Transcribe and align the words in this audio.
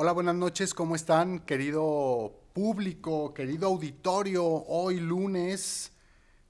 Hola, 0.00 0.12
buenas 0.12 0.36
noches, 0.36 0.74
¿cómo 0.74 0.94
están, 0.94 1.40
querido 1.40 2.32
público, 2.52 3.34
querido 3.34 3.66
auditorio? 3.66 4.44
Hoy 4.46 5.00
lunes, 5.00 5.90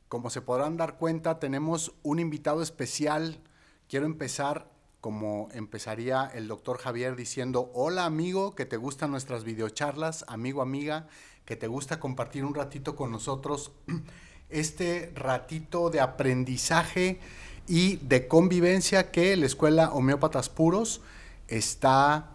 como 0.08 0.28
se 0.28 0.42
podrán 0.42 0.76
dar 0.76 0.98
cuenta, 0.98 1.38
tenemos 1.38 1.94
un 2.02 2.18
invitado 2.18 2.60
especial. 2.60 3.40
Quiero 3.88 4.04
empezar 4.04 4.70
como 5.00 5.48
empezaría 5.52 6.30
el 6.34 6.46
doctor 6.46 6.76
Javier 6.76 7.16
diciendo, 7.16 7.70
hola 7.72 8.04
amigo, 8.04 8.54
que 8.54 8.66
te 8.66 8.76
gustan 8.76 9.12
nuestras 9.12 9.44
videocharlas, 9.44 10.26
amigo, 10.28 10.60
amiga, 10.60 11.08
que 11.46 11.56
te 11.56 11.68
gusta 11.68 11.98
compartir 11.98 12.44
un 12.44 12.54
ratito 12.54 12.96
con 12.96 13.10
nosotros, 13.10 13.72
este 14.50 15.10
ratito 15.14 15.88
de 15.88 16.00
aprendizaje 16.00 17.18
y 17.66 17.96
de 17.96 18.28
convivencia 18.28 19.10
que 19.10 19.34
la 19.38 19.46
Escuela 19.46 19.90
Homeópatas 19.94 20.50
Puros 20.50 21.00
está 21.46 22.34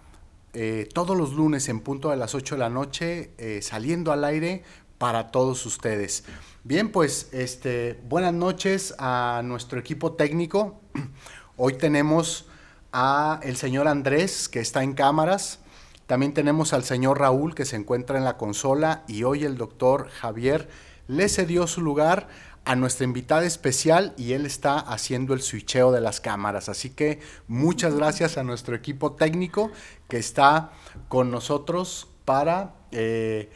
eh, 0.53 0.87
todos 0.93 1.17
los 1.17 1.33
lunes 1.33 1.67
en 1.69 1.79
punto 1.79 2.09
de 2.11 2.17
las 2.17 2.35
8 2.35 2.55
de 2.55 2.59
la 2.59 2.69
noche, 2.69 3.31
eh, 3.37 3.61
saliendo 3.61 4.11
al 4.11 4.23
aire 4.23 4.63
para 4.97 5.31
todos 5.31 5.65
ustedes. 5.65 6.23
Bien, 6.63 6.91
pues 6.91 7.29
este, 7.33 7.99
buenas 8.07 8.33
noches 8.33 8.93
a 8.99 9.41
nuestro 9.43 9.79
equipo 9.79 10.13
técnico. 10.13 10.79
Hoy 11.57 11.73
tenemos 11.73 12.47
a 12.91 13.39
el 13.43 13.57
señor 13.57 13.87
Andrés, 13.87 14.47
que 14.47 14.59
está 14.59 14.83
en 14.83 14.93
cámaras. 14.93 15.59
También 16.05 16.33
tenemos 16.33 16.73
al 16.73 16.83
señor 16.83 17.19
Raúl, 17.19 17.55
que 17.55 17.65
se 17.65 17.75
encuentra 17.75 18.17
en 18.17 18.23
la 18.23 18.37
consola. 18.37 19.03
Y 19.07 19.23
hoy 19.23 19.45
el 19.45 19.57
doctor 19.57 20.09
Javier 20.09 20.69
le 21.07 21.27
cedió 21.29 21.65
su 21.65 21.81
lugar 21.81 22.27
a 22.65 22.75
nuestra 22.75 23.03
invitada 23.03 23.45
especial 23.45 24.13
y 24.17 24.33
él 24.33 24.45
está 24.45 24.79
haciendo 24.79 25.33
el 25.33 25.41
switcheo 25.41 25.91
de 25.91 26.01
las 26.01 26.21
cámaras. 26.21 26.69
Así 26.69 26.89
que 26.89 27.19
muchas 27.47 27.95
gracias 27.95 28.37
a 28.37 28.43
nuestro 28.43 28.75
equipo 28.75 29.13
técnico 29.13 29.71
que 30.13 30.19
está 30.19 30.69
con 31.07 31.31
nosotros 31.31 32.07
para, 32.23 32.75
eh, 32.91 33.49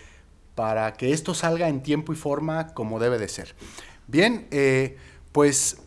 para 0.56 0.94
que 0.94 1.14
esto 1.14 1.36
salga 1.36 1.70
en 1.70 1.84
tiempo 1.84 2.14
y 2.14 2.16
forma 2.16 2.74
como 2.74 3.00
debe 3.00 3.20
de 3.20 3.28
ser. 3.28 3.54
Bien, 4.08 4.48
eh, 4.50 4.98
pues 5.34 5.78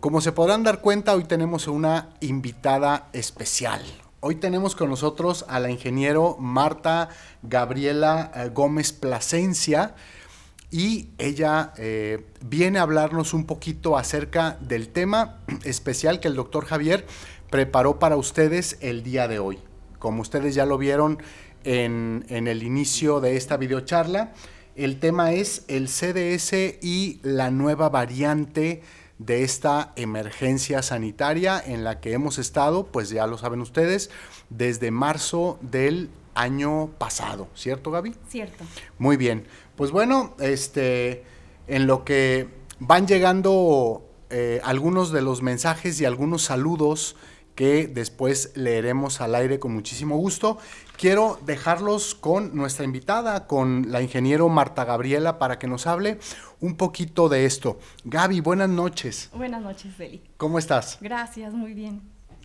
como 0.00 0.22
se 0.22 0.32
podrán 0.32 0.62
dar 0.62 0.80
cuenta, 0.80 1.14
hoy 1.14 1.24
tenemos 1.24 1.68
una 1.68 2.14
invitada 2.20 3.10
especial. 3.12 3.82
Hoy 4.20 4.36
tenemos 4.36 4.74
con 4.74 4.88
nosotros 4.88 5.44
a 5.46 5.60
la 5.60 5.70
ingeniero 5.70 6.38
Marta 6.38 7.10
Gabriela 7.42 8.32
eh, 8.34 8.48
Gómez 8.48 8.94
Plasencia 8.94 9.94
y 10.70 11.10
ella 11.18 11.74
viene 12.40 12.78
a 12.78 12.82
hablarnos 12.82 13.34
un 13.34 13.44
poquito 13.44 13.98
acerca 13.98 14.56
del 14.62 14.88
tema 14.88 15.42
especial 15.64 16.18
que 16.18 16.28
el 16.28 16.34
doctor 16.34 16.64
Javier 16.64 17.06
preparó 17.50 17.98
para 17.98 18.16
ustedes 18.16 18.78
el 18.80 19.02
día 19.02 19.28
de 19.28 19.38
hoy. 19.38 19.58
Como 20.04 20.20
ustedes 20.20 20.54
ya 20.54 20.66
lo 20.66 20.76
vieron 20.76 21.16
en, 21.64 22.26
en 22.28 22.46
el 22.46 22.62
inicio 22.62 23.22
de 23.22 23.38
esta 23.38 23.56
videocharla, 23.56 24.34
el 24.76 25.00
tema 25.00 25.32
es 25.32 25.64
el 25.66 25.88
CDS 25.88 26.52
y 26.82 27.20
la 27.22 27.50
nueva 27.50 27.88
variante 27.88 28.82
de 29.16 29.44
esta 29.44 29.94
emergencia 29.96 30.82
sanitaria 30.82 31.58
en 31.64 31.84
la 31.84 32.00
que 32.00 32.12
hemos 32.12 32.36
estado, 32.36 32.84
pues 32.88 33.08
ya 33.08 33.26
lo 33.26 33.38
saben 33.38 33.62
ustedes, 33.62 34.10
desde 34.50 34.90
marzo 34.90 35.58
del 35.62 36.10
año 36.34 36.90
pasado, 36.98 37.48
¿cierto 37.54 37.90
Gaby? 37.90 38.14
Cierto. 38.28 38.62
Muy 38.98 39.16
bien. 39.16 39.46
Pues 39.74 39.90
bueno, 39.90 40.34
este, 40.38 41.24
en 41.66 41.86
lo 41.86 42.04
que 42.04 42.48
van 42.78 43.06
llegando 43.06 44.06
eh, 44.28 44.60
algunos 44.64 45.12
de 45.12 45.22
los 45.22 45.40
mensajes 45.40 45.98
y 45.98 46.04
algunos 46.04 46.42
saludos 46.42 47.16
que 47.54 47.86
después 47.86 48.52
leeremos 48.56 49.20
al 49.20 49.34
aire 49.34 49.58
con 49.58 49.72
muchísimo 49.72 50.16
gusto. 50.16 50.58
Quiero 50.96 51.38
dejarlos 51.44 52.14
con 52.14 52.54
nuestra 52.56 52.84
invitada, 52.84 53.46
con 53.46 53.90
la 53.90 54.02
ingeniero 54.02 54.48
Marta 54.48 54.84
Gabriela, 54.84 55.38
para 55.38 55.58
que 55.58 55.66
nos 55.66 55.86
hable 55.86 56.18
un 56.60 56.76
poquito 56.76 57.28
de 57.28 57.44
esto. 57.46 57.78
Gaby, 58.04 58.40
buenas 58.40 58.68
noches. 58.68 59.30
Buenas 59.34 59.62
noches, 59.62 59.94
Feli. 59.94 60.22
¿Cómo 60.36 60.58
estás? 60.58 60.98
Gracias, 61.00 61.52
muy 61.52 61.74
bien. 61.74 62.02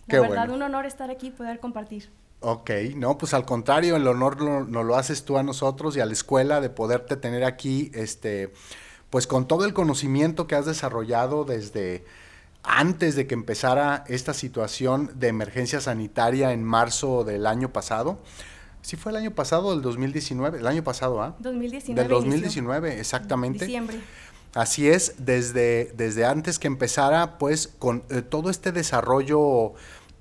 Qué 0.08 0.16
La 0.16 0.22
verdad, 0.22 0.36
bueno. 0.48 0.54
un 0.54 0.62
honor 0.62 0.86
estar 0.86 1.10
aquí 1.10 1.28
y 1.28 1.30
poder 1.30 1.60
compartir. 1.60 2.10
Ok, 2.40 2.70
no, 2.96 3.18
pues 3.18 3.34
al 3.34 3.44
contrario, 3.44 3.96
el 3.96 4.06
honor 4.08 4.40
lo- 4.40 4.64
nos 4.64 4.84
lo 4.84 4.96
haces 4.96 5.24
tú 5.24 5.36
a 5.36 5.42
nosotros 5.42 5.96
y 5.96 6.00
a 6.00 6.06
la 6.06 6.12
escuela 6.14 6.60
de 6.60 6.70
poderte 6.70 7.16
tener 7.16 7.44
aquí, 7.44 7.90
este, 7.94 8.52
pues 9.10 9.26
con 9.26 9.46
todo 9.46 9.66
el 9.66 9.74
conocimiento 9.74 10.46
que 10.46 10.54
has 10.54 10.64
desarrollado 10.66 11.44
desde 11.44 12.02
antes 12.62 13.16
de 13.16 13.26
que 13.26 13.34
empezara 13.34 14.04
esta 14.08 14.34
situación 14.34 15.10
de 15.14 15.28
emergencia 15.28 15.80
sanitaria 15.80 16.52
en 16.52 16.62
marzo 16.62 17.24
del 17.24 17.46
año 17.46 17.72
pasado. 17.72 18.18
Sí 18.82 18.96
fue 18.96 19.12
el 19.12 19.16
año 19.16 19.30
pasado, 19.32 19.72
del 19.72 19.82
2019, 19.82 20.58
el 20.58 20.66
año 20.66 20.82
pasado, 20.82 21.22
¿ah? 21.22 21.36
2019. 21.38 22.00
Del 22.00 22.10
2019, 22.10 22.98
exactamente. 22.98 23.66
Diciembre. 23.66 24.00
Así 24.54 24.88
es, 24.88 25.14
desde, 25.18 25.92
desde 25.96 26.24
antes 26.24 26.58
que 26.58 26.66
empezara, 26.66 27.38
pues 27.38 27.68
con 27.68 28.02
eh, 28.10 28.22
todo 28.22 28.50
este 28.50 28.72
desarrollo 28.72 29.74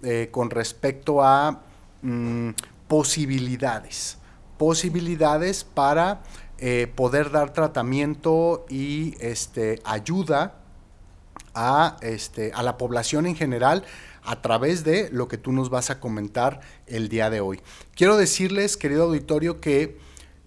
eh, 0.04 0.30
con 0.32 0.50
respecto 0.52 1.24
a 1.24 1.62
mm, 2.04 2.50
posibilidades, 2.88 4.18
posibilidades 4.58 5.64
para 5.64 6.22
eh, 6.60 6.92
poder 6.94 7.32
dar 7.32 7.54
tratamiento 7.54 8.66
y 8.70 9.16
este, 9.20 9.82
ayuda 9.84 10.59
a, 11.54 11.98
este, 12.02 12.52
a 12.54 12.64
la 12.64 12.78
población 12.78 13.26
en 13.26 13.36
general 13.36 13.84
a 14.24 14.42
través 14.42 14.84
de 14.84 15.10
lo 15.12 15.28
que 15.28 15.38
tú 15.38 15.52
nos 15.52 15.70
vas 15.70 15.90
a 15.90 16.00
comentar 16.00 16.62
el 16.88 17.10
día 17.10 17.30
de 17.30 17.42
hoy. 17.42 17.62
Quiero 17.96 18.18
decirles, 18.18 18.78
querido 18.78 19.04
auditorio, 19.06 19.60
que 19.60 19.98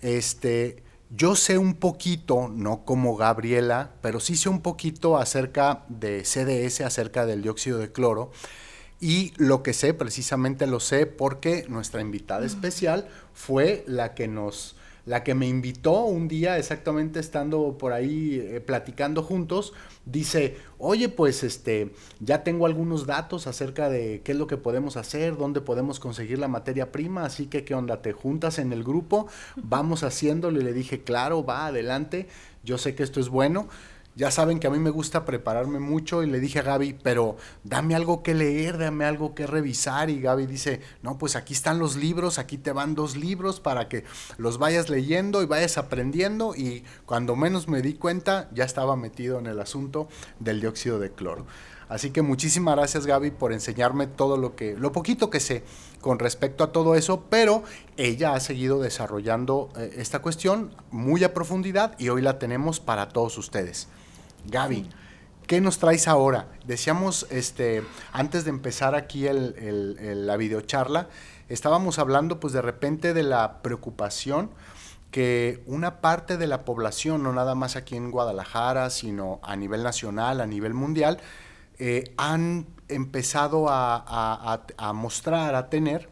este, 0.00 0.82
yo 1.10 1.36
sé 1.36 1.58
un 1.58 1.74
poquito, 1.74 2.48
no 2.48 2.84
como 2.84 3.16
Gabriela, 3.16 3.92
pero 4.00 4.20
sí 4.20 4.36
sé 4.36 4.48
un 4.48 4.62
poquito 4.62 5.18
acerca 5.18 5.84
de 5.88 6.24
CDS, 6.24 6.80
acerca 6.82 7.26
del 7.26 7.42
dióxido 7.42 7.78
de 7.78 7.92
cloro. 7.92 8.30
Y 9.00 9.32
lo 9.36 9.62
que 9.62 9.72
sé, 9.72 9.94
precisamente 9.94 10.66
lo 10.66 10.78
sé 10.78 11.06
porque 11.06 11.66
nuestra 11.68 12.00
invitada 12.00 12.46
especial 12.46 13.08
fue 13.34 13.84
la 13.86 14.14
que 14.14 14.28
nos, 14.28 14.76
la 15.04 15.24
que 15.24 15.34
me 15.34 15.48
invitó 15.48 16.04
un 16.04 16.28
día, 16.28 16.58
exactamente 16.58 17.20
estando 17.20 17.76
por 17.78 17.92
ahí 17.92 18.40
eh, 18.40 18.60
platicando 18.60 19.22
juntos, 19.22 19.72
dice, 20.04 20.56
oye, 20.78 21.08
pues 21.08 21.42
este, 21.42 21.92
ya 22.20 22.44
tengo 22.44 22.66
algunos 22.66 23.06
datos 23.06 23.46
acerca 23.46 23.88
de 23.88 24.22
qué 24.24 24.32
es 24.32 24.38
lo 24.38 24.46
que 24.46 24.56
podemos 24.56 24.96
hacer, 24.96 25.36
dónde 25.36 25.60
podemos 25.60 25.98
conseguir 26.00 26.38
la 26.38 26.48
materia 26.48 26.92
prima, 26.92 27.24
así 27.24 27.46
que 27.46 27.64
qué 27.64 27.74
onda, 27.74 28.02
te 28.02 28.12
juntas 28.12 28.58
en 28.58 28.72
el 28.72 28.84
grupo, 28.84 29.26
vamos 29.56 30.02
haciéndolo 30.04 30.60
y 30.60 30.64
le 30.64 30.72
dije, 30.72 31.02
claro, 31.02 31.44
va 31.44 31.66
adelante, 31.66 32.28
yo 32.64 32.78
sé 32.78 32.94
que 32.94 33.02
esto 33.02 33.20
es 33.20 33.28
bueno. 33.28 33.68
Ya 34.14 34.30
saben 34.30 34.60
que 34.60 34.66
a 34.66 34.70
mí 34.70 34.78
me 34.78 34.90
gusta 34.90 35.24
prepararme 35.24 35.78
mucho 35.78 36.22
y 36.22 36.26
le 36.26 36.38
dije 36.38 36.58
a 36.58 36.62
Gaby, 36.62 36.98
pero 37.02 37.38
dame 37.64 37.94
algo 37.94 38.22
que 38.22 38.34
leer, 38.34 38.76
dame 38.76 39.06
algo 39.06 39.34
que 39.34 39.46
revisar. 39.46 40.10
Y 40.10 40.20
Gaby 40.20 40.44
dice, 40.46 40.82
no, 41.02 41.16
pues 41.16 41.34
aquí 41.34 41.54
están 41.54 41.78
los 41.78 41.96
libros, 41.96 42.38
aquí 42.38 42.58
te 42.58 42.72
van 42.72 42.94
dos 42.94 43.16
libros 43.16 43.60
para 43.60 43.88
que 43.88 44.04
los 44.36 44.58
vayas 44.58 44.90
leyendo 44.90 45.42
y 45.42 45.46
vayas 45.46 45.78
aprendiendo. 45.78 46.54
Y 46.54 46.84
cuando 47.06 47.36
menos 47.36 47.68
me 47.68 47.80
di 47.80 47.94
cuenta, 47.94 48.50
ya 48.52 48.64
estaba 48.64 48.96
metido 48.96 49.38
en 49.38 49.46
el 49.46 49.58
asunto 49.58 50.08
del 50.40 50.60
dióxido 50.60 50.98
de 50.98 51.10
cloro. 51.10 51.46
Así 51.88 52.10
que 52.10 52.22
muchísimas 52.22 52.76
gracias 52.76 53.06
Gaby 53.06 53.32
por 53.32 53.52
enseñarme 53.52 54.06
todo 54.06 54.38
lo 54.38 54.56
que, 54.56 54.74
lo 54.76 54.92
poquito 54.92 55.28
que 55.28 55.40
sé 55.40 55.62
con 56.00 56.18
respecto 56.18 56.64
a 56.64 56.72
todo 56.72 56.94
eso, 56.94 57.24
pero 57.28 57.64
ella 57.98 58.34
ha 58.34 58.40
seguido 58.40 58.80
desarrollando 58.80 59.68
eh, 59.76 59.94
esta 59.96 60.20
cuestión 60.20 60.74
muy 60.90 61.22
a 61.22 61.34
profundidad 61.34 61.94
y 61.98 62.08
hoy 62.08 62.22
la 62.22 62.38
tenemos 62.38 62.80
para 62.80 63.10
todos 63.10 63.36
ustedes. 63.36 63.88
Gaby, 64.46 64.88
¿qué 65.46 65.60
nos 65.60 65.78
traes 65.78 66.08
ahora? 66.08 66.48
Decíamos, 66.66 67.26
este, 67.30 67.82
antes 68.12 68.44
de 68.44 68.50
empezar 68.50 68.94
aquí 68.94 69.26
el- 69.26 70.26
la 70.26 70.36
videocharla, 70.36 71.08
estábamos 71.48 71.98
hablando 71.98 72.40
pues 72.40 72.52
de 72.52 72.62
repente 72.62 73.14
de 73.14 73.22
la 73.22 73.62
preocupación 73.62 74.50
que 75.10 75.62
una 75.66 76.00
parte 76.00 76.38
de 76.38 76.46
la 76.46 76.64
población, 76.64 77.22
no 77.22 77.32
nada 77.32 77.54
más 77.54 77.76
aquí 77.76 77.96
en 77.96 78.10
Guadalajara, 78.10 78.88
sino 78.88 79.40
a 79.42 79.56
nivel 79.56 79.82
nacional, 79.82 80.40
a 80.40 80.46
nivel 80.46 80.72
mundial, 80.72 81.18
eh, 81.78 82.14
han 82.16 82.66
empezado 82.88 83.68
a- 83.68 83.96
a- 84.06 84.62
a 84.78 84.92
mostrar, 84.94 85.54
a 85.54 85.68
tener, 85.68 86.08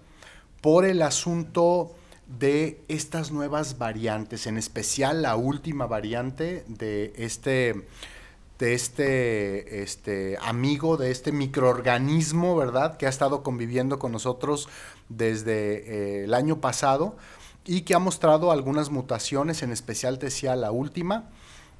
por 0.60 0.84
el 0.84 1.00
asunto 1.00 1.94
de 2.26 2.82
estas 2.88 3.32
nuevas 3.32 3.78
variantes, 3.78 4.46
en 4.46 4.58
especial 4.58 5.22
la 5.22 5.34
última 5.36 5.86
variante 5.86 6.64
de 6.68 7.12
este, 7.16 7.86
de 8.60 8.74
este, 8.74 9.82
este 9.82 10.38
amigo, 10.40 10.96
de 10.96 11.10
este 11.10 11.32
microorganismo, 11.32 12.54
¿verdad? 12.54 12.96
Que 12.96 13.06
ha 13.06 13.08
estado 13.08 13.42
conviviendo 13.42 13.98
con 13.98 14.12
nosotros 14.12 14.68
desde 15.08 16.20
eh, 16.20 16.24
el 16.24 16.34
año 16.34 16.60
pasado 16.60 17.16
y 17.64 17.80
que 17.80 17.94
ha 17.94 17.98
mostrado 17.98 18.52
algunas 18.52 18.90
mutaciones, 18.90 19.62
en 19.62 19.72
especial 19.72 20.18
te 20.18 20.26
decía 20.26 20.54
la 20.56 20.70
última. 20.70 21.30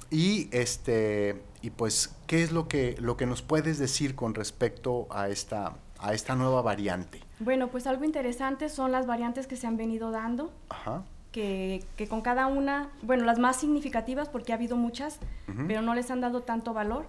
Y 0.09 0.49
este 0.51 1.41
y 1.61 1.69
pues, 1.69 2.15
¿qué 2.25 2.41
es 2.41 2.51
lo 2.51 2.67
que, 2.67 2.95
lo 2.99 3.17
que 3.17 3.27
nos 3.27 3.43
puedes 3.43 3.77
decir 3.77 4.15
con 4.15 4.33
respecto 4.33 5.07
a 5.11 5.29
esta, 5.29 5.75
a 5.99 6.13
esta 6.13 6.35
nueva 6.35 6.63
variante? 6.63 7.21
Bueno, 7.39 7.69
pues 7.69 7.85
algo 7.85 8.03
interesante 8.03 8.67
son 8.67 8.91
las 8.91 9.05
variantes 9.05 9.45
que 9.45 9.55
se 9.55 9.67
han 9.67 9.77
venido 9.77 10.09
dando. 10.09 10.51
Ajá. 10.69 11.03
Que, 11.31 11.83
que 11.95 12.07
con 12.07 12.21
cada 12.21 12.47
una, 12.47 12.89
bueno, 13.03 13.23
las 13.23 13.39
más 13.39 13.55
significativas, 13.55 14.27
porque 14.27 14.51
ha 14.51 14.55
habido 14.55 14.75
muchas, 14.75 15.19
pero 15.67 15.81
no 15.81 15.95
les 15.95 16.11
han 16.11 16.19
dado 16.19 16.41
tanto 16.41 16.73
valor. 16.73 17.05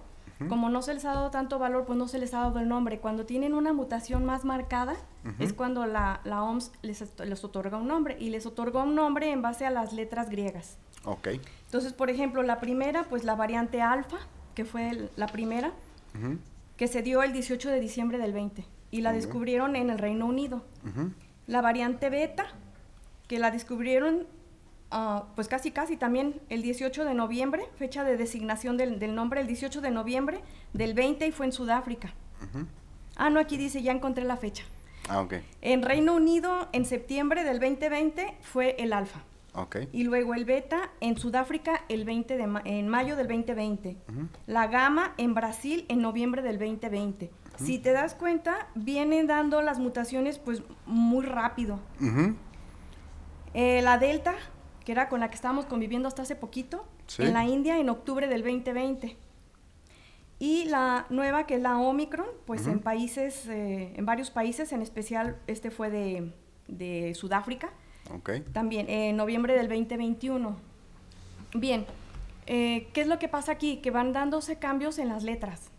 Como 0.49 0.69
no 0.69 0.81
se 0.81 0.93
les 0.93 1.05
ha 1.05 1.13
dado 1.13 1.31
tanto 1.31 1.57
valor, 1.59 1.85
pues 1.85 1.97
no 1.97 2.07
se 2.07 2.17
les 2.17 2.33
ha 2.33 2.39
dado 2.39 2.59
el 2.59 2.67
nombre. 2.67 2.99
Cuando 2.99 3.25
tienen 3.25 3.53
una 3.53 3.71
mutación 3.71 4.25
más 4.25 4.43
marcada, 4.43 4.95
es 5.39 5.53
cuando 5.53 5.85
la, 5.85 6.19
la 6.25 6.43
OMS 6.43 6.71
les, 6.81 7.03
les 7.19 7.43
otorga 7.43 7.77
un 7.77 7.87
nombre. 7.87 8.17
Y 8.19 8.29
les 8.29 8.45
otorga 8.45 8.83
un 8.83 8.95
nombre 8.95 9.31
en 9.31 9.41
base 9.41 9.65
a 9.65 9.69
las 9.69 9.93
letras 9.93 10.29
griegas. 10.29 10.77
Ok. 11.05 11.29
Entonces, 11.65 11.93
por 11.93 12.09
ejemplo, 12.09 12.43
la 12.43 12.59
primera, 12.59 13.03
pues 13.03 13.23
la 13.23 13.35
variante 13.35 13.81
alfa, 13.81 14.17
que 14.55 14.65
fue 14.65 15.09
la 15.15 15.27
primera, 15.27 15.71
que 16.77 16.87
se 16.87 17.01
dio 17.01 17.23
el 17.23 17.33
18 17.33 17.69
de 17.69 17.79
diciembre 17.79 18.17
del 18.17 18.33
20 18.33 18.65
y 18.91 19.01
la 19.01 19.11
descubrieron 19.13 19.75
en 19.75 19.89
el 19.89 19.97
Reino 19.97 20.25
Unido. 20.25 20.63
La 21.47 21.61
variante 21.61 22.09
beta, 22.09 22.45
que 23.33 23.39
la 23.39 23.49
descubrieron 23.49 24.27
ah, 24.91 25.23
pues 25.35 25.47
casi 25.47 25.71
casi 25.71 25.97
también 25.97 26.39
el 26.49 26.61
18 26.61 27.03
de 27.03 27.15
noviembre, 27.15 27.63
fecha 27.77 28.03
de 28.03 28.15
designación 28.15 28.77
del, 28.77 28.99
del 28.99 29.15
nombre, 29.15 29.41
el 29.41 29.47
18 29.47 29.81
de 29.81 29.89
noviembre 29.89 30.41
del 30.73 30.93
20 30.93 31.25
y 31.25 31.31
fue 31.31 31.47
en 31.47 31.51
Sudáfrica. 31.51 32.13
Ah, 33.15 33.31
no, 33.31 33.39
aquí 33.39 33.57
dice, 33.57 33.81
ya 33.81 33.91
encontré 33.91 34.23
la 34.23 34.37
fecha. 34.37 34.65
Ah, 35.09 35.21
ok. 35.21 35.33
En 35.61 35.81
Reino 35.81 36.13
Unido, 36.13 36.69
en 36.73 36.85
septiembre 36.85 37.43
del 37.43 37.59
2020, 37.59 38.35
fue 38.43 38.75
el 38.77 38.93
alfa. 38.93 39.23
Ok. 39.55 39.77
Y 39.91 40.03
luego 40.03 40.35
el 40.35 40.45
beta 40.45 40.91
en 40.99 41.17
Sudáfrica 41.17 41.81
el 41.89 42.05
20 42.05 42.37
de 42.37 42.45
ma- 42.45 42.61
en 42.65 42.87
mayo 42.87 43.15
del 43.15 43.27
2020. 43.27 43.97
Ujú. 44.09 44.27
La 44.45 44.67
gama 44.67 45.13
en 45.17 45.33
Brasil 45.33 45.85
en 45.89 46.03
noviembre 46.03 46.43
del 46.43 46.59
2020. 46.59 47.31
Si 47.57 47.79
te 47.79 47.93
das 47.93 48.13
cuenta, 48.13 48.67
vienen 48.75 49.25
dando 49.25 49.61
las 49.63 49.79
mutaciones 49.79 50.37
pues 50.37 50.61
muy 50.85 51.25
rápido. 51.25 51.79
Ujú. 51.99 52.35
Eh, 53.53 53.81
la 53.81 53.97
delta, 53.97 54.33
que 54.85 54.91
era 54.91 55.09
con 55.09 55.19
la 55.19 55.29
que 55.29 55.35
estábamos 55.35 55.65
conviviendo 55.65 56.07
hasta 56.07 56.21
hace 56.23 56.35
poquito, 56.35 56.85
Sí. 57.07 57.23
en 57.23 57.33
la 57.33 57.45
India 57.45 57.77
en 57.79 57.89
octubre 57.89 58.27
del 58.27 58.41
2020. 58.43 59.17
Y 60.39 60.65
la 60.65 61.05
nueva, 61.09 61.45
que 61.45 61.55
es 61.55 61.61
la 61.61 61.77
Omicron, 61.77 62.25
pues 62.45 62.67
en 62.67 62.79
países, 62.79 63.47
eh, 63.47 63.93
en 63.95 64.05
varios 64.05 64.29
países, 64.31 64.71
en 64.73 64.81
especial 64.81 65.37
este 65.47 65.69
fue 65.71 65.89
de, 65.89 66.33
de 66.67 67.13
Sudáfrica, 67.15 67.71
también 68.51 68.89
en 68.89 69.15
noviembre 69.15 69.53
del 69.55 69.69
2021. 69.69 70.57
Bien, 71.53 71.85
eh, 72.47 72.87
¿qué 72.93 73.01
es 73.01 73.07
lo 73.07 73.19
que 73.19 73.29
pasa 73.29 73.53
aquí? 73.53 73.77
Que 73.77 73.91
van 73.91 74.11
dándose 74.11 74.57
cambios 74.57 74.97
en 74.97 75.07
las 75.09 75.23
letras. 75.23 75.69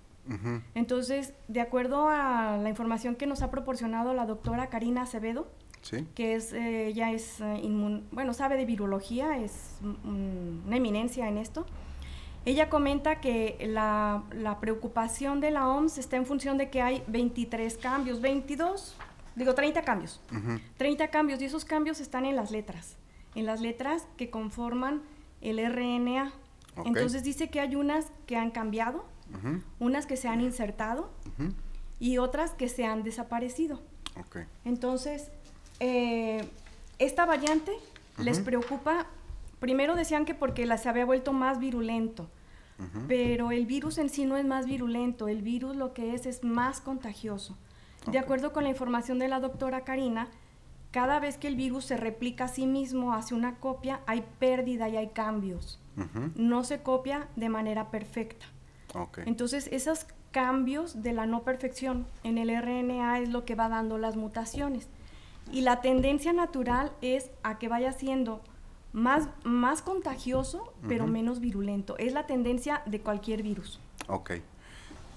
Entonces, 0.74 1.34
de 1.48 1.60
acuerdo 1.60 2.08
a 2.08 2.56
la 2.56 2.68
información 2.70 3.14
que 3.16 3.26
nos 3.26 3.42
ha 3.42 3.50
proporcionado 3.50 4.14
la 4.14 4.24
doctora 4.24 4.68
Karina 4.70 5.02
Acevedo, 5.02 5.46
Sí. 5.84 6.06
que 6.14 6.34
es, 6.34 6.52
eh, 6.54 6.86
ella 6.86 7.12
es, 7.12 7.40
eh, 7.40 7.60
inmun- 7.62 8.04
bueno, 8.10 8.32
sabe 8.32 8.56
de 8.56 8.64
virología, 8.64 9.36
es 9.38 9.76
mm, 9.82 10.66
una 10.66 10.76
eminencia 10.76 11.28
en 11.28 11.36
esto. 11.38 11.66
Ella 12.46 12.68
comenta 12.70 13.20
que 13.20 13.56
la, 13.68 14.22
la 14.32 14.60
preocupación 14.60 15.40
de 15.40 15.50
la 15.50 15.68
OMS 15.68 15.98
está 15.98 16.16
en 16.16 16.24
función 16.26 16.56
de 16.58 16.70
que 16.70 16.80
hay 16.82 17.02
23 17.06 17.76
cambios, 17.78 18.20
22, 18.22 18.96
digo 19.36 19.54
30 19.54 19.82
cambios. 19.82 20.20
Ujú. 20.30 20.58
30 20.78 21.08
cambios 21.08 21.40
y 21.42 21.44
esos 21.44 21.64
cambios 21.66 22.00
están 22.00 22.24
en 22.24 22.36
las 22.36 22.50
letras, 22.50 22.96
en 23.34 23.44
las 23.46 23.60
letras 23.60 24.06
que 24.16 24.30
conforman 24.30 25.02
el 25.42 25.58
RNA. 25.58 26.32
Ok. 26.76 26.86
Entonces 26.86 27.22
dice 27.24 27.48
que 27.50 27.60
hay 27.60 27.76
unas 27.76 28.10
que 28.26 28.36
han 28.36 28.50
cambiado, 28.50 29.04
Ujú. 29.38 29.60
unas 29.80 30.06
que 30.06 30.16
se 30.16 30.28
han 30.28 30.40
insertado 30.40 31.10
Ujú. 31.38 31.52
y 32.00 32.18
otras 32.18 32.52
que 32.52 32.68
se 32.68 32.84
han 32.86 33.02
desaparecido. 33.04 33.80
Ok. 34.18 34.38
Entonces, 34.64 35.30
eh, 35.80 36.48
esta 36.98 37.24
variante 37.26 37.72
les 38.18 38.40
preocupa, 38.40 39.06
primero 39.60 39.94
decían 39.94 40.24
que 40.24 40.34
porque 40.34 40.66
la, 40.66 40.78
se 40.78 40.88
había 40.88 41.04
vuelto 41.04 41.32
más 41.32 41.58
virulento, 41.58 42.28
pero 43.08 43.52
el 43.52 43.66
virus 43.66 43.98
en 43.98 44.08
sí 44.10 44.24
no 44.24 44.36
es 44.36 44.44
más 44.44 44.66
virulento, 44.66 45.28
el 45.28 45.42
virus 45.42 45.76
lo 45.76 45.94
que 45.94 46.14
es 46.14 46.26
es 46.26 46.42
más 46.42 46.80
contagioso. 46.80 47.56
De 48.10 48.18
acuerdo 48.18 48.52
con 48.52 48.64
la 48.64 48.70
información 48.70 49.18
de 49.18 49.28
la 49.28 49.40
doctora 49.40 49.82
Karina, 49.82 50.28
cada 50.90 51.18
vez 51.18 51.38
que 51.38 51.48
el 51.48 51.56
virus 51.56 51.86
se 51.86 51.96
replica 51.96 52.44
a 52.44 52.48
sí 52.48 52.66
mismo, 52.66 53.14
hace 53.14 53.34
una 53.34 53.56
copia, 53.56 54.00
hay 54.06 54.24
pérdida 54.38 54.88
y 54.88 54.96
hay 54.96 55.08
cambios. 55.08 55.80
No 56.36 56.64
se 56.64 56.82
copia 56.82 57.28
de 57.36 57.48
manera 57.48 57.90
perfecta. 57.90 58.46
Entonces, 59.26 59.68
esos 59.72 60.06
cambios 60.30 61.02
de 61.02 61.12
la 61.12 61.26
no 61.26 61.42
perfección 61.42 62.06
en 62.22 62.38
el 62.38 62.50
RNA 62.50 63.20
es 63.20 63.28
lo 63.28 63.44
que 63.44 63.54
va 63.54 63.68
dando 63.68 63.98
las 63.98 64.16
mutaciones. 64.16 64.88
Y 65.52 65.60
la 65.60 65.80
tendencia 65.80 66.32
natural 66.32 66.92
es 67.00 67.30
a 67.42 67.58
que 67.58 67.68
vaya 67.68 67.92
siendo 67.92 68.40
más, 68.92 69.28
más 69.44 69.82
contagioso, 69.82 70.72
pero 70.88 71.06
menos 71.06 71.40
virulento. 71.40 71.96
Es 71.98 72.12
la 72.12 72.26
tendencia 72.26 72.82
de 72.86 73.00
cualquier 73.00 73.42
virus. 73.42 73.78
Ok. 74.08 74.32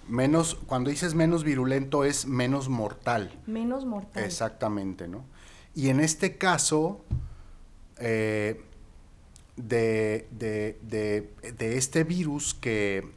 Menos, 0.08 0.56
cuando 0.68 0.90
dices 0.90 1.16
menos 1.16 1.44
virulento 1.44 2.04
es 2.04 2.26
menos 2.28 2.70
mortal. 2.70 3.32
Menos 3.46 3.86
mortal. 3.86 4.24
Exactamente, 4.24 5.08
¿no? 5.08 5.24
Y 5.76 5.90
en 5.90 6.00
este 6.00 6.38
caso, 6.38 7.02
eh, 8.00 8.62
de, 9.58 10.28
de- 10.32 10.80
de- 10.84 11.52
de 11.58 11.78
este 11.78 12.04
virus 12.04 12.54
que 12.54 13.12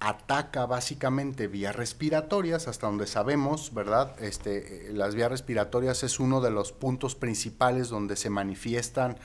ataca 0.00 0.66
básicamente 0.66 1.48
vías 1.48 1.74
respiratorias, 1.74 2.68
hasta 2.68 2.86
donde 2.86 3.06
sabemos, 3.06 3.72
¿verdad? 3.72 4.14
Este, 4.22 4.90
eh, 4.90 4.92
las 4.92 5.14
vías 5.14 5.30
respiratorias 5.30 6.02
es 6.02 6.20
uno 6.20 6.40
de 6.40 6.50
los 6.50 6.72
puntos 6.72 7.14
principales 7.14 7.88
donde 7.88 8.16
se 8.16 8.30
manifiestan 8.30 9.18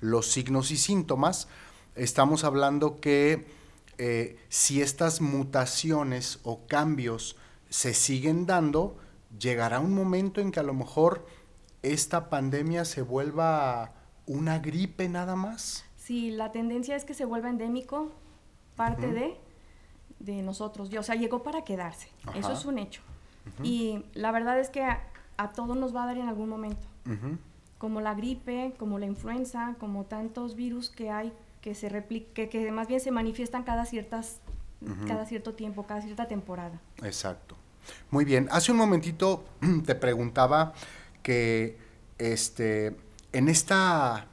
los 0.00 0.30
signos 0.30 0.70
y 0.70 0.76
síntomas. 0.76 1.48
Estamos 1.94 2.44
hablando 2.44 3.00
que 3.00 3.46
eh, 3.96 4.38
si 4.48 4.82
estas 4.82 5.20
mutaciones 5.20 6.40
o 6.42 6.66
cambios 6.66 7.36
se 7.70 7.94
siguen 7.94 8.46
dando, 8.46 8.96
llegará 9.38 9.80
un 9.80 9.94
momento 9.94 10.40
en 10.40 10.52
que 10.52 10.60
a 10.60 10.62
lo 10.62 10.74
mejor 10.74 11.26
esta 11.82 12.28
pandemia 12.28 12.84
se 12.84 13.02
vuelva 13.02 13.92
una 14.26 14.58
gripe 14.58 15.08
nada 15.08 15.36
más. 15.36 15.84
Sí, 15.96 16.30
la 16.30 16.52
tendencia 16.52 16.96
es 16.96 17.04
que 17.04 17.14
se 17.14 17.24
vuelva 17.24 17.50
endémico, 17.50 18.12
parte 18.76 19.08
de, 19.08 19.38
de 20.20 20.42
nosotros. 20.42 20.90
O 20.98 21.02
sea, 21.02 21.14
llegó 21.14 21.42
para 21.42 21.62
quedarse. 21.64 22.08
Eso 22.34 22.52
es 22.52 22.64
un 22.64 22.78
hecho. 22.78 23.02
Y 23.62 24.04
la 24.14 24.30
verdad 24.30 24.58
es 24.60 24.68
que 24.68 24.82
a, 24.82 25.02
a 25.36 25.50
todos 25.50 25.76
nos 25.76 25.94
va 25.94 26.02
a 26.04 26.06
dar 26.06 26.18
en 26.18 26.28
algún 26.28 26.48
momento. 26.48 26.86
Como 27.78 28.00
la 28.00 28.14
gripe, 28.14 28.74
como 28.78 28.98
la 28.98 29.06
influenza, 29.06 29.76
como 29.78 30.04
tantos 30.04 30.54
virus 30.56 30.90
que 30.90 31.10
hay 31.10 31.32
que 31.60 31.74
se 31.74 31.90
repli- 31.90 32.26
que, 32.34 32.48
que 32.48 32.70
más 32.70 32.86
bien 32.88 33.00
se 33.00 33.10
manifiestan 33.10 33.62
cada 33.64 33.84
ciertas 33.84 34.40
cada 35.08 35.26
cierto 35.26 35.54
tiempo, 35.54 35.82
cada 35.86 36.02
cierta 36.02 36.28
temporada. 36.28 36.80
Exacto. 37.02 37.56
Muy 38.12 38.24
bien. 38.24 38.48
Hace 38.52 38.70
un 38.70 38.78
momentito 38.78 39.44
te 39.86 39.94
preguntaba 39.96 40.72
que 41.22 41.76
este, 42.18 42.96
en, 43.32 43.48
esta, 43.48 44.26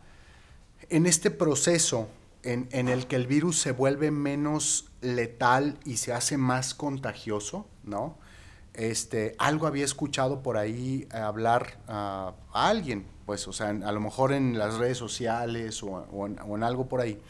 en 0.90 1.08
este 1.08 1.32
proceso 1.32 2.10
en, 2.44 2.68
en 2.72 2.90
el 2.90 3.08
que 3.08 3.16
el 3.16 3.26
virus 3.26 3.58
se 3.60 3.72
vuelve 3.72 4.12
menos 4.12 4.92
letal 5.06 5.78
y 5.86 5.98
se 5.98 6.14
hace 6.14 6.38
más 6.38 6.74
contagioso, 6.74 7.68
¿no? 7.84 8.18
Este, 8.74 9.36
algo 9.38 9.68
había 9.68 9.86
escuchado 9.86 10.44
por 10.44 10.58
ahí 10.58 11.08
hablar 11.12 11.78
a 11.88 12.34
alguien, 12.52 13.06
pues, 13.26 13.48
o 13.48 13.54
sea, 13.54 13.70
a 13.70 13.92
lo 13.92 14.00
mejor 14.02 14.34
en 14.34 14.58
las 14.58 14.76
redes 14.76 14.98
sociales 14.98 15.82
o, 15.82 15.88
o 15.88 16.28
en, 16.28 16.38
o 16.46 16.58
en 16.58 16.64
algo 16.64 16.88
por 16.90 17.00
ahí, 17.00 17.22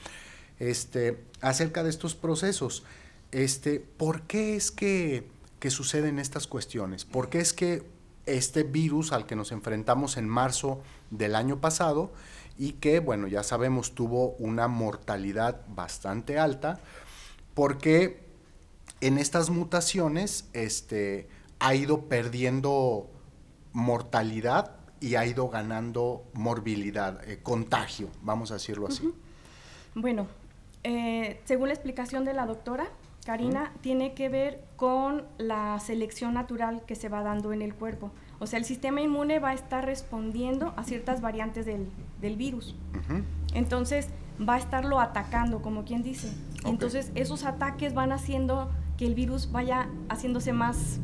este, 0.60 1.24
acerca 1.41 1.84
de 1.84 1.91
estos 1.91 2.15
procesos. 2.15 2.84
Este, 3.32 3.79
¿Por 3.79 4.24
qué 4.24 4.55
es 4.55 4.72
que, 4.72 5.27
que 5.60 5.70
suceden 5.70 6.20
estas 6.20 6.48
cuestiones? 6.48 7.05
¿Por 7.05 7.29
qué 7.29 7.39
es 7.39 7.53
que 7.53 7.84
este 8.25 8.63
virus 8.63 9.12
al 9.12 9.25
que 9.25 9.36
nos 9.36 9.51
enfrentamos 9.51 10.17
en 10.17 10.27
marzo 10.27 10.82
del 11.12 11.36
año 11.36 11.62
pasado 11.62 12.12
y 12.58 12.74
que, 12.74 13.00
bueno, 13.00 13.27
ya 13.27 13.44
sabemos, 13.44 13.94
tuvo 13.94 14.29
una 14.39 14.67
mortalidad 14.67 15.62
bastante 15.67 16.39
alta, 16.39 16.79
porque 17.56 18.24
en 19.02 19.18
estas 19.18 19.50
mutaciones 19.50 20.48
este, 20.54 21.28
ha 21.60 21.74
ido 21.74 22.04
perdiendo 22.04 23.10
mortalidad 23.74 24.76
y 25.00 25.16
ha 25.16 25.26
ido 25.26 25.50
ganando 25.50 26.24
morbilidad, 26.34 27.28
eh, 27.28 27.40
contagio, 27.42 28.10
vamos 28.22 28.52
a 28.52 28.56
decirlo 28.56 28.88
así. 28.88 29.12
Bueno, 29.96 30.28
eh, 30.84 31.42
según 31.46 31.70
la 31.70 31.74
explicación 31.74 32.26
de 32.26 32.34
la 32.34 32.46
doctora 32.46 32.88
Karina, 33.26 33.74
tiene 33.82 34.14
que 34.14 34.30
ver 34.30 34.64
con 34.76 35.24
la 35.40 35.80
selección 35.80 36.36
natural 36.36 36.84
que 36.86 36.96
se 36.96 37.10
va 37.10 37.24
dando 37.24 37.54
en 37.54 37.64
el 37.64 37.74
cuerpo. 37.74 38.12
O 38.40 38.46
sea, 38.46 38.60
el 38.60 38.66
sistema 38.66 39.02
inmune 39.02 39.40
va 39.40 39.50
a 39.50 39.54
estar 39.54 39.84
respondiendo 39.84 40.74
a 40.78 40.84
ciertas 40.84 41.22
variantes 41.22 41.66
del, 41.66 41.88
del 42.22 42.36
virus. 42.36 42.76
Entonces 43.56 44.10
va 44.39 44.56
a 44.56 44.58
estarlo 44.58 45.00
atacando, 45.00 45.62
como 45.62 45.86
quien 45.86 46.04
dice. 46.04 46.32
Entonces 46.65 47.12
esos 47.15 47.46
ataques 47.46 47.94
van 47.94 48.12
haciendo 48.12 48.70
que 48.98 49.06
el 49.06 49.13
virus 49.15 49.51
vaya 49.51 49.88
haciéndose 50.10 50.54
más, 50.54 51.00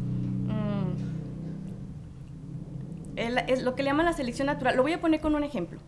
mm, 0.47 0.91
es 3.15 3.63
lo 3.63 3.75
que 3.75 3.83
le 3.83 3.89
llaman 3.89 4.05
la 4.05 4.13
selección 4.13 4.47
natural. 4.47 4.75
Lo 4.75 4.83
voy 4.83 4.93
a 4.93 5.01
poner 5.01 5.21
con 5.21 5.35
un 5.35 5.43
ejemplo. 5.43 5.79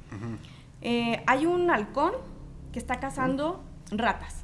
Eh, 0.82 1.24
hay 1.28 1.46
un 1.46 1.70
halcón 1.70 2.12
que 2.74 2.80
está 2.80 3.00
cazando 3.00 3.64
ratas, 3.90 4.44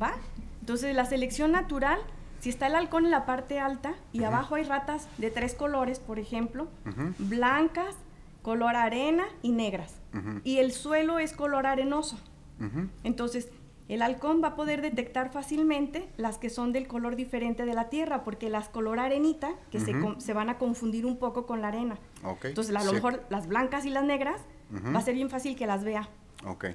¿va? 0.00 0.14
Entonces, 0.60 0.94
la 0.94 1.04
selección 1.04 1.52
natural, 1.52 1.98
si 2.40 2.48
está 2.48 2.66
el 2.68 2.74
halcón 2.74 3.04
en 3.04 3.10
la 3.10 3.26
parte 3.26 3.58
alta 3.58 3.94
y 4.12 4.24
abajo 4.24 4.54
hay 4.54 4.64
ratas 4.64 5.08
de 5.18 5.30
tres 5.30 5.54
colores, 5.54 5.98
por 5.98 6.18
ejemplo, 6.18 6.68
blancas, 7.18 7.94
color 8.42 8.76
arena 8.76 9.24
y 9.42 9.50
negras, 9.52 9.94
y 10.44 10.58
el 10.58 10.72
suelo 10.72 11.18
es 11.18 11.32
color 11.32 11.66
arenoso. 11.66 12.18
Entonces, 13.04 13.50
el 13.88 14.02
halcón 14.02 14.42
va 14.42 14.48
a 14.48 14.56
poder 14.56 14.82
detectar 14.82 15.30
fácilmente 15.30 16.08
las 16.16 16.36
que 16.38 16.50
son 16.50 16.72
del 16.72 16.86
color 16.86 17.16
diferente 17.16 17.64
de 17.64 17.72
la 17.72 17.88
tierra, 17.88 18.22
porque 18.22 18.50
las 18.50 18.68
color 18.68 19.00
arenita, 19.00 19.50
que 19.70 19.80
se, 19.80 20.32
van 20.32 20.50
a 20.50 20.58
confundir 20.58 21.06
un 21.06 21.18
poco 21.18 21.46
con 21.46 21.62
la 21.62 21.68
arena. 21.68 21.98
Entonces, 22.42 22.74
a 22.76 22.84
lo 22.84 22.92
mejor 22.92 23.24
las 23.30 23.46
blancas 23.48 23.86
y 23.86 23.90
las 23.90 24.04
negras, 24.04 24.40
va 24.94 24.98
a 24.98 25.02
ser 25.02 25.14
bien 25.14 25.30
fácil 25.30 25.56
que 25.56 25.66
las 25.66 25.84
vea. 25.84 26.08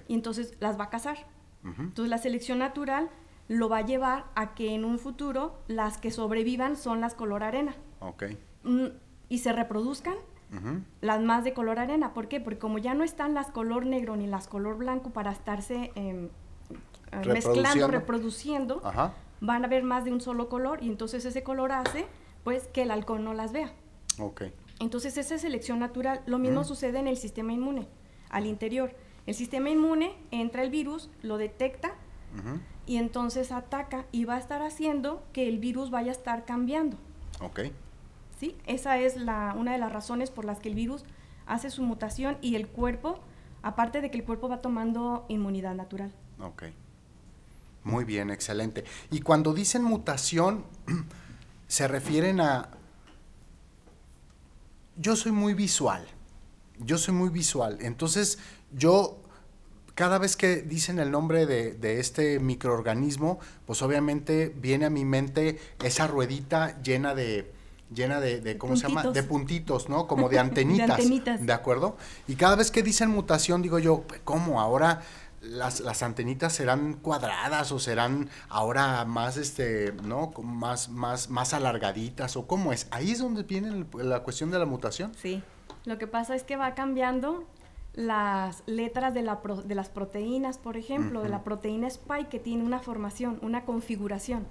Y 0.08 0.16
entonces 0.16 0.56
las 0.60 0.80
va 0.80 0.86
a 0.86 0.90
cazar. 0.90 1.18
Entonces, 1.64 2.10
la 2.10 2.18
selección 2.18 2.60
natural 2.60 3.10
lo 3.48 3.70
va 3.70 3.80
a 3.80 3.86
llevar 3.86 4.26
a 4.36 4.56
que 4.56 4.74
en 4.74 4.86
un 4.86 5.00
futuro 5.00 5.60
las 5.68 5.98
que 5.98 6.12
sobrevivan 6.12 6.76
son 6.76 7.02
las 7.02 7.14
color 7.14 7.44
arena. 7.44 7.76
Mm, 8.64 8.88
y 9.30 9.38
se 9.40 9.54
reproduzcan 9.54 10.16
las 11.02 11.22
más 11.22 11.44
de 11.44 11.54
color 11.54 11.80
arena. 11.80 12.14
¿Por 12.14 12.28
qué? 12.28 12.40
Porque 12.40 12.60
como 12.60 12.78
ya 12.78 12.94
no 12.94 13.04
están 13.04 13.34
las 13.34 13.50
color 13.50 13.86
negro 13.86 14.16
ni 14.16 14.28
las 14.28 14.48
color 14.48 14.78
blanco 14.78 15.10
para 15.10 15.32
estarse 15.32 15.92
em, 15.96 16.30
eh, 17.12 17.28
mezclando, 17.28 17.88
reproduciendo, 17.88 18.82
van 19.42 19.64
a 19.64 19.68
haber 19.68 19.84
más 19.84 20.06
de 20.06 20.12
un 20.12 20.22
solo 20.22 20.50
color 20.50 20.84
y 20.84 20.88
entonces 20.88 21.26
ese 21.26 21.44
color 21.44 21.72
hace 21.72 22.06
pues 22.44 22.68
que 22.68 22.84
el 22.84 22.92
halcón 22.92 23.24
no 23.24 23.34
las 23.34 23.52
vea. 23.52 23.74
Entonces 24.80 25.18
esa 25.18 25.36
es 25.36 25.42
selección 25.42 25.80
natural. 25.80 26.22
Lo 26.26 26.40
mismo 26.40 26.64
sucede 26.64 27.00
en 27.00 27.08
el 27.08 27.18
sistema 27.18 27.54
inmune, 27.54 27.88
al 28.30 28.46
interior. 28.46 28.96
El 29.26 29.36
sistema 29.36 29.70
inmune 29.70 30.16
entra 30.32 30.64
el 30.64 30.70
virus, 30.70 31.10
lo 31.22 31.38
detecta 31.38 31.94
y 32.86 32.98
entonces 32.98 33.52
ataca 33.52 34.06
y 34.12 34.26
va 34.26 34.36
a 34.36 34.40
estar 34.40 34.62
haciendo 34.62 35.24
que 35.34 35.48
el 35.48 35.60
virus 35.60 35.90
vaya 35.92 36.12
a 36.12 36.16
estar 36.16 36.46
cambiando. 36.46 36.98
Ok. 37.42 37.62
Esa 38.66 38.98
es 38.98 39.16
la, 39.16 39.56
una 39.58 39.74
de 39.74 39.78
las 39.78 39.92
razones 39.92 40.32
por 40.32 40.46
las 40.46 40.60
que 40.60 40.70
el 40.70 40.76
virus 40.76 41.04
hace 41.46 41.70
su 41.70 41.84
mutación 41.84 42.38
y 42.42 42.56
el 42.56 42.68
cuerpo, 42.68 43.20
aparte 43.62 44.02
de 44.02 44.12
que 44.12 44.18
el 44.18 44.24
cuerpo 44.24 44.50
va 44.50 44.62
tomando 44.62 45.26
inmunidad 45.30 45.76
natural. 45.76 46.12
Ok. 46.40 46.64
Muy 47.84 48.06
bien, 48.06 48.30
excelente. 48.30 48.86
Y 49.12 49.22
cuando 49.22 49.54
dicen 49.54 49.84
mutación, 49.84 50.64
se 51.68 51.88
refieren 51.88 52.40
a... 52.40 52.70
Yo 54.96 55.16
soy 55.16 55.32
muy 55.32 55.54
visual. 55.54 56.06
Yo 56.80 56.98
soy 56.98 57.14
muy 57.14 57.30
visual. 57.30 57.78
Entonces, 57.82 58.40
yo 58.72 59.24
cada 59.96 60.18
vez 60.18 60.36
que 60.36 60.62
dicen 60.62 61.00
el 61.00 61.12
nombre 61.12 61.46
de, 61.46 62.00
este 62.00 62.40
microorganismo, 62.40 63.40
pues 63.66 63.82
obviamente 63.82 64.54
viene 64.56 64.86
a 64.86 64.90
mi 64.90 65.06
mente 65.06 65.60
esa 65.84 66.08
ruedita 66.08 66.82
llena 66.82 67.14
de 67.14 67.52
llena 67.94 68.20
de, 68.20 68.58
¿cómo 68.58 68.76
se 68.76 68.88
llama? 68.88 69.04
De 69.04 69.24
puntitos, 69.24 69.90
¿no? 69.90 70.08
Como 70.08 70.30
de 70.30 70.40
antenitas. 70.40 70.88
de 70.88 70.94
antenitas. 70.94 71.46
¿De 71.46 71.54
acuerdo? 71.54 71.98
Y 72.28 72.36
cada 72.36 72.56
vez 72.56 72.72
que 72.72 72.84
dicen 72.84 73.10
mutación, 73.10 73.62
digo 73.62 73.80
yo, 73.80 74.04
¿cómo? 74.24 74.62
Ahora 74.62 75.02
las, 75.42 75.82
las, 75.82 76.04
antenitas 76.04 76.54
serán 76.54 76.94
cuadradas 76.94 77.72
o 77.72 77.80
serán 77.80 78.30
ahora 78.50 79.04
más, 79.06 79.38
este, 79.38 79.94
¿no? 80.04 80.32
Más, 80.42 80.90
más, 80.90 81.30
más 81.30 81.54
alargaditas 81.54 82.38
o 82.38 82.48
cómo 82.48 82.72
es. 82.72 82.88
Ahí 82.92 83.12
es 83.12 83.20
donde 83.20 83.44
viene 83.44 83.86
la 83.94 84.22
cuestión 84.22 84.52
de 84.52 84.60
la 84.60 84.66
mutación. 84.66 85.12
Sí. 85.16 85.44
Lo 85.86 85.98
que 85.98 86.08
pasa 86.08 86.36
es 86.36 86.44
que 86.44 86.56
va 86.56 86.76
cambiando 86.76 87.46
las 87.94 88.64
letras 88.66 89.14
de, 89.14 89.22
la 89.22 89.40
de 89.66 89.76
las 89.76 89.90
proteínas, 89.90 90.58
por 90.58 90.78
ejemplo, 90.78 91.22
de 91.22 91.30
la 91.30 91.44
proteína 91.44 91.88
spike 91.88 92.30
que 92.30 92.40
tiene 92.40 92.64
una 92.64 92.80
formación, 92.80 93.38
una 93.42 93.66
configuración. 93.66 94.48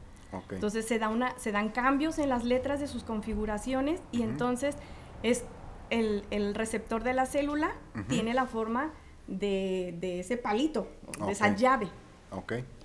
Entonces 0.51 0.87
se, 0.87 0.99
da 0.99 1.09
una, 1.09 1.39
se 1.39 1.53
dan 1.53 1.71
cambios 1.71 2.19
en 2.19 2.29
las 2.29 2.45
letras 2.45 2.81
de 2.81 2.89
sus 2.89 3.05
configuraciones 3.05 4.01
y 4.13 4.23
entonces 4.23 4.77
es 5.23 5.45
el, 5.91 6.25
el, 6.31 6.55
receptor 6.55 7.03
de 7.03 7.13
la 7.13 7.27
célula 7.27 7.75
tiene 8.09 8.33
la 8.33 8.47
forma 8.47 8.93
de, 9.27 9.97
de 10.01 10.21
ese 10.21 10.37
palito, 10.37 10.89
de 11.25 11.33
esa 11.33 11.55
llave. 11.55 11.89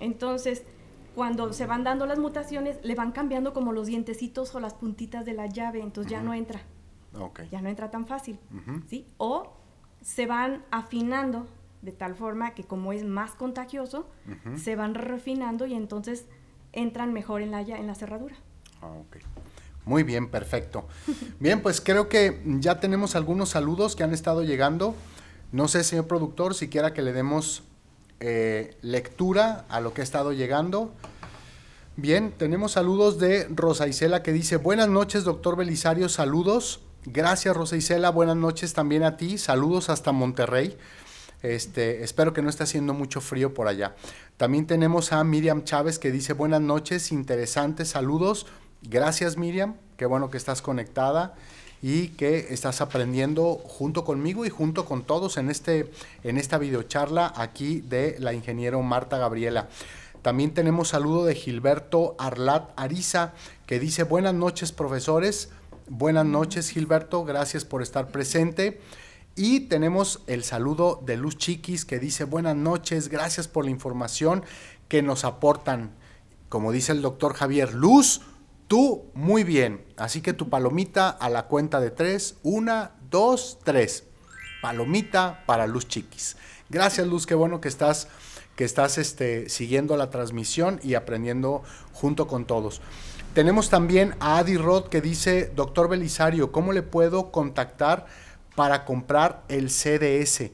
Entonces, 0.00 0.64
cuando 1.14 1.52
se 1.52 1.66
van 1.66 1.84
dando 1.84 2.06
las 2.06 2.18
mutaciones, 2.18 2.78
le 2.82 2.94
van 2.94 3.12
cambiando 3.12 3.52
como 3.52 3.72
los 3.72 3.86
dientecitos 3.86 4.54
o 4.54 4.60
las 4.60 4.74
puntitas 4.74 5.24
de 5.24 5.32
la 5.32 5.46
llave, 5.46 5.80
entonces 5.80 6.10
ya 6.10 6.22
no 6.22 6.34
entra. 6.34 6.60
Ya 7.50 7.62
no 7.62 7.68
entra 7.68 7.90
tan 7.90 8.06
fácil. 8.06 8.38
¿sí? 8.86 9.06
O 9.16 9.54
se 10.02 10.26
van 10.26 10.64
afinando 10.70 11.46
de 11.82 11.92
tal 11.92 12.14
forma 12.14 12.52
que 12.54 12.64
como 12.64 12.92
es 12.92 13.04
más 13.04 13.32
contagioso, 13.32 14.08
se 14.56 14.76
van 14.76 14.94
refinando 14.94 15.66
y 15.66 15.74
entonces 15.74 16.26
entran 16.78 17.12
mejor 17.12 17.42
en 17.42 17.50
la, 17.50 17.60
en 17.60 17.86
la 17.86 17.94
cerradura. 17.94 18.36
Ah, 18.82 18.92
Muy 19.84 20.02
bien, 20.02 20.28
perfecto. 20.30 20.86
Bien, 21.40 21.60
pues 21.60 21.80
creo 21.80 22.08
que 22.08 22.40
ya 22.44 22.80
tenemos 22.80 23.16
algunos 23.16 23.50
saludos 23.50 23.96
que 23.96 24.04
han 24.04 24.12
estado 24.12 24.42
llegando. 24.42 24.94
No 25.52 25.68
sé, 25.68 25.82
señor 25.84 26.06
productor, 26.06 26.54
si 26.54 26.68
quiera 26.68 26.92
que 26.92 27.02
le 27.02 27.12
demos 27.12 27.62
eh, 28.20 28.76
lectura 28.82 29.64
a 29.68 29.80
lo 29.80 29.94
que 29.94 30.02
ha 30.02 30.04
estado 30.04 30.32
llegando. 30.32 30.92
Bien, 31.96 32.32
tenemos 32.36 32.72
saludos 32.72 33.18
de 33.18 33.48
Rosa 33.50 33.88
Isela 33.88 34.22
que 34.22 34.32
dice, 34.32 34.56
buenas 34.56 34.88
noches, 34.88 35.24
doctor 35.24 35.56
Belisario, 35.56 36.08
saludos. 36.08 36.80
Gracias, 37.04 37.56
Rosa 37.56 37.76
Isela. 37.76 38.10
Buenas 38.10 38.36
noches 38.36 38.74
también 38.74 39.02
a 39.02 39.16
ti. 39.16 39.38
Saludos 39.38 39.88
hasta 39.88 40.12
Monterrey. 40.12 40.76
Este, 41.42 42.02
espero 42.02 42.32
que 42.32 42.42
no 42.42 42.50
esté 42.50 42.64
haciendo 42.64 42.94
mucho 42.94 43.20
frío 43.20 43.54
por 43.54 43.68
allá. 43.68 43.94
También 44.36 44.66
tenemos 44.66 45.12
a 45.12 45.22
Miriam 45.22 45.64
Chávez 45.64 45.98
que 45.98 46.10
dice 46.10 46.32
buenas 46.32 46.60
noches, 46.60 47.12
interesantes 47.12 47.90
saludos. 47.90 48.46
Gracias 48.82 49.36
Miriam, 49.36 49.74
qué 49.96 50.06
bueno 50.06 50.30
que 50.30 50.36
estás 50.36 50.62
conectada 50.62 51.34
y 51.80 52.08
que 52.08 52.48
estás 52.50 52.80
aprendiendo 52.80 53.54
junto 53.54 54.04
conmigo 54.04 54.44
y 54.44 54.50
junto 54.50 54.84
con 54.84 55.04
todos 55.04 55.36
en, 55.36 55.48
este, 55.48 55.90
en 56.24 56.38
esta 56.38 56.58
videocharla 56.58 57.32
aquí 57.36 57.80
de 57.82 58.16
la 58.18 58.32
ingeniero 58.32 58.82
Marta 58.82 59.18
Gabriela. 59.18 59.68
También 60.22 60.52
tenemos 60.52 60.88
saludo 60.88 61.24
de 61.24 61.36
Gilberto 61.36 62.16
Arlat 62.18 62.70
Ariza 62.76 63.32
que 63.66 63.78
dice 63.78 64.02
buenas 64.02 64.34
noches 64.34 64.72
profesores. 64.72 65.50
Buenas 65.86 66.26
noches, 66.26 66.68
Gilberto. 66.68 67.24
Gracias 67.24 67.64
por 67.64 67.80
estar 67.80 68.08
presente. 68.08 68.80
Y 69.38 69.60
tenemos 69.60 70.20
el 70.26 70.42
saludo 70.42 71.00
de 71.06 71.16
Luz 71.16 71.38
Chiquis 71.38 71.84
que 71.84 72.00
dice 72.00 72.24
buenas 72.24 72.56
noches, 72.56 73.08
gracias 73.08 73.46
por 73.46 73.64
la 73.64 73.70
información 73.70 74.42
que 74.88 75.00
nos 75.00 75.24
aportan. 75.24 75.92
Como 76.48 76.72
dice 76.72 76.90
el 76.90 77.02
doctor 77.02 77.34
Javier, 77.34 77.72
Luz, 77.72 78.22
tú 78.66 79.04
muy 79.14 79.44
bien. 79.44 79.84
Así 79.96 80.22
que 80.22 80.32
tu 80.32 80.48
palomita 80.48 81.08
a 81.08 81.30
la 81.30 81.44
cuenta 81.46 81.78
de 81.78 81.92
tres. 81.92 82.34
Una, 82.42 82.96
dos, 83.12 83.60
tres. 83.62 84.02
Palomita 84.60 85.44
para 85.46 85.68
Luz 85.68 85.86
Chiquis. 85.86 86.36
Gracias 86.68 87.06
Luz, 87.06 87.24
qué 87.24 87.36
bueno 87.36 87.60
que 87.60 87.68
estás, 87.68 88.08
que 88.56 88.64
estás 88.64 88.98
este, 88.98 89.48
siguiendo 89.48 89.96
la 89.96 90.10
transmisión 90.10 90.80
y 90.82 90.94
aprendiendo 90.94 91.62
junto 91.92 92.26
con 92.26 92.44
todos. 92.44 92.80
Tenemos 93.34 93.70
también 93.70 94.16
a 94.18 94.38
Adi 94.38 94.56
Rod 94.56 94.88
que 94.88 95.00
dice, 95.00 95.52
doctor 95.54 95.88
Belisario, 95.88 96.50
¿cómo 96.50 96.72
le 96.72 96.82
puedo 96.82 97.30
contactar 97.30 98.06
para 98.58 98.84
comprar 98.84 99.44
el 99.46 99.70
CDS? 99.70 100.50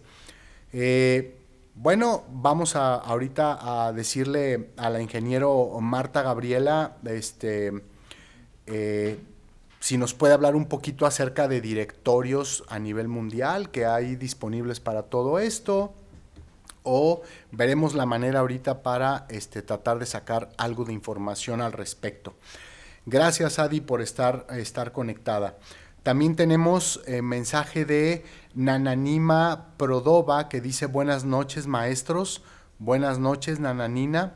Eh, 0.74 1.38
bueno, 1.74 2.24
vamos 2.28 2.76
a, 2.76 2.96
ahorita 2.96 3.86
a 3.86 3.94
decirle 3.94 4.72
a 4.76 4.90
la 4.90 5.00
ingeniero 5.00 5.70
Marta 5.80 6.20
Gabriela, 6.20 6.98
este, 7.06 7.72
eh, 8.66 9.18
si 9.80 9.96
nos 9.96 10.12
puede 10.12 10.34
hablar 10.34 10.54
un 10.54 10.66
poquito 10.66 11.06
acerca 11.06 11.48
de 11.48 11.62
directorios 11.62 12.62
a 12.68 12.78
nivel 12.78 13.08
mundial 13.08 13.70
que 13.70 13.86
hay 13.86 14.16
disponibles 14.16 14.80
para 14.80 15.04
todo 15.04 15.38
esto 15.38 15.94
o 16.82 17.22
veremos 17.52 17.94
la 17.94 18.04
manera 18.04 18.40
ahorita 18.40 18.82
para 18.82 19.24
este, 19.30 19.62
tratar 19.62 19.98
de 19.98 20.04
sacar 20.04 20.50
algo 20.58 20.84
de 20.84 20.92
información 20.92 21.62
al 21.62 21.72
respecto. 21.72 22.34
Gracias, 23.06 23.58
Adi, 23.58 23.80
por 23.80 24.02
estar, 24.02 24.46
estar 24.50 24.92
conectada. 24.92 25.56
También 26.04 26.36
tenemos 26.36 27.00
eh, 27.06 27.22
mensaje 27.22 27.86
de 27.86 28.26
Nananima 28.54 29.68
Prodova 29.78 30.50
que 30.50 30.60
dice 30.60 30.84
buenas 30.84 31.24
noches, 31.24 31.66
maestros. 31.66 32.42
Buenas 32.78 33.18
noches, 33.18 33.58
Nananina. 33.58 34.34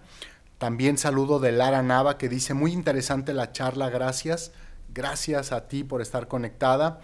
También 0.56 0.96
saludo 0.96 1.40
de 1.40 1.52
Lara 1.52 1.82
Nava 1.82 2.16
que 2.16 2.30
dice 2.30 2.54
muy 2.54 2.72
interesante 2.72 3.34
la 3.34 3.52
charla, 3.52 3.90
gracias. 3.90 4.50
Gracias 4.94 5.52
a 5.52 5.68
ti 5.68 5.84
por 5.84 6.00
estar 6.00 6.26
conectada. 6.26 7.00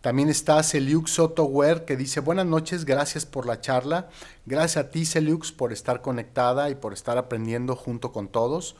También 0.00 0.30
está 0.30 0.62
Celiux 0.62 1.10
Sotower 1.10 1.84
que 1.84 1.98
dice 1.98 2.20
buenas 2.20 2.46
noches, 2.46 2.86
gracias 2.86 3.26
por 3.26 3.44
la 3.44 3.60
charla. 3.60 4.08
Gracias 4.46 4.82
a 4.82 4.90
ti, 4.90 5.04
Celiux, 5.04 5.52
por 5.52 5.74
estar 5.74 6.00
conectada 6.00 6.70
y 6.70 6.74
por 6.74 6.94
estar 6.94 7.18
aprendiendo 7.18 7.76
junto 7.76 8.12
con 8.12 8.28
todos. 8.28 8.76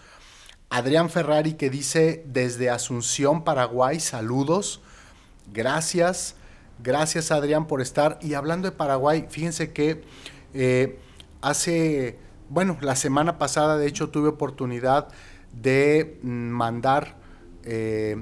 Adrián 0.71 1.11
Ferrari 1.11 1.55
que 1.55 1.69
dice 1.69 2.25
desde 2.27 2.71
Asunción, 2.71 3.45
Paraguay, 3.45 4.01
saludos, 4.01 4.81
gracias. 5.53 6.37
Gracias 6.83 7.31
Adrián 7.31 7.67
por 7.67 7.81
estar. 7.81 8.19
Y 8.21 8.35
hablando 8.35 8.71
de 8.71 8.77
Paraguay, 8.77 9.27
fíjense 9.29 9.73
que 9.73 10.03
eh, 10.55 10.99
hace, 11.41 12.19
bueno, 12.49 12.77
la 12.81 12.97
semana 12.97 13.39
pasada 13.39 13.77
de 13.79 13.87
hecho 13.87 14.11
tuve 14.11 14.29
oportunidad 14.29 15.09
de 15.53 16.19
mandar 16.23 17.17
eh, 17.65 18.17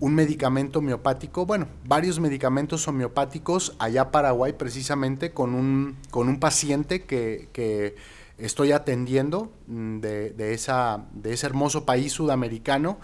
un 0.00 0.14
medicamento 0.14 0.80
homeopático, 0.80 1.46
bueno, 1.46 1.68
varios 1.84 2.18
medicamentos 2.18 2.88
homeopáticos 2.88 3.76
allá 3.78 4.10
Paraguay 4.10 4.52
precisamente 4.52 5.32
con 5.32 5.54
un, 5.54 5.96
con 6.10 6.28
un 6.28 6.40
paciente 6.40 7.02
que, 7.04 7.94
estoy 8.38 8.72
atendiendo 8.72 9.52
mm, 9.68 10.00
de, 10.00 10.52
esa, 10.52 11.04
de 11.12 11.32
ese 11.34 11.46
hermoso 11.46 11.84
país 11.84 12.12
sudamericano. 12.12 12.98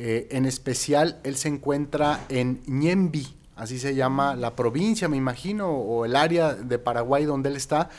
Eh, 0.00 0.28
en 0.30 0.46
especial, 0.46 1.18
él 1.24 1.34
se 1.34 1.48
encuentra 1.48 2.24
en 2.28 2.62
Ñembi, 2.68 3.34
así 3.56 3.80
se 3.80 3.96
llama 3.96 4.36
la 4.36 4.54
provincia, 4.54 5.08
me 5.08 5.16
imagino, 5.16 5.72
o 5.72 6.04
el 6.04 6.14
área 6.14 6.54
de 6.54 6.78
Paraguay 6.78 7.24
donde 7.24 7.48
él 7.48 7.56
está, 7.56 7.90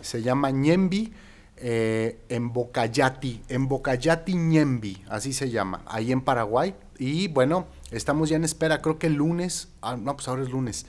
se 0.00 0.22
llama 0.22 0.52
Ñembi, 0.52 1.12
eh, 1.56 2.20
en 2.28 2.52
Bocayati, 2.52 3.42
en 3.48 3.66
Bocayati 3.66 4.34
Ñembi, 4.34 5.02
así 5.08 5.32
se 5.32 5.50
llama, 5.50 5.82
ahí 5.86 6.12
en 6.12 6.20
Paraguay. 6.20 6.76
Y 6.96 7.26
bueno, 7.26 7.66
estamos 7.90 8.28
ya 8.28 8.36
en 8.36 8.44
espera, 8.44 8.80
creo 8.80 9.00
que 9.00 9.08
el 9.08 9.14
lunes, 9.14 9.66
ah, 9.82 9.96
no, 9.96 10.14
pues 10.14 10.28
ahora 10.28 10.44
es 10.44 10.50
lunes, 10.50 10.86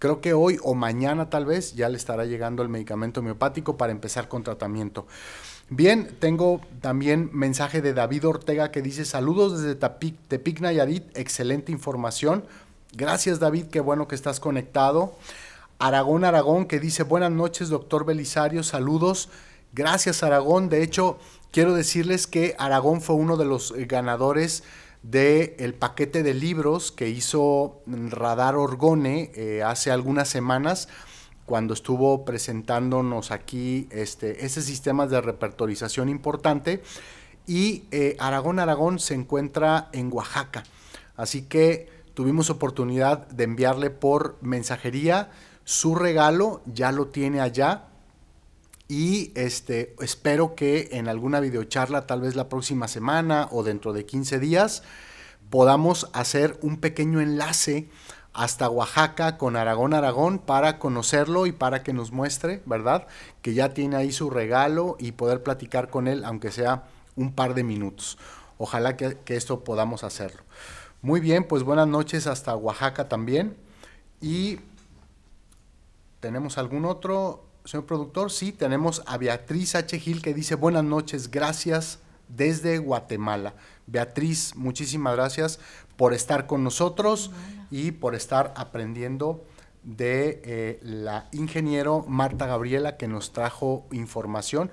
creo 0.00 0.20
que 0.20 0.32
hoy 0.32 0.58
o 0.64 0.74
mañana 0.74 1.30
tal 1.30 1.46
vez 1.46 1.76
ya 1.76 1.88
le 1.88 1.96
estará 1.96 2.24
llegando 2.24 2.64
el 2.64 2.68
medicamento 2.68 3.20
homeopático 3.20 3.76
para 3.76 3.92
empezar 3.92 4.26
con 4.26 4.42
tratamiento. 4.42 5.06
Bien, 5.70 6.16
tengo 6.18 6.62
también 6.80 7.28
mensaje 7.34 7.82
de 7.82 7.92
David 7.92 8.26
Ortega 8.26 8.70
que 8.70 8.80
dice 8.80 9.04
saludos 9.04 9.60
desde 9.60 9.74
Tepic 9.74 10.60
Nayarit, 10.60 11.14
excelente 11.14 11.72
información. 11.72 12.44
Gracias 12.94 13.38
David, 13.38 13.66
qué 13.66 13.80
bueno 13.80 14.08
que 14.08 14.14
estás 14.14 14.40
conectado. 14.40 15.12
Aragón 15.78 16.24
Aragón 16.24 16.64
que 16.64 16.80
dice 16.80 17.02
buenas 17.02 17.32
noches 17.32 17.68
doctor 17.68 18.06
Belisario, 18.06 18.62
saludos. 18.62 19.28
Gracias 19.74 20.22
Aragón, 20.22 20.70
de 20.70 20.82
hecho 20.82 21.18
quiero 21.50 21.74
decirles 21.74 22.26
que 22.26 22.56
Aragón 22.58 23.02
fue 23.02 23.16
uno 23.16 23.36
de 23.36 23.44
los 23.44 23.74
ganadores 23.76 24.62
del 25.02 25.74
paquete 25.74 26.22
de 26.22 26.32
libros 26.32 26.92
que 26.92 27.10
hizo 27.10 27.82
Radar 27.86 28.56
Orgone 28.56 29.32
eh, 29.34 29.62
hace 29.62 29.90
algunas 29.90 30.30
semanas 30.30 30.88
cuando 31.48 31.72
estuvo 31.72 32.26
presentándonos 32.26 33.30
aquí 33.30 33.88
este, 33.90 34.44
ese 34.44 34.60
sistema 34.60 35.06
de 35.06 35.22
repertorización 35.22 36.10
importante. 36.10 36.82
Y 37.46 37.84
eh, 37.90 38.16
Aragón 38.20 38.58
Aragón 38.58 38.98
se 38.98 39.14
encuentra 39.14 39.88
en 39.92 40.12
Oaxaca. 40.12 40.64
Así 41.16 41.42
que 41.42 41.88
tuvimos 42.12 42.50
oportunidad 42.50 43.26
de 43.28 43.44
enviarle 43.44 43.88
por 43.88 44.36
mensajería 44.42 45.30
su 45.64 45.94
regalo, 45.94 46.60
ya 46.66 46.92
lo 46.92 47.06
tiene 47.06 47.40
allá. 47.40 47.86
Y 48.86 49.32
este, 49.34 49.96
espero 50.00 50.54
que 50.54 50.90
en 50.92 51.08
alguna 51.08 51.40
videocharla, 51.40 52.06
tal 52.06 52.20
vez 52.20 52.36
la 52.36 52.50
próxima 52.50 52.88
semana 52.88 53.48
o 53.50 53.62
dentro 53.62 53.94
de 53.94 54.04
15 54.04 54.38
días, 54.38 54.82
podamos 55.48 56.10
hacer 56.12 56.58
un 56.60 56.76
pequeño 56.76 57.22
enlace 57.22 57.88
hasta 58.32 58.68
Oaxaca 58.68 59.36
con 59.36 59.56
Aragón 59.56 59.94
Aragón 59.94 60.38
para 60.38 60.78
conocerlo 60.78 61.46
y 61.46 61.52
para 61.52 61.82
que 61.82 61.92
nos 61.92 62.12
muestre, 62.12 62.62
¿verdad? 62.66 63.06
Que 63.42 63.54
ya 63.54 63.74
tiene 63.74 63.96
ahí 63.96 64.12
su 64.12 64.30
regalo 64.30 64.96
y 64.98 65.12
poder 65.12 65.42
platicar 65.42 65.90
con 65.90 66.06
él, 66.06 66.24
aunque 66.24 66.52
sea 66.52 66.84
un 67.16 67.32
par 67.32 67.54
de 67.54 67.64
minutos. 67.64 68.18
Ojalá 68.58 68.96
que, 68.96 69.18
esto 69.26 69.64
podamos 69.64 70.04
hacerlo. 70.04 70.42
Muy 71.02 71.20
bien, 71.20 71.44
pues 71.44 71.62
buenas 71.62 71.88
noches 71.88 72.26
hasta 72.26 72.56
Oaxaca 72.56 73.08
también. 73.08 73.56
Y 74.20 74.58
tenemos 76.20 76.58
algún 76.58 76.84
otro, 76.84 77.44
señor 77.64 77.86
productor. 77.86 78.30
Sí, 78.30 78.52
tenemos 78.52 79.02
a 79.06 79.16
Beatriz 79.16 79.74
H. 79.74 79.98
Gil 79.98 80.22
que 80.22 80.34
dice 80.34 80.56
buenas 80.56 80.84
noches, 80.84 81.30
gracias 81.30 82.00
desde 82.28 82.78
Guatemala. 82.78 83.54
Beatriz, 83.86 84.54
muchísimas 84.56 85.14
gracias 85.14 85.60
por 85.96 86.14
estar 86.14 86.46
con 86.46 86.62
nosotros 86.62 87.30
y 87.70 87.92
por 87.92 88.14
estar 88.14 88.52
aprendiendo 88.56 89.44
de 89.84 90.42
eh, 90.44 90.80
la 90.82 91.28
ingeniero 91.32 92.04
Marta 92.06 92.46
Gabriela 92.46 92.96
que 92.96 93.08
nos 93.08 93.32
trajo 93.32 93.86
información 93.92 94.70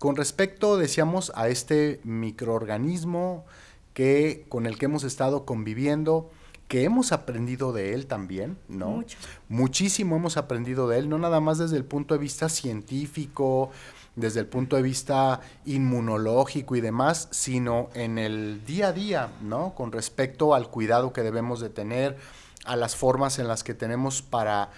con 0.00 0.16
respecto, 0.16 0.78
decíamos, 0.78 1.30
a 1.34 1.48
este 1.48 2.00
microorganismo 2.04 3.44
que, 3.92 4.46
con 4.48 4.64
el 4.64 4.78
que 4.78 4.86
hemos 4.86 5.04
estado 5.04 5.44
conviviendo, 5.44 6.30
que 6.68 6.84
hemos 6.84 7.12
aprendido 7.12 7.74
de 7.74 7.92
él 7.92 8.06
también, 8.06 8.56
¿no? 8.66 8.88
Mucho. 8.88 9.18
Muchísimo 9.50 10.16
hemos 10.16 10.38
aprendido 10.38 10.88
de 10.88 11.00
él, 11.00 11.10
no 11.10 11.18
nada 11.18 11.40
más 11.40 11.58
desde 11.58 11.76
el 11.76 11.84
punto 11.84 12.14
de 12.14 12.20
vista 12.20 12.48
científico, 12.48 13.72
desde 14.16 14.40
el 14.40 14.46
punto 14.46 14.76
de 14.76 14.82
vista 14.82 15.40
inmunológico 15.64 16.76
y 16.76 16.80
demás, 16.80 17.28
sino 17.30 17.90
en 17.94 18.18
el 18.18 18.64
día 18.64 18.88
a 18.88 18.92
día, 18.92 19.28
¿no? 19.42 19.74
Con 19.74 19.92
respecto 19.92 20.54
al 20.54 20.68
cuidado 20.68 21.12
que 21.12 21.22
debemos 21.22 21.60
de 21.60 21.70
tener, 21.70 22.16
a 22.64 22.76
las 22.76 22.96
formas 22.96 23.38
en 23.38 23.48
las 23.48 23.64
que 23.64 23.74
tenemos 23.74 24.22
para, 24.22 24.70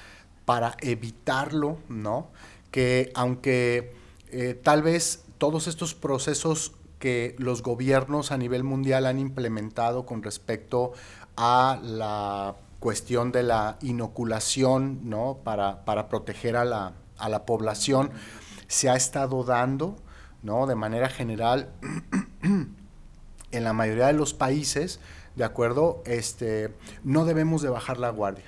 para 0.44 0.76
evitarlo, 0.80 1.78
¿no? 1.88 2.28
Que 2.70 3.10
aunque 3.14 3.94
eh, 4.30 4.58
tal 4.62 4.82
vez 4.82 5.24
todos 5.38 5.66
estos 5.66 5.94
procesos 5.94 6.72
que 6.98 7.34
los 7.38 7.62
gobiernos 7.62 8.30
a 8.30 8.38
nivel 8.38 8.62
mundial 8.62 9.06
han 9.06 9.18
implementado 9.18 10.06
con 10.06 10.22
respecto 10.22 10.92
a 11.36 11.80
la 11.82 12.54
cuestión 12.78 13.32
de 13.32 13.42
la 13.42 13.76
inoculación, 13.82 15.00
¿no? 15.08 15.38
Para, 15.42 15.84
para 15.84 16.08
proteger 16.08 16.56
a 16.56 16.64
la, 16.64 16.92
a 17.18 17.28
la 17.28 17.44
población, 17.44 18.10
se 18.72 18.88
ha 18.88 18.96
estado 18.96 19.44
dando, 19.44 19.96
¿no? 20.42 20.66
De 20.66 20.74
manera 20.74 21.10
general, 21.10 21.74
en 22.42 23.64
la 23.64 23.74
mayoría 23.74 24.06
de 24.06 24.14
los 24.14 24.32
países, 24.32 24.98
¿de 25.36 25.44
acuerdo? 25.44 26.02
Este, 26.06 26.74
no 27.04 27.26
debemos 27.26 27.60
de 27.60 27.68
bajar 27.68 27.98
la 27.98 28.08
guardia. 28.08 28.46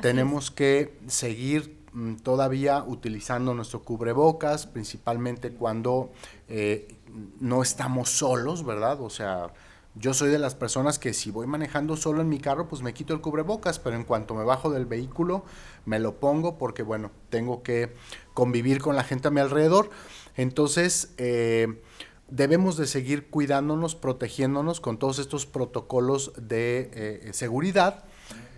Tenemos 0.00 0.50
que 0.50 0.98
seguir 1.06 1.84
mm, 1.92 2.14
todavía 2.16 2.82
utilizando 2.82 3.52
nuestro 3.52 3.82
cubrebocas, 3.82 4.66
principalmente 4.66 5.52
cuando 5.52 6.12
eh, 6.48 6.96
no 7.38 7.62
estamos 7.62 8.08
solos, 8.08 8.64
¿verdad? 8.64 9.02
O 9.02 9.10
sea, 9.10 9.52
yo 9.94 10.14
soy 10.14 10.30
de 10.30 10.38
las 10.38 10.54
personas 10.54 10.98
que 10.98 11.12
si 11.12 11.30
voy 11.30 11.46
manejando 11.46 11.96
solo 11.96 12.22
en 12.22 12.28
mi 12.28 12.38
carro, 12.38 12.68
pues 12.68 12.82
me 12.82 12.94
quito 12.94 13.12
el 13.12 13.20
cubrebocas, 13.20 13.78
pero 13.78 13.96
en 13.96 14.04
cuanto 14.04 14.34
me 14.34 14.44
bajo 14.44 14.70
del 14.70 14.86
vehículo, 14.86 15.44
me 15.88 15.98
lo 15.98 16.20
pongo 16.20 16.58
porque, 16.58 16.82
bueno, 16.82 17.10
tengo 17.30 17.62
que 17.62 17.94
convivir 18.34 18.80
con 18.80 18.94
la 18.94 19.02
gente 19.02 19.28
a 19.28 19.30
mi 19.30 19.40
alrededor. 19.40 19.90
Entonces, 20.36 21.14
eh, 21.16 21.82
debemos 22.28 22.76
de 22.76 22.86
seguir 22.86 23.28
cuidándonos, 23.28 23.94
protegiéndonos 23.94 24.80
con 24.80 24.98
todos 24.98 25.18
estos 25.18 25.46
protocolos 25.46 26.32
de 26.36 26.90
eh, 26.92 27.30
seguridad. 27.32 28.04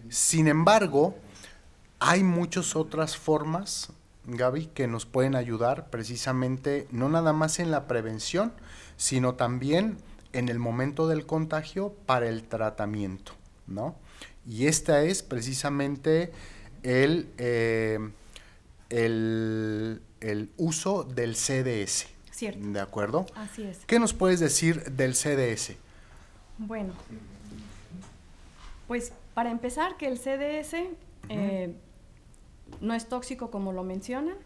Sin 0.09 0.49
embargo, 0.49 1.15
hay 2.01 2.25
muchas 2.25 2.75
otras 2.75 3.17
formas, 3.17 3.93
Gaby, 4.25 4.67
que 4.67 4.89
nos 4.89 5.07
pueden 5.07 5.37
ayudar 5.37 5.89
precisamente, 5.89 6.89
no 6.91 7.09
nada 7.09 7.33
más 7.33 7.61
en 7.61 7.71
la 7.71 7.87
prevención, 7.87 8.53
sino 8.97 9.37
también 9.37 9.99
en 10.33 10.49
el 10.49 10.59
momento 10.59 11.07
del 11.09 11.27
contagio 11.27 11.95
para 12.07 12.29
el 12.29 12.43
tratamiento, 12.43 13.33
¿no? 13.67 13.95
Y 14.47 14.67
esta 14.67 15.03
es 15.03 15.23
precisamente 15.23 16.33
el, 16.83 17.29
eh, 17.39 17.99
el, 18.91 20.51
uso 20.57 21.05
del 21.05 21.37
CDS. 21.37 22.07
Cierto. 22.31 22.67
¿De 22.69 22.81
acuerdo? 22.81 23.27
Así 23.35 23.63
es. 23.63 23.79
¿Qué 23.87 23.99
nos 23.99 24.15
puedes 24.15 24.41
decir 24.41 24.83
del 24.93 25.15
CDS? 25.15 25.77
Bueno, 26.59 26.93
pues 28.89 29.13
para 29.35 29.51
empezar, 29.51 29.97
que 29.97 30.07
el 30.07 30.19
CDS 30.19 30.75
eh, 31.29 31.75
no 32.81 32.95
es 32.95 33.09
tóxico 33.09 33.51
como 33.51 33.73
lo 33.73 33.85
mencionan, 33.85 34.37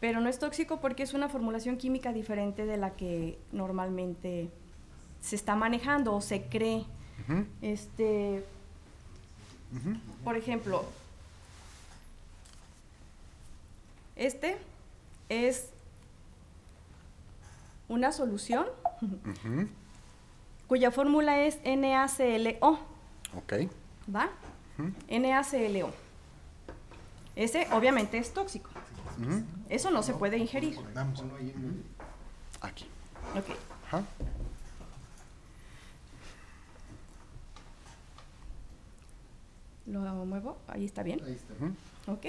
pero 0.00 0.20
no 0.20 0.28
es 0.28 0.38
tóxico 0.38 0.80
porque 0.80 1.02
es 1.02 1.14
una 1.14 1.28
formulación 1.28 1.76
química 1.76 2.12
diferente 2.12 2.66
de 2.66 2.76
la 2.76 2.90
que 2.90 3.38
normalmente 3.52 4.48
se 5.20 5.36
está 5.36 5.54
manejando 5.54 6.14
o 6.14 6.20
se 6.20 6.42
cree. 6.42 6.84
Este, 7.62 8.42
por 10.24 10.36
ejemplo, 10.36 10.84
Este 14.20 14.58
es 15.30 15.70
una 17.88 18.12
solución 18.12 18.66
cuya 20.68 20.90
fórmula 20.90 21.40
es 21.40 21.58
NaClO. 21.64 22.78
Ok. 23.34 23.54
¿Va? 24.14 24.28
NaClO. 25.08 25.90
Ese 27.34 27.66
obviamente 27.72 28.18
es 28.18 28.34
tóxico. 28.34 28.68
Eso 29.70 29.90
no 29.90 30.02
se 30.02 30.12
puede 30.12 30.36
ingerir. 30.36 30.78
Aquí. 32.60 32.86
Ok. 33.34 33.56
Lo 39.86 40.00
muevo, 40.26 40.58
ahí 40.68 40.84
está 40.84 41.02
bien. 41.02 41.22
Ahí 41.24 41.32
está. 41.32 41.54
Ok. 42.12 42.26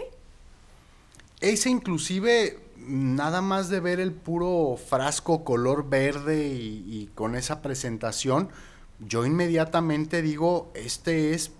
Ese 1.42 1.70
inclusive, 1.70 2.60
nada 2.78 3.42
más 3.42 3.70
de 3.70 3.80
ver 3.80 4.00
el 4.00 4.14
puro 4.14 4.78
frasco 4.78 5.44
color 5.44 5.90
verde 5.90 6.48
y, 6.48 6.86
y 6.88 7.08
con 7.14 7.36
esa 7.36 7.62
presentación, 7.62 8.50
yo 9.00 9.26
inmediatamente 9.26 10.22
digo, 10.22 10.72
este 10.76 11.34
es 11.34 11.52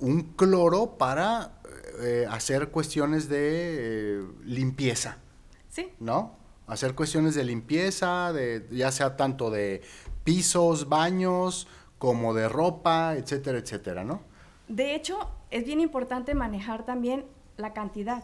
un 0.00 0.22
cloro 0.22 0.96
para 0.98 1.58
eh, 2.00 2.26
hacer 2.30 2.68
cuestiones 2.70 3.28
de 3.28 4.20
eh, 4.20 4.26
limpieza, 4.44 5.18
Sí, 5.68 5.90
¿no? 5.98 6.36
Hacer 6.66 6.94
cuestiones 6.94 7.34
de 7.34 7.44
limpieza, 7.44 8.32
de, 8.32 8.66
ya 8.70 8.92
sea 8.92 9.16
tanto 9.16 9.50
de 9.50 9.82
pisos, 10.22 10.88
baños, 10.88 11.66
como 11.98 12.34
de 12.34 12.48
ropa, 12.48 13.16
etcétera, 13.16 13.58
etcétera, 13.58 14.04
¿no? 14.04 14.22
De 14.68 14.94
hecho, 14.94 15.18
es 15.50 15.64
bien 15.64 15.80
importante 15.80 16.34
manejar 16.34 16.84
también 16.84 17.26
la 17.56 17.72
cantidad, 17.72 18.22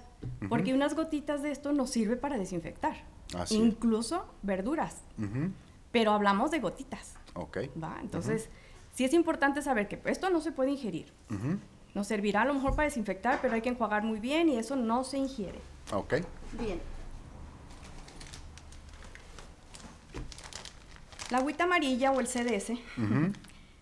porque 0.48 0.74
unas 0.74 0.94
gotitas 0.94 1.42
de 1.42 1.50
esto 1.50 1.72
nos 1.72 1.90
sirve 1.90 2.16
para 2.16 2.38
desinfectar, 2.38 2.96
Así 3.36 3.56
es. 3.56 3.60
incluso 3.62 4.24
verduras, 4.42 5.02
pero 5.92 6.12
hablamos 6.12 6.50
de 6.50 6.60
gotitas, 6.60 7.14
Ok. 7.34 7.58
¿va? 7.82 7.98
Entonces, 8.00 8.48
sí 8.94 9.04
es 9.04 9.12
importante 9.12 9.62
saber 9.62 9.88
que 9.88 10.00
esto 10.06 10.30
no 10.30 10.40
se 10.40 10.52
puede 10.52 10.70
ingerir. 10.70 11.12
Nos 11.94 12.06
servirá 12.08 12.42
a 12.42 12.44
lo 12.44 12.54
mejor 12.54 12.74
para 12.74 12.86
desinfectar, 12.88 13.38
pero 13.40 13.54
hay 13.54 13.60
que 13.62 13.68
enjuagar 13.68 14.02
muy 14.02 14.18
bien 14.18 14.48
y 14.48 14.56
eso 14.56 14.74
no 14.76 15.04
se 15.04 15.18
ingiere. 15.18 15.60
Ok. 15.92 16.14
Bien. 16.58 16.80
La 21.30 21.38
agüita 21.38 21.64
amarilla 21.64 22.10
o 22.12 22.20
el 22.20 22.26
CDS 22.26 22.72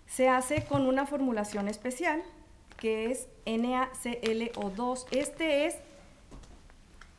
se 0.06 0.28
hace 0.28 0.64
con 0.64 0.86
una 0.86 1.06
formulación 1.06 1.68
especial 1.68 2.22
que 2.76 3.10
es 3.10 3.28
NaClO2. 3.46 5.06
Este 5.10 5.66
es 5.66 5.76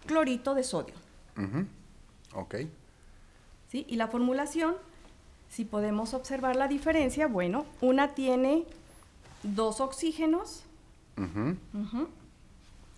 clorito 0.06 0.54
de 0.56 0.64
sodio. 0.64 0.94
Ok. 2.34 2.56
¿sí? 3.70 3.86
Y 3.88 3.96
la 3.96 4.08
formulación, 4.08 4.76
si 5.50 5.66
podemos 5.66 6.14
observar 6.14 6.56
la 6.56 6.68
diferencia, 6.68 7.28
bueno, 7.28 7.66
una 7.82 8.14
tiene 8.16 8.66
dos 9.44 9.80
oxígenos, 9.82 10.64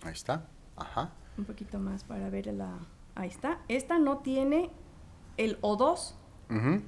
Ahí 0.02 0.12
está. 0.12 0.46
Ajá. 0.76 1.10
un 1.36 1.44
poquito 1.44 1.78
más 1.78 2.04
para 2.04 2.30
ver 2.30 2.46
la... 2.46 2.78
Ahí 3.14 3.28
está. 3.28 3.58
Esta 3.68 3.98
no 3.98 4.18
tiene 4.18 4.70
el 5.36 5.60
O2 5.62 6.12
Ujú, 6.50 6.82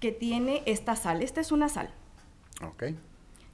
que 0.00 0.12
tiene 0.12 0.62
esta 0.66 0.96
sal. 0.96 1.22
Esta 1.22 1.40
es 1.40 1.52
una 1.52 1.68
sal. 1.68 1.90
Ok. 2.62 2.84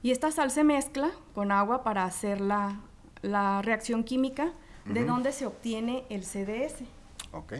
Y 0.03 0.11
esta 0.11 0.31
sal 0.31 0.51
se 0.51 0.63
mezcla 0.63 1.11
con 1.33 1.51
agua 1.51 1.83
para 1.83 2.03
hacer 2.05 2.41
la, 2.41 2.79
la 3.21 3.61
reacción 3.61 4.03
química 4.03 4.53
de 4.87 5.01
Ujú. 5.03 5.07
donde 5.13 5.31
se 5.31 5.45
obtiene 5.45 6.05
el 6.09 6.23
CDS. 6.23 6.83
Ok. 7.31 7.53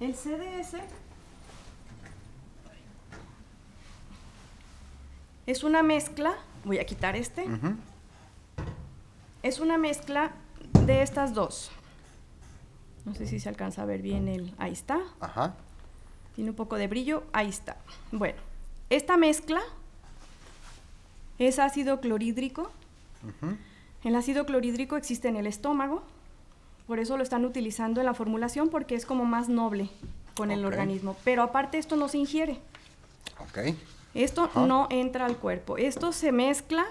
El 0.00 0.14
CDS 0.14 0.76
es 5.46 5.62
una 5.64 5.82
mezcla, 5.82 6.34
voy 6.64 6.78
a 6.78 6.84
quitar 6.86 7.16
este, 7.16 7.46
es 9.42 9.60
una 9.60 9.78
mezcla 9.78 10.32
de 10.86 11.02
estas 11.02 11.34
dos. 11.34 11.70
No 13.04 13.14
sé 13.14 13.26
si 13.26 13.38
se 13.38 13.48
alcanza 13.50 13.82
a 13.82 13.84
ver 13.84 14.00
bien 14.00 14.28
el, 14.28 14.54
ahí 14.58 14.72
está, 14.72 14.98
Ajá. 15.20 15.54
tiene 16.34 16.50
un 16.50 16.56
poco 16.56 16.76
de 16.76 16.88
brillo, 16.88 17.24
ahí 17.32 17.48
está. 17.50 17.76
Bueno, 18.12 18.38
esta 18.90 19.16
mezcla 19.16 19.60
es 21.38 21.58
ácido 21.58 22.00
clorhídrico. 22.00 22.70
Ujú, 23.22 23.56
El 24.04 24.14
ácido 24.16 24.44
clorhídrico 24.46 24.96
existe 24.96 25.28
en 25.28 25.36
el 25.36 25.46
estómago, 25.46 26.02
por 26.86 26.98
eso 27.00 27.16
lo 27.16 27.22
están 27.22 27.44
utilizando 27.44 28.00
en 28.00 28.06
la 28.06 28.14
formulación 28.14 28.68
porque 28.68 28.94
es 28.94 29.06
como 29.06 29.24
más 29.24 29.48
noble 29.48 29.88
con 30.36 30.50
el 30.50 30.64
organismo. 30.64 31.16
Pero 31.24 31.42
aparte 31.42 31.78
esto 31.78 31.96
no 31.96 32.08
se 32.08 32.18
ingiere, 32.18 32.60
Ok. 33.40 33.74
esto 34.14 34.44
Ajá. 34.44 34.66
no 34.66 34.86
entra 34.90 35.24
al 35.26 35.36
cuerpo, 35.38 35.76
esto 35.78 36.12
se 36.12 36.32
mezcla, 36.32 36.84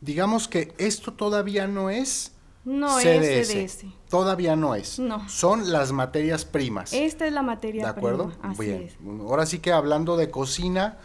Digamos 0.00 0.48
que 0.48 0.74
esto 0.76 1.14
todavía 1.14 1.66
no 1.66 1.88
es 1.88 2.32
no 2.66 2.98
CDS. 2.98 3.06
es 3.06 3.48
CDS. 3.48 3.86
Todavía 4.10 4.54
no 4.54 4.74
es. 4.74 4.98
No. 4.98 5.26
Son 5.30 5.72
las 5.72 5.92
materias 5.92 6.44
primas. 6.44 6.92
Esta 6.92 7.26
es 7.26 7.32
la 7.32 7.42
materia 7.42 7.84
¿De 7.84 7.90
acuerdo? 7.90 8.28
prima, 8.28 8.50
así 8.50 8.64
Bien. 8.66 8.82
es. 8.82 8.96
Ahora 9.22 9.46
sí 9.46 9.60
que 9.60 9.72
hablando 9.72 10.18
de 10.18 10.30
cocina, 10.30 10.98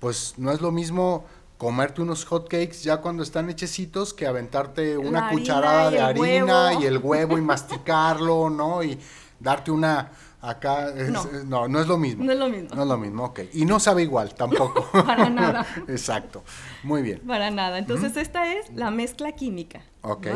pues 0.00 0.34
no 0.36 0.52
es 0.52 0.60
lo 0.60 0.70
mismo 0.70 1.24
comerte 1.62 2.02
unos 2.02 2.24
hot 2.24 2.48
cakes 2.48 2.82
ya 2.82 2.96
cuando 2.96 3.22
están 3.22 3.48
hechecitos 3.48 4.12
que 4.12 4.26
aventarte 4.26 4.98
una 4.98 5.30
cucharada 5.30 5.90
de 5.92 6.00
harina 6.00 6.66
huevo. 6.70 6.82
y 6.82 6.86
el 6.86 6.98
huevo 6.98 7.38
y 7.38 7.40
masticarlo, 7.52 8.50
¿no? 8.50 8.82
Y 8.82 8.98
darte 9.38 9.70
una 9.70 10.10
acá 10.40 10.88
es- 10.88 11.10
No. 11.10 11.24
no, 11.44 11.68
no 11.68 11.80
es 11.80 11.86
lo 11.86 11.98
mismo. 11.98 12.24
No 12.24 12.32
es 12.32 12.38
lo 12.40 12.48
mismo. 12.48 12.70
No 12.74 12.82
es 12.82 12.88
lo 12.88 12.98
mismo, 12.98 13.24
ok. 13.26 13.40
Y 13.52 13.64
no 13.64 13.78
sabe 13.78 14.02
igual 14.02 14.34
tampoco. 14.42 14.88
Para 15.06 15.30
nada. 15.30 15.64
Exacto. 15.86 16.42
Muy 16.82 17.00
bien. 17.00 17.20
Para 17.20 17.52
nada. 17.52 17.78
Entonces 17.78 18.16
esta 18.16 18.52
es 18.52 18.68
la 18.74 18.90
mezcla 18.90 19.30
química. 19.30 19.82
Ok. 20.00 20.26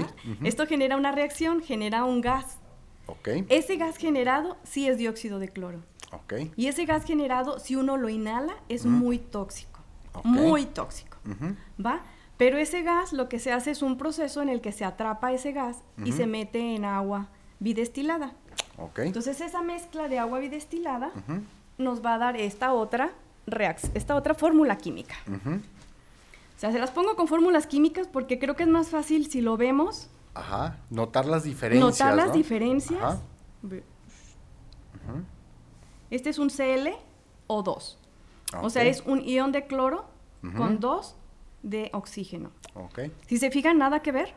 Esto 0.44 0.64
genera 0.68 0.96
una 0.96 1.10
reacción, 1.10 1.60
genera 1.60 2.04
un 2.04 2.20
gas. 2.20 2.58
Ok. 3.06 3.28
Ese 3.48 3.76
gas 3.78 3.96
generado 3.96 4.58
sí 4.62 4.86
es 4.86 4.96
dióxido 4.96 5.40
de 5.40 5.48
cloro. 5.48 5.80
Ok. 6.12 6.34
Y 6.54 6.68
ese 6.68 6.84
gas 6.84 7.04
generado, 7.04 7.58
si 7.58 7.74
uno 7.74 7.96
lo 7.96 8.08
inhala, 8.10 8.54
es 8.68 8.86
muy 8.86 9.18
tóxico. 9.18 9.80
Muy 10.24 10.64
tóxico. 10.64 11.05
¿Va? 11.84 12.00
Pero 12.36 12.58
ese 12.58 12.82
gas 12.82 13.12
lo 13.12 13.28
que 13.28 13.38
se 13.38 13.52
hace 13.52 13.70
es 13.70 13.82
un 13.82 13.96
proceso 13.96 14.42
en 14.42 14.48
el 14.48 14.60
que 14.60 14.72
se 14.72 14.84
atrapa 14.84 15.32
ese 15.32 15.52
gas 15.52 15.78
y 16.04 16.12
se 16.12 16.26
mete 16.26 16.74
en 16.74 16.84
agua 16.84 17.28
bidestilada. 17.60 18.32
Ok. 18.78 18.98
Entonces 19.00 19.40
esa 19.40 19.62
mezcla 19.62 20.08
de 20.08 20.18
agua 20.18 20.38
bidestilada 20.38 21.10
nos 21.78 22.04
va 22.04 22.14
a 22.14 22.18
dar 22.18 22.36
esta 22.36 22.72
otra 22.74 23.12
reacción, 23.46 23.92
esta 23.94 24.14
otra 24.14 24.34
fórmula 24.34 24.76
química. 24.76 25.14
O 25.26 26.58
sea, 26.58 26.72
se 26.72 26.78
las 26.78 26.90
pongo 26.90 27.16
con 27.16 27.28
fórmulas 27.28 27.66
químicas 27.66 28.06
porque 28.06 28.38
creo 28.38 28.56
que 28.56 28.62
es 28.64 28.68
más 28.68 28.88
fácil 28.88 29.30
si 29.30 29.40
lo 29.40 29.56
vemos, 29.56 30.10
Ajá. 30.34 30.76
Notar 30.90 31.24
las 31.24 31.44
diferencias. 31.44 31.98
notar 32.00 32.14
las 32.14 32.28
¿no? 32.28 32.34
diferencias. 32.34 33.02
Ajá. 33.02 33.18
Este 36.10 36.30
es 36.30 36.38
un 36.38 36.50
Cl 36.50 36.90
o 37.46 37.62
2. 37.62 37.98
O 38.62 38.70
sea, 38.70 38.84
es 38.84 39.02
un 39.06 39.20
ion 39.22 39.52
de 39.52 39.66
cloro 39.66 40.06
Con 40.54 40.80
2 40.80 41.16
de 41.62 41.90
oxígeno. 41.92 42.50
Ok. 42.74 43.00
Si 43.26 43.38
se 43.38 43.50
fijan, 43.50 43.78
nada 43.78 44.00
que 44.00 44.12
ver 44.12 44.34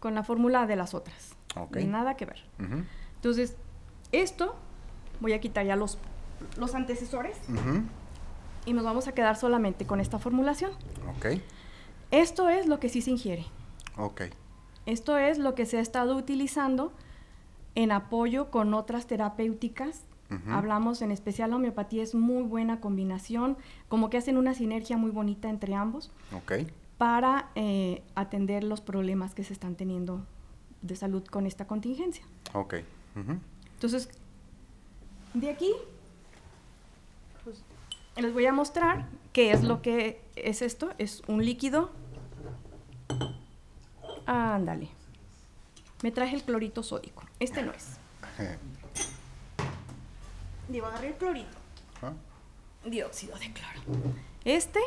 con 0.00 0.14
la 0.14 0.22
fórmula 0.22 0.66
de 0.66 0.76
las 0.76 0.94
otras. 0.94 1.36
Ok. 1.56 1.76
Nada 1.78 2.16
que 2.16 2.26
ver. 2.26 2.44
Entonces, 3.14 3.56
esto, 4.10 4.54
voy 5.20 5.32
a 5.32 5.40
quitar 5.40 5.64
ya 5.64 5.76
los, 5.76 5.98
los 6.58 6.74
antecesores 6.74 7.38
y 8.66 8.72
nos 8.72 8.84
vamos 8.84 9.08
a 9.08 9.12
quedar 9.12 9.36
solamente 9.36 9.86
con 9.86 10.00
esta 10.00 10.18
formulación. 10.18 10.72
Esto 12.10 12.48
es 12.48 12.66
lo 12.66 12.78
que 12.78 12.88
sí 12.88 13.00
se 13.00 13.10
ingiere. 13.10 13.46
Esto 14.86 15.16
es 15.16 15.38
lo 15.38 15.54
que 15.54 15.66
se 15.66 15.78
ha 15.78 15.80
estado 15.80 16.16
utilizando 16.16 16.92
en 17.74 17.92
apoyo 17.92 18.50
con 18.50 18.74
otras 18.74 19.06
terapéuticas. 19.06 20.02
Hablamos 20.48 21.02
en 21.02 21.10
especial 21.10 21.50
la 21.50 21.56
homeopatía, 21.56 22.02
es 22.02 22.14
muy 22.14 22.42
buena 22.42 22.80
combinación, 22.80 23.56
como 23.88 24.10
que 24.10 24.18
hacen 24.18 24.36
una 24.36 24.54
sinergia 24.54 24.96
muy 24.96 25.10
bonita 25.10 25.48
entre 25.48 25.74
ambos 25.74 26.12
para 26.98 27.50
eh, 27.54 28.02
atender 28.14 28.64
los 28.64 28.80
problemas 28.80 29.34
que 29.34 29.44
se 29.44 29.52
están 29.52 29.74
teniendo 29.74 30.24
de 30.82 30.96
salud 30.96 31.24
con 31.24 31.46
esta 31.46 31.66
contingencia. 31.66 32.24
Ok. 32.54 32.74
Entonces, 33.74 34.08
de 35.34 35.50
aquí, 35.50 35.72
pues, 37.44 37.64
les 38.16 38.32
voy 38.32 38.46
a 38.46 38.52
mostrar 38.52 39.08
qué 39.32 39.52
es 39.52 39.64
lo 39.64 39.82
que 39.82 40.20
es 40.36 40.62
esto. 40.62 40.90
Es 40.98 41.22
un 41.26 41.44
líquido. 41.44 41.90
Ándale. 44.26 44.88
Me 46.02 46.10
traje 46.10 46.36
el 46.36 46.42
clorito 46.42 46.82
sódico. 46.82 47.24
Este 47.40 47.62
no 47.62 47.72
es. 47.72 47.98
Digo, 50.72 50.86
agarré 50.86 51.08
el 51.08 51.14
clorito. 51.14 51.58
Ajá. 51.98 52.14
Dióxido 52.86 53.38
de 53.38 53.52
cloro. 53.52 54.14
Este 54.44 54.80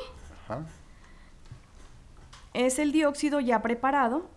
Ajá. 0.45 0.65
es 2.53 2.79
el 2.79 2.91
dióxido 2.91 3.39
ya 3.39 3.61
preparado 3.61 4.27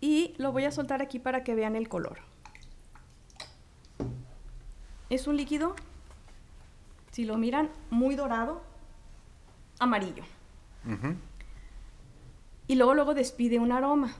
y 0.00 0.34
lo 0.38 0.52
voy 0.52 0.64
a 0.64 0.70
soltar 0.70 1.02
aquí 1.02 1.18
para 1.18 1.42
que 1.42 1.56
vean 1.56 1.74
el 1.74 1.88
color. 1.88 2.20
Es 5.10 5.26
un 5.26 5.36
líquido, 5.36 5.74
si 7.10 7.24
lo 7.24 7.36
miran, 7.36 7.70
muy 7.90 8.14
dorado, 8.14 8.62
amarillo. 9.80 10.22
Y 12.68 12.76
luego 12.76 12.94
luego 12.94 13.14
despide 13.14 13.58
un 13.58 13.72
aroma. 13.72 14.14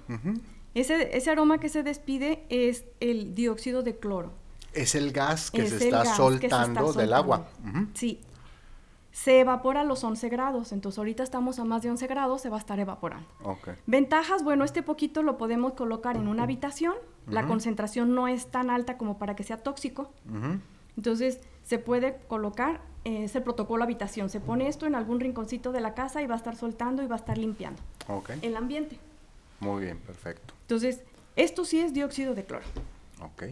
Ese 0.74 1.30
aroma 1.30 1.58
que 1.58 1.68
se 1.68 1.84
despide 1.84 2.44
es 2.48 2.84
el 3.00 3.34
dióxido 3.34 3.82
de 3.82 3.96
cloro. 3.96 4.32
Es 4.74 4.94
el 4.94 5.12
gas 5.12 5.50
que 5.50 5.62
Es 5.62 5.70
se 5.70 5.76
está 5.76 6.04
gas 6.04 6.18
que 6.18 6.38
se 6.38 6.46
está 6.46 6.66
soltando 6.68 6.92
del 6.92 7.12
agua. 7.12 7.46
Sí. 7.94 8.20
se 9.12 9.38
evapora 9.40 9.82
a 9.82 9.84
los 9.84 10.02
11 10.02 10.28
grados. 10.28 10.72
Entonces 10.72 10.98
ahorita 10.98 11.22
estamos 11.22 11.58
a 11.60 11.64
más 11.64 11.82
de 11.82 11.90
11 11.90 12.06
grados, 12.08 12.40
se 12.40 12.48
va 12.48 12.56
a 12.56 12.58
estar 12.60 12.78
evaporando. 12.80 13.28
Ventajas, 13.86 14.42
bueno, 14.42 14.64
este 14.64 14.82
poquito 14.82 15.22
lo 15.22 15.36
podemos 15.38 15.74
colocar 15.74 16.16
en 16.16 16.26
una 16.28 16.42
habitación. 16.42 16.94
La 17.28 17.46
concentración 17.46 18.14
no 18.14 18.26
es 18.28 18.48
tan 18.48 18.70
alta 18.70 18.98
como 18.98 19.16
para 19.18 19.36
que 19.36 19.44
sea 19.44 19.58
tóxico. 19.58 20.10
Entonces 20.96 21.40
se 21.62 21.78
puede 21.78 22.18
colocar, 22.28 22.80
eh, 23.04 23.24
es 23.24 23.34
el 23.36 23.42
protocolo 23.42 23.84
habitación. 23.84 24.28
Se 24.30 24.40
pone 24.40 24.68
esto 24.68 24.86
en 24.86 24.94
algún 24.94 25.20
rinconcito 25.20 25.72
de 25.72 25.80
la 25.80 25.94
casa 25.94 26.20
y 26.20 26.26
va 26.26 26.34
a 26.34 26.36
estar 26.36 26.56
soltando 26.56 27.02
y 27.02 27.06
va 27.06 27.14
a 27.14 27.18
estar 27.18 27.38
limpiando 27.38 27.80
el 28.42 28.56
ambiente. 28.56 28.98
Muy 29.60 29.84
bien, 29.84 29.98
perfecto. 29.98 30.54
Entonces, 30.62 31.02
esto 31.36 31.64
sí 31.64 31.80
es 31.80 31.94
dióxido 31.94 32.34
de 32.34 32.44
cloro. 32.44 32.64
Ok. 33.22 33.44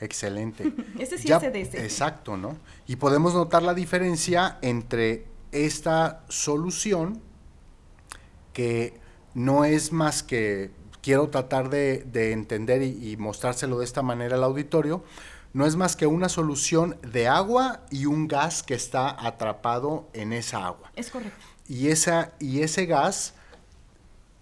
Excelente. 0.00 0.72
Ese 0.98 1.18
sí 1.18 1.32
es 1.32 1.38
CDS. 1.38 1.74
Exacto, 1.74 2.36
¿no? 2.36 2.56
Y 2.86 2.96
podemos 2.96 3.34
notar 3.34 3.62
la 3.62 3.74
diferencia 3.74 4.58
entre 4.62 5.26
esta 5.52 6.24
solución, 6.28 7.20
que 8.52 8.98
no 9.34 9.64
es 9.64 9.92
más 9.92 10.22
que, 10.22 10.70
quiero 11.02 11.28
tratar 11.28 11.70
de, 11.70 12.32
entender 12.32 12.82
y, 12.82 13.16
mostrárselo 13.16 13.78
de 13.78 13.84
esta 13.84 14.02
manera 14.02 14.36
al 14.36 14.44
auditorio, 14.44 15.04
no 15.52 15.64
es 15.64 15.76
más 15.76 15.96
que 15.96 16.06
una 16.06 16.28
solución 16.28 16.98
de 17.00 17.28
agua 17.28 17.80
y 17.90 18.06
un 18.06 18.28
gas 18.28 18.62
que 18.62 18.74
está 18.74 19.16
atrapado 19.26 20.08
en 20.12 20.32
esa 20.32 20.66
agua. 20.66 20.90
Es 20.96 21.10
correcto. 21.10 21.38
Y, 21.68 21.88
esa, 21.88 22.32
y 22.38 22.60
ese 22.60 22.86
gas 22.86 23.34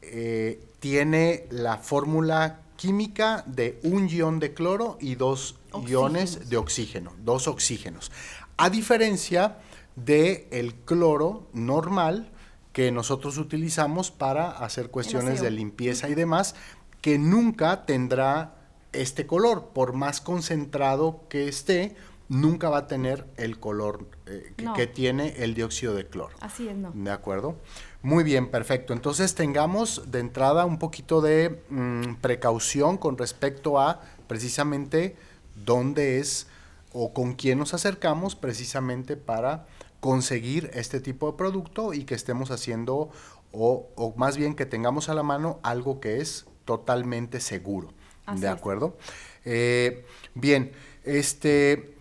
eh, 0.02 0.64
tiene 0.80 1.46
la 1.50 1.78
fórmula 1.78 2.60
química 2.76 3.44
de 3.46 3.78
un 3.82 4.08
ion 4.08 4.38
de 4.38 4.54
cloro 4.54 4.96
y 5.00 5.14
dos 5.14 5.58
iones 5.86 6.48
de 6.48 6.56
oxígeno, 6.56 7.12
dos 7.24 7.48
oxígenos. 7.48 8.12
A 8.56 8.70
diferencia 8.70 9.58
del 9.96 10.46
el 10.50 10.74
cloro 10.74 11.48
normal 11.52 12.30
que 12.72 12.90
nosotros 12.90 13.38
utilizamos 13.38 14.10
para 14.10 14.50
hacer 14.50 14.90
cuestiones 14.90 15.40
de 15.40 15.50
limpieza 15.52 16.08
y 16.08 16.14
demás, 16.14 16.56
que 17.00 17.18
nunca 17.18 17.86
tendrá 17.86 18.56
este 18.92 19.26
color, 19.26 19.70
por 19.72 19.92
más 19.92 20.20
concentrado 20.20 21.24
que 21.28 21.46
esté, 21.48 21.94
nunca 22.28 22.68
va 22.70 22.78
a 22.78 22.86
tener 22.86 23.26
el 23.36 23.60
color 23.60 24.08
eh, 24.26 24.54
que, 24.74 24.86
tiene 24.86 25.44
el 25.44 25.54
dióxido 25.54 25.94
de 25.94 26.08
cloro. 26.08 26.34
Así 26.40 26.68
es, 26.68 26.76
¿no? 26.76 26.90
¿De 26.92 27.10
acuerdo? 27.10 27.56
Muy 28.04 28.22
bien, 28.22 28.50
perfecto. 28.50 28.92
Entonces 28.92 29.34
tengamos 29.34 30.10
de 30.12 30.20
entrada 30.20 30.66
un 30.66 30.78
poquito 30.78 31.22
de 31.22 31.62
mm, 31.70 32.16
precaución 32.16 32.98
con 32.98 33.16
respecto 33.16 33.80
a 33.80 34.02
precisamente 34.26 35.16
dónde 35.54 36.18
es 36.18 36.46
o 36.92 37.14
con 37.14 37.32
quién 37.32 37.58
nos 37.58 37.72
acercamos 37.72 38.36
precisamente 38.36 39.16
para 39.16 39.66
conseguir 40.00 40.70
este 40.74 41.00
tipo 41.00 41.30
de 41.30 41.38
producto 41.38 41.94
y 41.94 42.04
que 42.04 42.14
estemos 42.14 42.50
haciendo 42.50 43.08
o, 43.52 44.12
más 44.18 44.36
bien 44.36 44.54
que 44.54 44.66
tengamos 44.66 45.08
a 45.08 45.14
la 45.14 45.22
mano 45.22 45.58
algo 45.62 45.98
que 45.98 46.20
es 46.20 46.44
totalmente 46.66 47.40
seguro. 47.40 47.94
¿De 48.36 48.48
acuerdo? 48.48 48.98
Eh, 49.46 50.04
bien, 50.34 50.72
este 51.04 51.93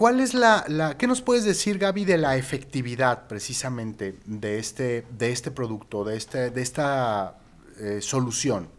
¿Cuál 0.00 0.20
es 0.20 0.32
la, 0.32 0.96
qué 0.96 1.06
nos 1.06 1.20
puedes 1.20 1.44
decir, 1.44 1.76
Gaby, 1.76 2.06
de 2.06 2.16
la 2.16 2.34
efectividad 2.38 3.26
precisamente 3.28 4.18
de 4.24 4.58
este, 4.58 5.04
de 5.18 5.30
este 5.30 5.50
producto, 5.50 6.04
de, 6.04 6.16
este, 6.16 6.48
de 6.48 6.62
esta 6.62 7.38
eh, 7.78 8.00
solución? 8.00 8.70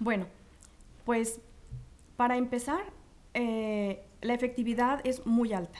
Bueno, 0.00 0.26
pues 1.04 1.40
para 2.16 2.36
empezar, 2.36 2.80
eh, 3.34 4.02
la 4.20 4.34
efectividad 4.34 5.00
es 5.04 5.24
muy 5.24 5.52
alta, 5.52 5.78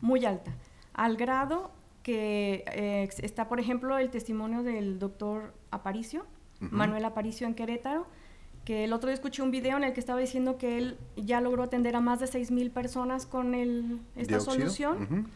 muy 0.00 0.26
alta, 0.26 0.54
al 0.94 1.16
grado 1.16 1.72
que 2.04 2.62
eh, 2.68 3.08
está, 3.18 3.48
por 3.48 3.58
ejemplo, 3.58 3.98
el 3.98 4.10
testimonio 4.10 4.62
del 4.62 5.00
doctor 5.00 5.54
Aparicio, 5.72 6.24
Manuel 6.60 7.04
Aparicio 7.04 7.48
en 7.48 7.56
Querétaro, 7.56 8.06
que 8.64 8.84
el 8.84 8.92
otro 8.92 9.08
día 9.08 9.14
escuché 9.14 9.42
un 9.42 9.50
video 9.50 9.76
en 9.76 9.84
el 9.84 9.92
que 9.92 10.00
estaba 10.00 10.20
diciendo 10.20 10.56
que 10.56 10.78
él 10.78 10.98
ya 11.16 11.40
logró 11.40 11.62
atender 11.64 11.96
a 11.96 12.00
más 12.00 12.20
de 12.20 12.26
6 12.26 12.50
personas 12.72 13.26
con 13.26 13.54
el, 13.54 14.00
esta 14.16 14.40
solución, 14.40 15.28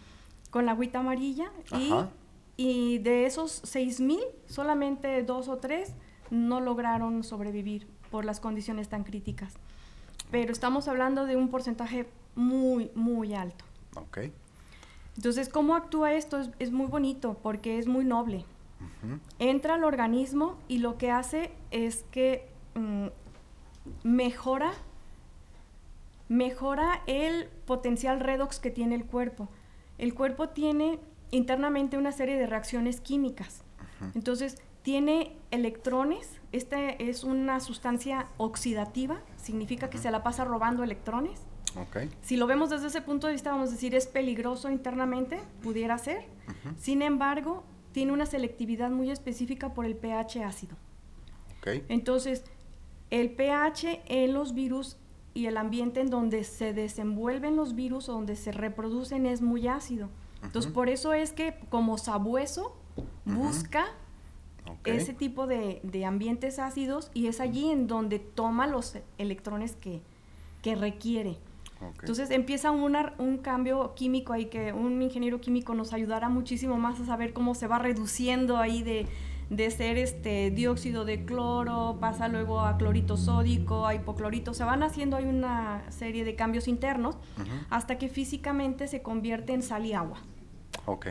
con 0.50 0.66
la 0.66 0.72
agüita 0.72 1.00
amarilla, 1.00 1.50
y, 1.76 1.92
y, 2.56 2.98
de 2.98 3.26
esos 3.26 3.60
6 3.64 4.00
mil, 4.00 4.22
solamente 4.46 5.22
dos 5.22 5.48
o 5.48 5.56
tres 5.56 5.92
no 6.30 6.60
lograron 6.60 7.24
sobrevivir 7.24 7.86
por 8.10 8.24
las 8.24 8.40
condiciones 8.40 8.88
tan 8.88 9.04
críticas. 9.04 9.54
Pero 10.30 10.52
estamos 10.52 10.88
hablando 10.88 11.26
de 11.26 11.36
un 11.36 11.48
porcentaje 11.48 12.06
muy, 12.34 12.90
muy 12.94 13.34
alto. 13.34 13.64
Ok. 13.96 14.18
Entonces, 15.16 15.48
¿cómo 15.48 15.74
actúa 15.74 16.12
esto? 16.12 16.40
Es, 16.58 16.72
muy 16.72 16.86
bonito 16.86 17.38
porque 17.42 17.78
es 17.78 17.86
muy 17.86 18.04
noble. 18.04 18.44
Entra 19.38 19.74
al 19.74 19.84
organismo 19.84 20.58
y 20.68 20.78
lo 20.78 20.98
que 20.98 21.10
hace 21.10 21.50
es 21.70 22.04
que 22.10 22.48
Mm, 22.76 23.06
mejora, 24.04 24.72
mejora 26.28 27.02
el 27.06 27.48
potencial 27.66 28.20
redox 28.20 28.58
que 28.58 28.70
tiene 28.70 28.94
el 28.94 29.04
cuerpo. 29.04 29.48
El 29.98 30.14
cuerpo 30.14 30.50
tiene 30.50 30.98
internamente 31.30 31.96
una 31.96 32.12
serie 32.12 32.36
de 32.36 32.46
reacciones 32.46 33.00
químicas. 33.00 33.62
Entonces, 34.14 34.60
tiene 34.82 35.34
electrones, 35.50 36.38
esta 36.52 36.90
es 36.90 37.24
una 37.24 37.60
sustancia 37.60 38.28
oxidativa, 38.36 39.22
significa 39.36 39.88
que 39.88 39.96
se 39.96 40.10
la 40.10 40.22
pasa 40.22 40.44
robando 40.44 40.84
electrones. 40.84 41.40
Si 42.20 42.36
lo 42.36 42.46
vemos 42.46 42.70
desde 42.70 42.88
ese 42.88 43.00
punto 43.00 43.26
de 43.26 43.32
vista, 43.32 43.50
vamos 43.50 43.70
a 43.70 43.72
decir, 43.72 43.94
es 43.94 44.06
peligroso 44.06 44.70
internamente, 44.70 45.40
pudiera 45.62 45.96
ser. 45.96 46.26
Sin 46.78 47.00
embargo, 47.00 47.64
tiene 47.92 48.12
una 48.12 48.26
selectividad 48.26 48.90
muy 48.90 49.10
específica 49.10 49.72
por 49.72 49.86
el 49.86 49.96
pH 49.96 50.44
ácido. 50.44 50.76
Entonces, 51.88 52.44
el 53.10 53.30
pH 53.30 54.02
en 54.06 54.32
los 54.34 54.54
virus 54.54 54.96
y 55.34 55.46
el 55.46 55.56
ambiente 55.56 56.00
en 56.00 56.10
donde 56.10 56.44
se 56.44 56.72
desenvuelven 56.72 57.56
los 57.56 57.74
virus 57.74 58.08
o 58.08 58.12
donde 58.12 58.36
se 58.36 58.52
reproducen 58.52 59.26
es 59.26 59.42
muy 59.42 59.68
ácido. 59.68 60.08
Entonces, 60.42 60.70
por 60.70 60.88
eso 60.88 61.12
es 61.12 61.32
que 61.32 61.58
como 61.68 61.98
sabueso 61.98 62.76
busca 63.24 63.86
ese 64.84 65.12
tipo 65.12 65.46
de, 65.46 66.04
ambientes 66.06 66.58
ácidos 66.58 67.10
y 67.14 67.26
es 67.26 67.40
allí 67.40 67.70
en 67.70 67.86
donde 67.86 68.18
toma 68.18 68.66
los 68.66 68.96
electrones 69.18 69.76
que, 69.76 70.02
requiere. 70.74 71.38
Entonces 72.00 72.32
empieza 72.32 72.72
un 72.72 73.38
cambio 73.38 73.94
químico 73.94 74.32
ahí 74.32 74.46
que 74.46 74.72
un 74.72 75.00
ingeniero 75.00 75.40
químico 75.40 75.74
nos 75.74 75.92
ayudará 75.92 76.28
muchísimo 76.28 76.76
más 76.76 76.98
a 76.98 77.06
saber 77.06 77.32
cómo 77.32 77.54
se 77.54 77.68
va 77.68 77.78
reduciendo 77.78 78.56
ahí 78.56 78.82
de, 78.82 79.06
de 79.50 79.70
ser 79.70 79.96
este 79.96 80.50
dióxido 80.50 81.04
de 81.04 81.24
cloro, 81.24 81.98
pasa 82.00 82.28
luego 82.28 82.60
a 82.60 82.76
clorito 82.78 83.16
sódico, 83.16 83.86
a 83.86 83.94
hipoclorito, 83.94 84.54
se 84.54 84.64
van 84.64 84.82
haciendo 84.82 85.16
hay 85.16 85.24
una 85.24 85.84
serie 85.90 86.24
de 86.24 86.34
cambios 86.34 86.66
internos 86.66 87.16
hasta 87.70 87.98
que 87.98 88.08
físicamente 88.08 88.88
se 88.88 89.02
convierte 89.02 89.52
en 89.52 89.62
sal 89.62 89.86
y 89.86 89.92
agua. 89.92 90.18
Ok. 90.86 91.08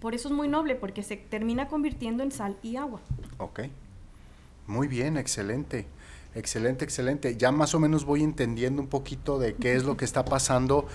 Por 0.00 0.14
eso 0.14 0.28
es 0.28 0.34
muy 0.34 0.48
noble, 0.48 0.76
porque 0.76 1.02
se 1.02 1.16
termina 1.16 1.68
convirtiendo 1.68 2.22
en 2.22 2.32
sal 2.32 2.56
y 2.62 2.76
agua. 2.76 3.00
Ok. 3.36 3.60
Muy 4.66 4.88
bien, 4.88 5.18
excelente. 5.18 5.86
Excelente, 6.34 6.84
excelente. 6.84 7.36
Ya 7.36 7.52
más 7.52 7.74
o 7.74 7.80
menos 7.80 8.04
voy 8.04 8.22
entendiendo 8.22 8.80
un 8.80 8.88
poquito 8.88 9.38
de 9.38 9.54
qué 9.54 9.74
es 9.74 9.84
lo 9.84 9.96
que 9.96 10.04
está 10.04 10.24
pasando 10.24 10.86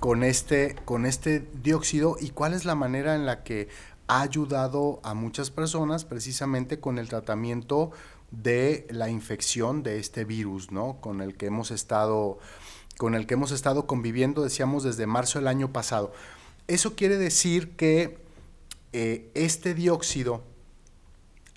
con 0.00 0.22
este, 0.22 0.76
con 0.84 1.06
este 1.06 1.46
dióxido 1.62 2.16
y 2.20 2.30
cuál 2.30 2.54
es 2.54 2.64
la 2.64 2.74
manera 2.74 3.14
en 3.14 3.26
la 3.26 3.42
que 3.42 3.68
ha 4.08 4.22
ayudado 4.22 5.00
a 5.04 5.14
muchas 5.14 5.50
personas 5.50 6.04
precisamente 6.04 6.80
con 6.80 6.98
el 6.98 7.08
tratamiento 7.08 7.92
de 8.30 8.86
la 8.90 9.08
infección 9.08 9.82
de 9.82 9.98
este 9.98 10.24
virus, 10.24 10.72
¿no? 10.72 11.00
Con 11.00 11.20
el 11.20 11.36
que 11.36 11.46
hemos 11.46 11.70
estado, 11.70 12.38
con 12.96 13.14
el 13.14 13.26
que 13.26 13.34
hemos 13.34 13.52
estado 13.52 13.86
conviviendo, 13.86 14.42
decíamos, 14.42 14.82
desde 14.82 15.06
marzo 15.06 15.38
del 15.38 15.48
año 15.48 15.72
pasado. 15.72 16.12
Eso 16.66 16.96
quiere 16.96 17.16
decir 17.16 17.76
que 17.76 18.18
eh, 18.92 19.30
este 19.34 19.74
dióxido 19.74 20.42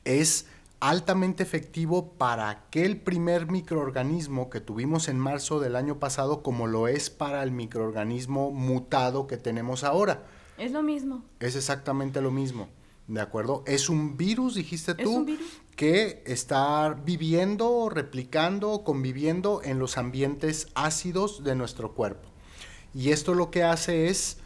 es 0.03 0.45
altamente 0.81 1.43
efectivo 1.43 2.13
para 2.13 2.49
aquel 2.49 2.97
primer 2.99 3.49
microorganismo 3.49 4.49
que 4.49 4.59
tuvimos 4.59 5.07
en 5.07 5.19
marzo 5.19 5.59
del 5.59 5.75
año 5.75 5.99
pasado 5.99 6.41
como 6.41 6.67
lo 6.67 6.87
es 6.87 7.09
para 7.09 7.43
el 7.43 7.51
microorganismo 7.51 8.51
mutado 8.51 9.27
que 9.27 9.37
tenemos 9.37 9.83
ahora. 9.83 10.23
Es 10.62 10.71
lo 10.71 10.84
mismo. 10.84 11.24
Es 11.39 11.56
exactamente 11.56 12.21
lo 12.21 12.30
mismo. 12.30 12.67
¿De 13.08 13.19
acuerdo? 13.19 13.63
Es 13.65 13.89
un 13.89 14.15
virus, 14.15 14.54
dijiste 14.54 14.93
tú, 14.93 15.02
¿Es 15.02 15.08
un 15.08 15.26
virus? 15.26 15.60
que 15.76 16.21
está 16.28 16.95
viviendo, 17.04 17.89
replicando, 17.89 18.84
conviviendo 18.84 19.63
en 19.63 19.80
los 19.80 19.97
ambientes 19.97 20.67
ácidos 20.76 21.43
de 21.43 21.56
nuestro 21.56 21.93
cuerpo. 21.93 22.30
Y 22.93 23.10
esto 23.10 23.34
lo 23.34 23.50
que 23.50 23.63
hace 23.63 24.08
es 24.08 24.38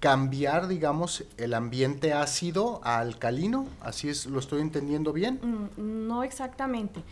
cambiar, 0.00 0.66
digamos, 0.66 1.24
el 1.36 1.54
ambiente 1.54 2.12
ácido 2.12 2.80
a 2.82 2.98
alcalino. 2.98 3.68
Así 3.80 4.08
es, 4.08 4.26
¿lo 4.26 4.40
estoy 4.40 4.60
entendiendo 4.60 5.12
bien? 5.12 5.38
Mm, 5.40 6.08
no 6.08 6.24
exactamente. 6.24 7.04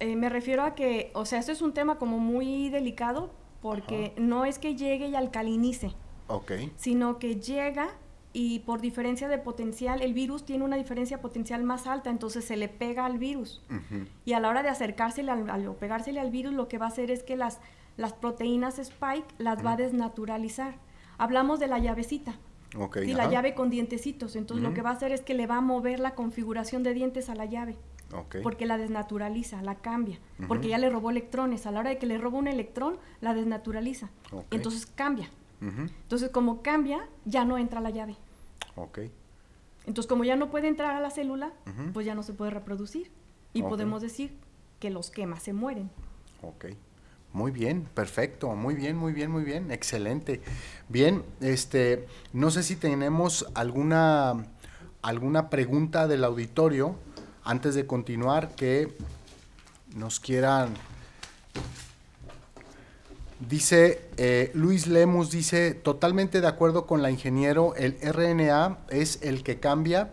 Eh, 0.00 0.16
me 0.16 0.30
refiero 0.30 0.62
a 0.62 0.74
que, 0.74 1.10
o 1.12 1.26
sea, 1.26 1.40
esto 1.40 1.52
es 1.52 1.60
un 1.60 1.74
tema 1.74 1.98
como 1.98 2.18
muy 2.20 2.70
delicado 2.70 3.30
porque 3.60 4.14
no 4.16 4.46
es 4.46 4.58
que 4.58 4.76
llegue 4.76 5.08
y 5.08 5.14
alcalinice 5.14 5.94
sino 6.76 7.18
que 7.18 7.36
llega 7.40 7.88
y 8.32 8.58
por 8.60 8.80
diferencia 8.80 9.28
de 9.28 9.38
potencial, 9.38 10.02
el 10.02 10.12
virus 10.12 10.44
tiene 10.44 10.64
una 10.64 10.76
diferencia 10.76 11.20
potencial 11.22 11.62
más 11.62 11.86
alta, 11.86 12.10
entonces 12.10 12.44
se 12.44 12.56
le 12.56 12.68
pega 12.68 13.06
al 13.06 13.18
virus. 13.18 13.62
Y 14.24 14.34
a 14.34 14.40
la 14.40 14.48
hora 14.48 14.62
de 14.62 14.68
acercársele 14.68 15.30
al, 15.30 15.48
al, 15.48 15.74
pegársele 15.76 16.20
al 16.20 16.30
virus, 16.30 16.52
lo 16.52 16.68
que 16.68 16.76
va 16.76 16.84
a 16.86 16.88
hacer 16.88 17.10
es 17.10 17.22
que 17.22 17.36
las, 17.36 17.60
las 17.96 18.12
proteínas 18.12 18.78
spike 18.78 19.26
las 19.38 19.64
va 19.64 19.72
a 19.72 19.76
desnaturalizar. 19.76 20.74
Hablamos 21.16 21.60
de 21.60 21.66
la 21.68 21.78
llavecita. 21.78 22.36
y 23.10 23.14
la 23.14 23.30
llave 23.30 23.54
con 23.54 23.70
dientecitos. 23.70 24.36
Entonces 24.36 24.62
lo 24.62 24.74
que 24.74 24.82
va 24.82 24.90
a 24.90 24.92
hacer 24.94 25.12
es 25.12 25.22
que 25.22 25.32
le 25.32 25.46
va 25.46 25.56
a 25.56 25.60
mover 25.62 25.98
la 25.98 26.14
configuración 26.14 26.82
de 26.82 26.92
dientes 26.92 27.30
a 27.30 27.34
la 27.34 27.46
llave. 27.46 27.76
Porque 28.42 28.66
la 28.66 28.76
desnaturaliza, 28.76 29.62
la 29.62 29.76
cambia. 29.76 30.18
Porque 30.46 30.68
ya 30.68 30.76
le 30.78 30.90
robó 30.90 31.10
electrones. 31.10 31.66
A 31.66 31.70
la 31.70 31.80
hora 31.80 31.90
de 31.90 31.98
que 31.98 32.06
le 32.06 32.18
roba 32.18 32.38
un 32.38 32.48
electrón, 32.48 32.98
la 33.22 33.32
desnaturaliza. 33.32 34.10
Entonces 34.50 34.84
cambia. 34.84 35.30
Entonces 35.60 36.30
como 36.30 36.62
cambia, 36.62 37.08
ya 37.24 37.44
no 37.44 37.58
entra 37.58 37.80
la 37.80 37.90
llave. 37.90 38.16
Ok. 38.76 38.98
Entonces, 39.86 40.08
como 40.08 40.24
ya 40.24 40.36
no 40.36 40.50
puede 40.50 40.68
entrar 40.68 40.94
a 40.94 41.00
la 41.00 41.10
célula, 41.10 41.52
pues 41.92 42.04
ya 42.04 42.14
no 42.14 42.22
se 42.22 42.32
puede 42.32 42.50
reproducir. 42.50 43.10
Y 43.52 43.62
podemos 43.62 44.02
decir 44.02 44.36
que 44.80 44.90
los 44.90 45.10
quemas 45.10 45.42
se 45.42 45.52
mueren. 45.52 45.90
Ok. 46.42 46.66
Muy 47.32 47.50
bien, 47.50 47.86
perfecto, 47.94 48.54
muy 48.54 48.74
bien, 48.74 48.96
muy 48.96 49.12
bien, 49.12 49.30
muy 49.30 49.44
bien, 49.44 49.70
excelente. 49.70 50.40
Bien, 50.88 51.22
este, 51.40 52.06
no 52.32 52.50
sé 52.50 52.62
si 52.62 52.76
tenemos 52.76 53.46
alguna, 53.54 54.46
alguna 55.02 55.50
pregunta 55.50 56.08
del 56.08 56.24
auditorio 56.24 56.96
antes 57.44 57.74
de 57.74 57.86
continuar 57.86 58.54
que 58.54 58.96
nos 59.94 60.18
quieran 60.18 60.70
Dice 63.38 64.08
eh, 64.16 64.50
Luis 64.54 64.86
Lemus, 64.86 65.30
dice, 65.30 65.74
totalmente 65.74 66.40
de 66.40 66.46
acuerdo 66.46 66.86
con 66.86 67.02
la 67.02 67.10
ingeniero, 67.10 67.74
el 67.74 67.98
RNA 68.00 68.78
es 68.88 69.18
el 69.20 69.42
que 69.42 69.60
cambia 69.60 70.10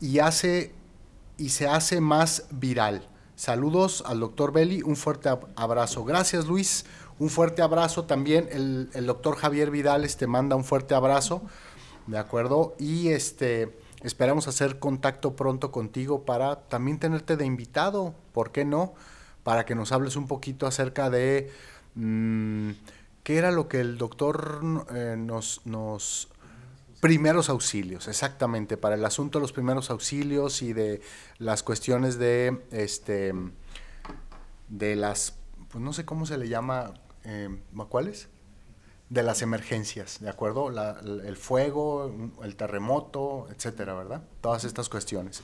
y 0.00 0.20
hace 0.20 0.72
y 1.36 1.48
se 1.48 1.66
hace 1.66 2.00
más 2.00 2.46
viral. 2.52 3.08
Saludos 3.34 4.04
al 4.06 4.20
doctor 4.20 4.52
Belli, 4.52 4.80
un 4.82 4.94
fuerte 4.94 5.28
abrazo. 5.56 6.04
Gracias 6.04 6.46
Luis, 6.46 6.86
un 7.18 7.30
fuerte 7.30 7.62
abrazo 7.62 8.04
también. 8.04 8.48
El, 8.52 8.90
el 8.94 9.06
doctor 9.06 9.34
Javier 9.34 9.72
Vidales 9.72 10.16
te 10.16 10.28
manda 10.28 10.54
un 10.54 10.62
fuerte 10.62 10.94
abrazo, 10.94 11.42
¿de 12.06 12.18
acuerdo? 12.18 12.76
Y 12.78 13.08
este, 13.08 13.76
esperamos 14.04 14.46
hacer 14.46 14.78
contacto 14.78 15.34
pronto 15.34 15.72
contigo 15.72 16.24
para 16.24 16.68
también 16.68 17.00
tenerte 17.00 17.36
de 17.36 17.44
invitado, 17.44 18.14
¿por 18.32 18.52
qué 18.52 18.64
no? 18.64 18.94
Para 19.42 19.64
que 19.64 19.74
nos 19.74 19.90
hables 19.90 20.14
un 20.14 20.28
poquito 20.28 20.68
acerca 20.68 21.10
de 21.10 21.50
¿Qué 21.94 23.36
era 23.36 23.50
lo 23.50 23.68
que 23.68 23.80
el 23.80 23.98
doctor 23.98 24.86
eh, 24.94 25.16
nos, 25.18 25.64
nos... 25.64 26.28
Primeros 27.00 27.48
auxilios, 27.48 28.06
exactamente, 28.06 28.76
para 28.76 28.94
el 28.94 29.04
asunto 29.04 29.38
de 29.38 29.42
los 29.42 29.52
primeros 29.52 29.90
auxilios 29.90 30.62
y 30.62 30.72
de 30.72 31.00
las 31.38 31.64
cuestiones 31.64 32.16
de, 32.16 32.62
este, 32.70 33.32
de 34.68 34.94
las, 34.94 35.34
pues 35.68 35.82
no 35.82 35.92
sé 35.92 36.04
cómo 36.04 36.26
se 36.26 36.38
le 36.38 36.48
llama, 36.48 36.94
eh, 37.24 37.48
¿cuáles? 37.88 38.28
De 39.08 39.24
las 39.24 39.42
emergencias, 39.42 40.20
¿de 40.20 40.30
acuerdo? 40.30 40.70
el 41.02 41.36
fuego, 41.36 42.30
el 42.44 42.54
terremoto, 42.54 43.48
etcétera, 43.50 43.94
¿verdad? 43.94 44.22
Todas 44.40 44.62
estas 44.62 44.88
cuestiones. 44.88 45.42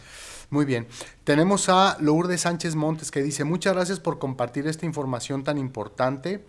Muy 0.50 0.64
bien. 0.64 0.86
Tenemos 1.24 1.68
a 1.68 1.98
Lourdes 2.00 2.42
Sánchez 2.42 2.74
Montes 2.74 3.10
que 3.10 3.22
dice, 3.22 3.44
muchas 3.44 3.74
gracias 3.74 4.00
por 4.00 4.18
compartir 4.18 4.66
esta 4.66 4.86
información 4.86 5.44
tan 5.44 5.58
importante, 5.58 6.44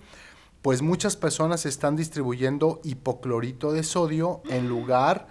pues 0.61 0.81
muchas 0.81 1.17
personas 1.17 1.65
están 1.65 1.95
distribuyendo 1.95 2.79
hipoclorito 2.83 3.73
de 3.73 3.83
sodio 3.83 4.41
en 4.49 4.69
lugar 4.69 5.27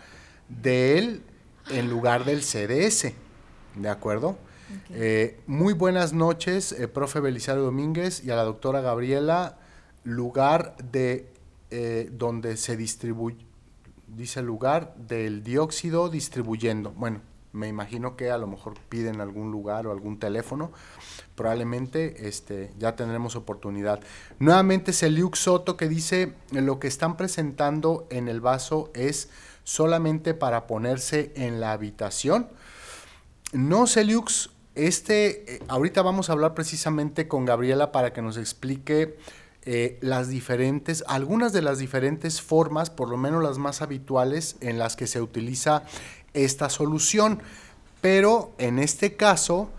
del, 0.49 1.23
en 1.71 1.89
lugar 1.89 2.25
del 2.25 2.43
CDS. 2.43 3.13
¿De 3.75 3.89
acuerdo? 3.89 4.37
Eh, 4.91 5.41
muy 5.47 5.73
buenas 5.73 6.13
noches, 6.13 6.73
eh, 6.73 6.89
profe 6.89 7.21
Belisario 7.21 7.63
Domínguez 7.63 8.23
y 8.25 8.31
a 8.31 8.37
la 8.37 8.45
doctora 8.45 8.81
Gabriela. 8.81 9.59
Lugar 10.05 10.77
de 10.93 11.31
eh, 11.71 12.11
donde 12.13 12.57
se 12.57 12.77
distribuye, 12.77 13.39
dice 14.07 14.43
lugar 14.43 14.95
del 14.97 15.43
dióxido 15.43 16.09
distribuyendo. 16.09 16.93
Bueno, 16.93 17.21
me 17.59 17.69
imagino 17.69 18.17
que 18.17 18.31
a 18.31 18.39
lo 18.39 18.47
mejor 18.47 18.75
piden 18.89 19.21
algún 19.21 19.51
lugar 19.51 19.87
o 19.87 19.93
algún 19.93 20.19
teléfono. 20.19 20.73
Probablemente 21.35 22.29
este, 22.29 22.73
ya 22.79 22.97
tendremos 22.97 23.37
oportunidad. 23.37 24.01
Nuevamente 24.39 24.93
Celiux 24.93 25.41
Soto 25.41 25.77
que 25.77 25.89
dice 25.89 26.35
lo 26.53 26.79
que 26.79 26.89
están 26.89 27.17
presentando 27.17 28.07
en 28.11 28.29
el 28.29 28.41
vaso 28.41 28.91
es 28.95 29.29
solamente 29.65 30.33
para 30.33 30.67
ponerse 30.67 31.33
en 31.37 31.61
la 31.61 31.73
habitación. 31.73 32.49
No, 33.53 33.87
Celiux, 33.87 34.51
este, 34.75 35.57
eh, 35.57 35.63
ahorita 35.69 36.03
vamos 36.03 36.31
a 36.31 36.33
hablar 36.33 36.55
precisamente 36.55 37.29
con 37.29 37.45
Gabriela 37.45 37.93
para 37.93 38.13
que 38.13 38.23
nos 38.23 38.37
explique 38.37 39.17
eh, 39.71 39.99
las 40.01 40.29
diferentes, 40.29 41.05
algunas 41.09 41.53
de 41.53 41.61
las 41.61 41.79
diferentes 41.79 42.41
formas, 42.41 42.89
por 42.89 43.11
lo 43.11 43.19
menos 43.19 43.43
las 43.43 43.59
más 43.59 43.83
habituales, 43.83 44.57
en 44.61 44.79
las 44.79 44.97
que 44.97 45.07
se 45.07 45.21
utiliza 45.21 45.83
esta 46.45 46.71
solución. 46.71 47.41
Pero 48.01 48.53
en 48.59 48.79
este 48.79 49.17
caso 49.17 49.71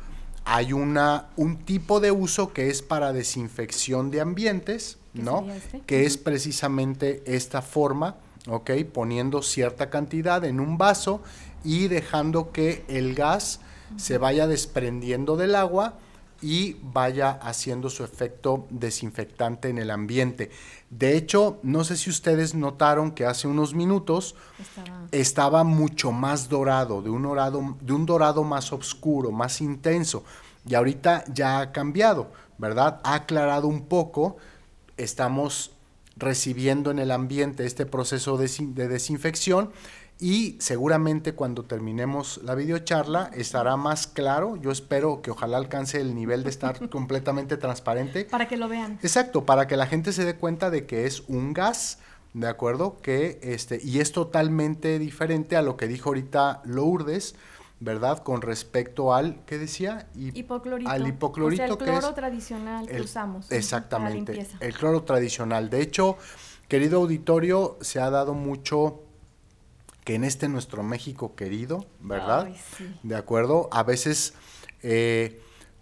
hay 0.46 0.74
una, 0.74 1.28
un 1.36 1.58
tipo 1.58 2.00
de 2.00 2.12
uso 2.12 2.54
que 2.54 2.70
es 2.70 2.82
para 2.82 3.14
desinfección 3.14 4.12
de 4.12 4.22
ambientes, 4.22 4.98
¿no? 5.14 5.48
Este? 5.52 5.82
Que 5.82 6.06
es 6.06 6.18
precisamente 6.18 7.24
esta 7.26 7.62
forma, 7.62 8.16
¿ok? 8.48 8.72
Poniendo 8.92 9.42
cierta 9.42 9.90
cantidad 9.90 10.44
en 10.46 10.60
un 10.60 10.78
vaso 10.78 11.22
y 11.64 11.88
dejando 11.88 12.52
que 12.52 12.84
el 12.88 13.16
gas 13.16 13.60
se 13.98 14.18
vaya 14.18 14.48
desprendiendo 14.48 15.36
del 15.36 15.56
agua 15.56 15.96
y 16.42 16.78
vaya 16.82 17.32
haciendo 17.42 17.90
su 17.90 18.04
efecto 18.04 18.68
desinfectante 18.70 19.70
en 19.70 19.78
el 19.78 19.92
ambiente. 19.92 20.50
De 20.90 21.16
hecho, 21.16 21.60
no 21.64 21.84
sé 21.84 21.98
si 21.98 22.10
ustedes 22.10 22.56
notaron 22.56 23.12
que 23.12 23.26
hace 23.26 23.48
unos 23.48 23.74
minutos 23.74 24.36
estaba, 25.12 25.64
mucho 25.64 26.12
más 26.12 26.50
dorado, 26.50 27.02
de 27.02 27.10
un 27.10 27.24
dorado, 27.24 27.76
de 27.82 27.94
un 27.94 28.06
dorado 28.06 28.44
más 28.44 28.72
oscuro, 28.72 29.32
más 29.32 29.62
intenso. 29.62 30.24
Y 30.66 30.76
ahorita 30.76 31.26
ya 31.34 31.60
ha 31.60 31.72
cambiado, 31.72 32.32
¿verdad? 32.58 33.00
Ha 33.04 33.16
aclarado 33.16 33.68
un 33.68 33.86
poco. 33.86 34.38
Estamos 34.98 35.72
recibiendo 36.16 36.92
en 36.92 37.00
el 37.00 37.12
ambiente 37.12 37.66
este 37.66 37.86
proceso 37.86 38.38
de, 38.38 38.50
de 38.60 38.88
desinfección 38.88 39.72
y 40.20 40.58
seguramente 40.60 41.34
cuando 41.34 41.64
terminemos 41.64 42.42
la 42.44 42.54
videocharla 42.54 43.32
estará 43.34 43.78
más 43.78 44.06
claro. 44.06 44.58
Yo 44.58 44.70
espero 44.70 45.22
que 45.22 45.32
ojalá 45.32 45.58
alcance 45.58 46.02
el 46.02 46.14
nivel 46.14 46.44
de 46.44 46.50
estar 46.50 46.90
completamente 46.90 47.56
transparente. 47.56 48.26
Para 48.26 48.48
que 48.48 48.58
lo 48.58 48.68
vean. 48.68 49.00
Exacto, 49.02 49.46
para 49.46 49.68
que 49.68 49.78
la 49.78 49.88
gente 49.88 50.12
se 50.12 50.26
dé 50.26 50.36
cuenta 50.36 50.70
de 50.70 50.86
que 50.86 51.06
es 51.06 51.24
un 51.30 51.54
gas, 51.54 52.00
¿de 52.34 52.48
acuerdo? 52.48 52.98
Que 53.02 53.40
este, 53.42 53.80
y 53.82 54.02
es 54.02 54.12
totalmente 54.12 55.00
diferente 55.00 55.56
a 55.56 55.62
lo 55.62 55.78
que 55.78 55.88
dijo 55.88 56.10
ahorita 56.10 56.62
Lourdes. 56.66 57.36
¿verdad? 57.82 58.22
Con 58.24 58.42
respecto 58.42 59.14
al, 59.14 59.46
¿qué 59.46 59.58
decía? 59.58 60.10
hipoclorito. 60.14 60.92
Al 60.92 61.08
hipoclorito. 61.08 61.64
el 61.64 61.78
cloro 61.78 62.14
tradicional 62.14 62.86
que 62.86 63.00
usamos. 63.00 63.50
Exactamente. 63.54 64.46
el 64.60 64.74
cloro 64.74 65.04
tradicional. 65.04 65.70
De 65.70 65.82
hecho, 65.82 66.18
querido 66.68 67.00
auditorio, 67.00 67.78
se 67.80 68.02
ha 68.02 68.10
dado 68.10 68.34
mucho 68.34 69.06
que 70.10 70.16
en 70.16 70.24
este 70.24 70.50
nuestro 70.50 70.82
México 70.82 71.36
querido, 71.36 71.86
¿verdad? 72.00 72.50
De 73.04 73.16
acuerdo, 73.16 73.70
a 73.72 73.84
veces 73.84 74.34
eh, 74.82 75.40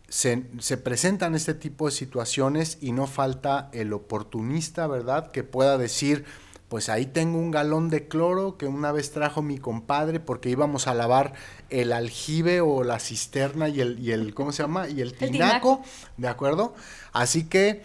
se, 0.10 0.44
se, 0.60 0.76
presentan 0.76 1.34
este 1.34 1.54
tipo 1.54 1.86
de 1.86 1.94
situaciones 1.94 2.78
y 2.82 2.92
no 2.92 3.08
falta 3.08 3.70
el 3.72 3.94
oportunista, 3.94 4.86
¿verdad? 4.88 5.32
Que 5.32 5.46
pueda 5.46 5.78
decir, 5.78 6.26
pues 6.70 6.90
ahí 6.90 7.06
tengo 7.06 7.38
un 7.38 7.52
galón 7.52 7.90
de 7.90 8.08
cloro 8.08 8.58
que 8.58 8.68
una 8.68 8.92
vez 8.92 9.12
trajo 9.12 9.42
mi 9.42 9.58
compadre 9.58 10.20
porque 10.20 10.50
íbamos 10.50 10.88
a 10.88 10.94
lavar 10.94 11.34
el 11.70 11.94
aljibe 11.94 12.60
o 12.60 12.84
la 12.84 13.00
cisterna 13.00 13.70
y 13.70 13.80
el, 13.80 14.00
y 14.00 14.12
el 14.12 14.34
¿cómo 14.34 14.52
se 14.52 14.64
llama? 14.64 14.90
Y 14.90 15.02
el 15.02 15.14
tinaco, 15.14 15.82
¿de 16.18 16.28
acuerdo? 16.28 16.76
Así 17.14 17.46
que, 17.46 17.84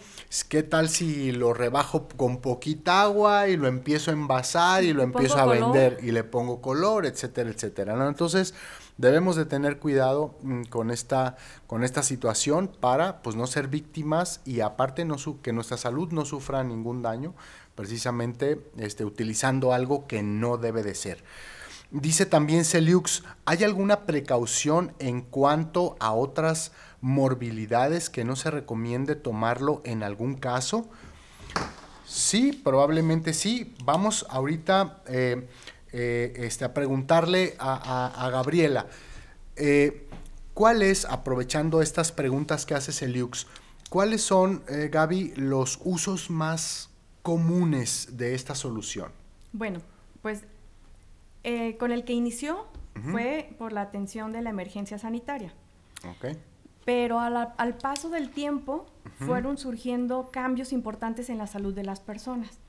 ¿qué 0.49 0.63
tal 0.63 0.89
si 0.89 1.31
lo 1.31 1.53
rebajo 1.53 2.07
con 2.17 2.37
poquita 2.37 3.03
agua 3.03 3.47
y 3.47 3.55
lo 3.55 3.67
empiezo 3.67 4.11
a 4.11 4.13
envasar 4.13 4.83
y 4.83 4.93
lo 4.93 5.01
empiezo 5.01 5.37
a 5.37 5.45
vender 5.45 5.99
y 6.01 6.11
le 6.11 6.23
pongo 6.23 6.61
color, 6.61 7.05
etcétera, 7.05 7.49
etcétera, 7.49 7.95
¿no? 7.95 8.07
Entonces, 8.07 8.53
debemos 8.97 9.35
de 9.35 9.45
tener 9.45 9.79
cuidado 9.79 10.35
mm, 10.43 10.63
con 10.63 10.91
esta, 10.91 11.35
con 11.67 11.83
esta 11.83 12.03
situación 12.03 12.69
para, 12.79 13.21
pues, 13.21 13.35
no 13.35 13.47
ser 13.47 13.69
víctimas 13.69 14.41
y 14.45 14.59
aparte 14.59 15.05
no 15.05 15.15
que 15.41 15.53
nuestra 15.53 15.77
salud 15.77 16.11
no 16.11 16.25
sufra 16.25 16.63
ningún 16.63 17.01
daño 17.01 17.33
precisamente 17.75 18.59
este, 18.77 19.05
utilizando 19.05 19.73
algo 19.73 20.07
que 20.07 20.23
no 20.23 20.57
debe 20.57 20.83
de 20.83 20.95
ser. 20.95 21.23
Dice 21.93 22.25
también 22.25 22.65
Celiux, 22.65 23.23
¿hay 23.45 23.63
alguna 23.63 24.07
precaución 24.07 24.93
en 24.97 25.21
cuanto 25.21 25.95
a 25.99 26.13
otras 26.13 26.71
morbilidades 27.01 28.09
que 28.09 28.23
no 28.23 28.35
se 28.35 28.49
recomiende 28.49 29.15
tomarlo 29.15 29.81
en 29.85 30.01
algún 30.01 30.33
caso? 30.35 30.89
Sí, 32.05 32.51
probablemente 32.51 33.33
sí. 33.33 33.75
Vamos 33.83 34.25
ahorita 34.29 35.03
eh, 35.07 35.47
eh, 35.91 36.33
este, 36.37 36.65
a 36.65 36.73
preguntarle 36.73 37.55
a, 37.59 38.29
Gabriela. 38.31 38.87
Eh, 39.55 40.07
¿Cuál 40.53 40.81
es, 40.81 41.05
aprovechando 41.05 41.81
estas 41.81 42.11
preguntas 42.11 42.65
que 42.65 42.73
hace 42.73 42.91
Celiux, 42.91 43.47
cuáles 43.89 44.21
son, 44.21 44.63
Gaby, 44.67 45.33
los 45.35 45.79
usos 45.83 46.29
más 46.29 46.89
comunes 47.23 48.15
de 48.17 48.35
esta 48.35 48.53
solución? 48.53 49.11
Bueno, 49.51 49.79
pues 50.21 50.43
con 51.79 51.91
el 51.91 52.05
que 52.05 52.13
inició 52.13 52.67
fue 53.11 53.55
por 53.57 53.73
la 53.73 53.81
atención 53.81 54.31
de 54.31 54.41
la 54.43 54.51
emergencia 54.51 54.99
sanitaria. 54.99 55.53
Okay. 56.17 56.37
Pero 56.85 57.19
al 57.19 57.77
paso 57.77 58.09
del 58.09 58.29
tiempo 58.29 58.85
fueron 59.17 59.57
surgiendo 59.57 60.29
cambios 60.31 60.71
importantes 60.73 61.29
en 61.29 61.37
la 61.37 61.47
salud 61.47 61.73
de 61.73 61.83
las 61.83 62.01
personas. 62.01 62.59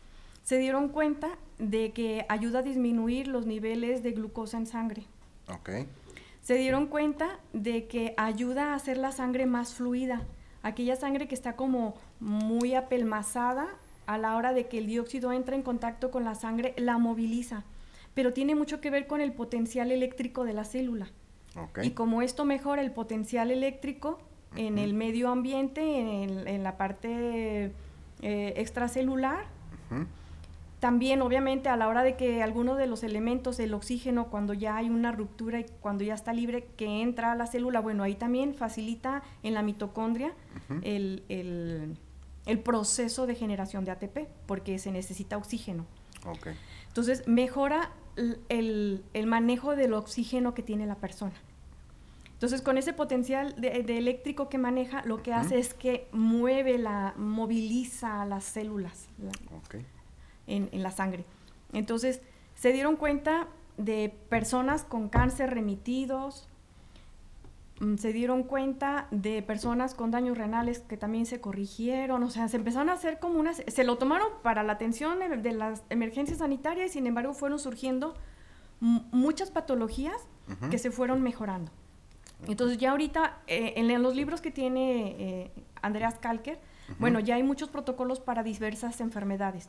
Se 0.45 0.57
dieron 0.59 0.89
cuenta 0.89 1.37
de 1.59 1.93
que 1.93 2.27
ayuda 2.29 2.61
a 2.61 2.63
disminuir 2.63 3.29
los 3.29 3.47
niveles 3.47 4.03
de 4.03 4.13
glucosa 4.13 4.57
en 4.57 4.67
sangre. 4.67 5.07
Okay. 5.49 5.89
Se 6.43 6.55
dieron 6.55 6.87
cuenta 6.87 7.41
de 7.53 7.87
que 7.87 8.15
ayuda 8.17 8.73
a 8.73 8.75
hacer 8.75 8.99
la 8.99 9.11
sangre 9.11 9.47
más 9.47 9.75
fluida. 9.75 10.23
Aquella 10.63 10.97
sangre 10.97 11.29
que 11.29 11.35
está 11.35 11.57
como 11.57 11.95
muy 12.21 12.75
apelmazada 12.75 13.69
a 14.07 14.19
la 14.19 14.37
hora 14.37 14.53
de 14.53 14.67
que 14.67 14.79
el 14.79 14.87
dióxido 14.87 15.33
entra 15.33 15.57
en 15.57 15.63
contacto 15.63 16.11
con 16.11 16.25
la 16.25 16.35
sangre, 16.35 16.75
la 16.77 16.99
moviliza. 16.99 17.65
Pero 18.15 18.33
tiene 18.33 18.55
mucho 18.55 18.81
que 18.81 18.91
ver 18.91 19.07
con 19.07 19.21
el 19.21 19.33
potencial 19.33 19.91
eléctrico 19.91 20.45
de 20.45 20.53
la 20.53 20.65
célula. 20.65 21.09
Y 21.83 21.91
como 21.91 22.23
esto 22.23 22.45
mejora 22.45 22.83
el 22.83 22.91
potencial 22.91 23.51
eléctrico 23.51 24.19
en 24.57 24.79
el 24.79 24.95
medio 24.95 25.29
ambiente, 25.29 26.25
en, 26.25 26.63
la 26.63 26.77
parte 26.77 27.73
eh, 28.23 28.55
extracelular, 28.57 29.47
también 30.85 31.23
obviamente 31.23 31.71
a 31.71 31.77
la 31.77 31.89
hora 31.89 32.03
de 32.03 32.15
que 32.15 32.43
alguno 32.43 32.75
de 32.75 32.87
los 32.87 33.05
elementos, 33.05 33.59
el 33.59 33.73
oxígeno, 33.73 34.27
cuando 34.27 34.53
ya 34.53 34.77
hay 34.77 34.91
una 34.91 35.13
ruptura 35.13 35.61
y 35.61 35.65
cuando 35.81 36.05
ya 36.05 36.13
está 36.13 36.35
libre, 36.35 36.67
que 36.77 37.01
entra 37.01 37.33
a 37.33 37.35
la 37.35 37.47
célula, 37.47 37.81
bueno, 37.81 38.03
ahí 38.03 38.17
también 38.17 38.55
facilita 38.55 39.23
en 39.43 39.55
la 39.55 39.63
mitocondria 39.63 40.35
el, 40.83 41.97
proceso 42.61 43.27
de 43.27 43.35
generación 43.35 43.85
de 43.85 43.91
ATP, 43.93 44.29
porque 44.47 44.79
se 44.79 44.91
necesita 44.91 45.37
oxígeno. 45.37 45.87
Entonces, 46.89 47.27
mejora 47.27 47.91
el, 48.49 49.03
manejo 49.27 49.77
del 49.77 49.95
oxígeno 49.95 50.55
que 50.55 50.63
tiene 50.63 50.87
la 50.87 50.97
persona. 50.97 51.35
Entonces, 52.33 52.63
con 52.63 52.79
ese 52.79 52.93
potencial 52.93 53.55
de, 53.59 53.81
eléctrico 53.97 54.49
que 54.49 54.59
maneja, 54.59 55.03
lo 55.05 55.23
que 55.23 55.33
hace 55.33 55.59
es 55.59 55.73
que 55.73 56.09
mueve, 56.13 56.79
la, 56.79 57.15
moviliza 57.17 58.25
las 58.27 58.45
células 58.45 59.09
en, 60.47 60.83
la 60.83 60.91
sangre. 60.91 61.25
Entonces, 61.73 62.21
se 62.55 62.73
dieron 62.73 62.97
cuenta 62.97 63.49
de 63.77 64.15
personas 64.29 64.85
con 64.85 65.09
cáncer 65.09 65.51
remitidos, 65.51 66.49
se 67.99 68.13
dieron 68.13 68.45
cuenta 68.45 69.09
de 69.11 69.43
personas 69.43 69.95
con 69.95 70.11
daños 70.11 70.39
renales 70.39 70.79
que 70.79 70.97
también 70.97 71.27
se 71.27 71.41
corrigieron, 71.41 72.23
o 72.23 72.31
sea, 72.31 72.49
se 72.49 72.57
empezaron 72.57 72.89
a 72.89 72.93
hacer 72.93 73.19
como 73.19 73.41
unas, 73.41 73.63
se 73.67 73.85
lo 73.85 73.99
tomaron 73.99 74.29
para 74.43 74.63
la 74.63 74.75
atención 74.75 75.19
de 75.19 75.53
las 75.53 75.83
emergencias 75.91 76.39
sanitarias 76.39 76.91
y 76.91 76.93
sin 76.95 77.07
embargo 77.07 77.35
fueron 77.35 77.59
surgiendo 77.59 78.15
muchas 78.81 79.51
patologías 79.51 80.17
que 80.71 80.79
se 80.79 80.91
fueron 80.91 81.23
mejorando. 81.23 81.73
Entonces 82.47 82.79
ya 82.79 82.91
ahorita, 82.91 83.39
eh, 83.47 83.75
en, 83.77 84.03
los 84.03 84.15
libros 84.15 84.41
que 84.41 84.51
tiene 84.51 85.17
eh, 85.19 85.51
Andreas 85.81 86.19
Kalker, 86.19 86.59
bueno, 86.99 87.19
ya 87.19 87.37
hay 87.37 87.43
muchos 87.43 87.71
protocolos 87.71 88.21
para 88.21 88.43
diversas 88.43 89.01
enfermedades, 89.01 89.69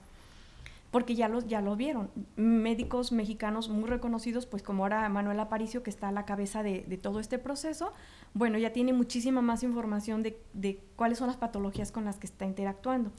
porque 0.92 1.16
ya, 1.16 1.28
los, 1.28 1.48
ya 1.48 1.62
lo 1.62 1.76
vieron. 1.76 2.10
Médicos 2.36 3.12
mexicanos 3.12 3.70
muy 3.70 3.90
reconocidos, 3.90 4.46
pues 4.46 4.64
como 4.64 4.84
ahora 4.84 5.08
Manuel 5.10 5.40
Aparicio, 5.40 5.84
que 5.84 5.90
está 5.90 6.10
a 6.10 6.12
la 6.12 6.26
cabeza 6.26 6.64
de, 6.64 6.82
todo 7.02 7.20
este 7.20 7.38
proceso, 7.38 7.92
bueno, 8.34 8.58
ya 8.58 8.72
tiene 8.72 8.94
muchísima 8.94 9.42
más 9.42 9.64
información 9.64 10.24
de, 10.24 10.80
cuáles 10.96 11.18
son 11.18 11.28
las 11.28 11.38
patologías 11.38 11.92
con 11.92 12.06
las 12.06 12.18
que 12.18 12.28
está 12.28 12.46
interactuando. 12.46 13.12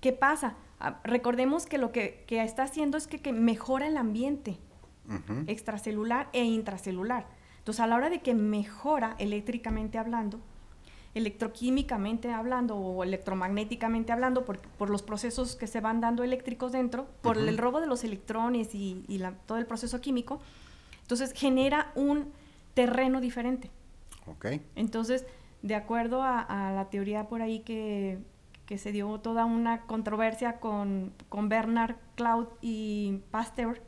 ¿Qué 0.00 0.12
pasa? 0.12 0.54
Ah, 0.80 1.00
recordemos 1.02 1.66
que 1.66 1.78
lo 1.78 1.92
que, 1.92 2.24
está 2.28 2.64
haciendo 2.64 2.96
es 2.98 3.06
que, 3.06 3.32
mejora 3.32 3.86
el 3.86 3.96
ambiente 3.96 4.58
extracelular 5.46 6.28
e 6.32 6.44
intracelular. 6.44 7.26
Entonces, 7.58 7.80
a 7.80 7.86
la 7.86 7.96
hora 7.96 8.10
de 8.10 8.20
que 8.20 8.34
mejora 8.34 9.16
eléctricamente 9.18 9.98
hablando, 9.98 10.40
electroquímicamente 11.14 12.30
hablando 12.30 12.76
o 12.76 13.02
electromagnéticamente 13.02 14.12
hablando, 14.12 14.44
por, 14.44 14.58
por, 14.60 14.90
los 14.90 15.02
procesos 15.02 15.56
que 15.56 15.66
se 15.66 15.80
van 15.80 16.00
dando 16.00 16.22
eléctricos 16.22 16.72
dentro, 16.72 17.06
por 17.22 17.38
el 17.38 17.58
robo 17.58 17.80
de 17.80 17.86
los 17.86 18.04
electrones 18.04 18.74
y, 18.74 19.04
todo 19.46 19.58
el 19.58 19.66
proceso 19.66 20.00
químico, 20.00 20.40
entonces 21.02 21.32
genera 21.32 21.92
un 21.94 22.32
terreno 22.74 23.20
diferente. 23.20 23.70
Okay. 24.26 24.62
Entonces, 24.76 25.26
de 25.62 25.74
acuerdo 25.74 26.22
a, 26.22 26.72
la 26.74 26.88
teoría 26.90 27.28
por 27.28 27.42
ahí 27.42 27.60
que, 27.60 28.18
que, 28.66 28.78
se 28.78 28.92
dio 28.92 29.18
toda 29.18 29.44
una 29.44 29.82
controversia 29.82 30.60
con, 30.60 31.12
con 31.28 31.48
Bernard 31.48 31.96
Cloud 32.14 32.48
y 32.60 33.20
Pasteur, 33.30 33.80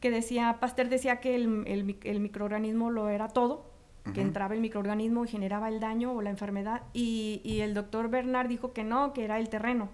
que 0.00 0.10
decía, 0.10 0.58
Pasteur 0.60 0.88
decía 0.88 1.20
que 1.20 1.34
el, 1.34 2.20
microorganismo 2.20 2.90
lo 2.90 3.08
era 3.08 3.28
todo, 3.28 3.65
que 4.14 4.20
entraba 4.20 4.54
el 4.54 4.60
microorganismo 4.60 5.24
y 5.24 5.28
generaba 5.28 5.68
el 5.68 5.80
daño 5.80 6.12
o 6.12 6.22
la 6.22 6.30
enfermedad, 6.30 6.82
y, 6.92 7.60
el 7.60 7.74
doctor 7.74 8.08
Bernard 8.08 8.48
dijo 8.48 8.72
que 8.72 8.84
no, 8.84 9.12
que 9.12 9.24
era 9.24 9.38
el 9.38 9.48
terreno, 9.48 9.88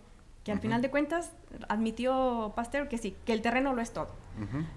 que 0.44 0.52
al 0.52 0.60
final 0.60 0.82
de 0.82 0.90
cuentas 0.90 1.32
admitió 1.68 2.52
Pasteur 2.56 2.88
que 2.88 2.98
sí, 2.98 3.16
que 3.24 3.32
el 3.32 3.42
terreno 3.42 3.74
lo 3.74 3.82
es 3.82 3.92
todo. 3.92 4.10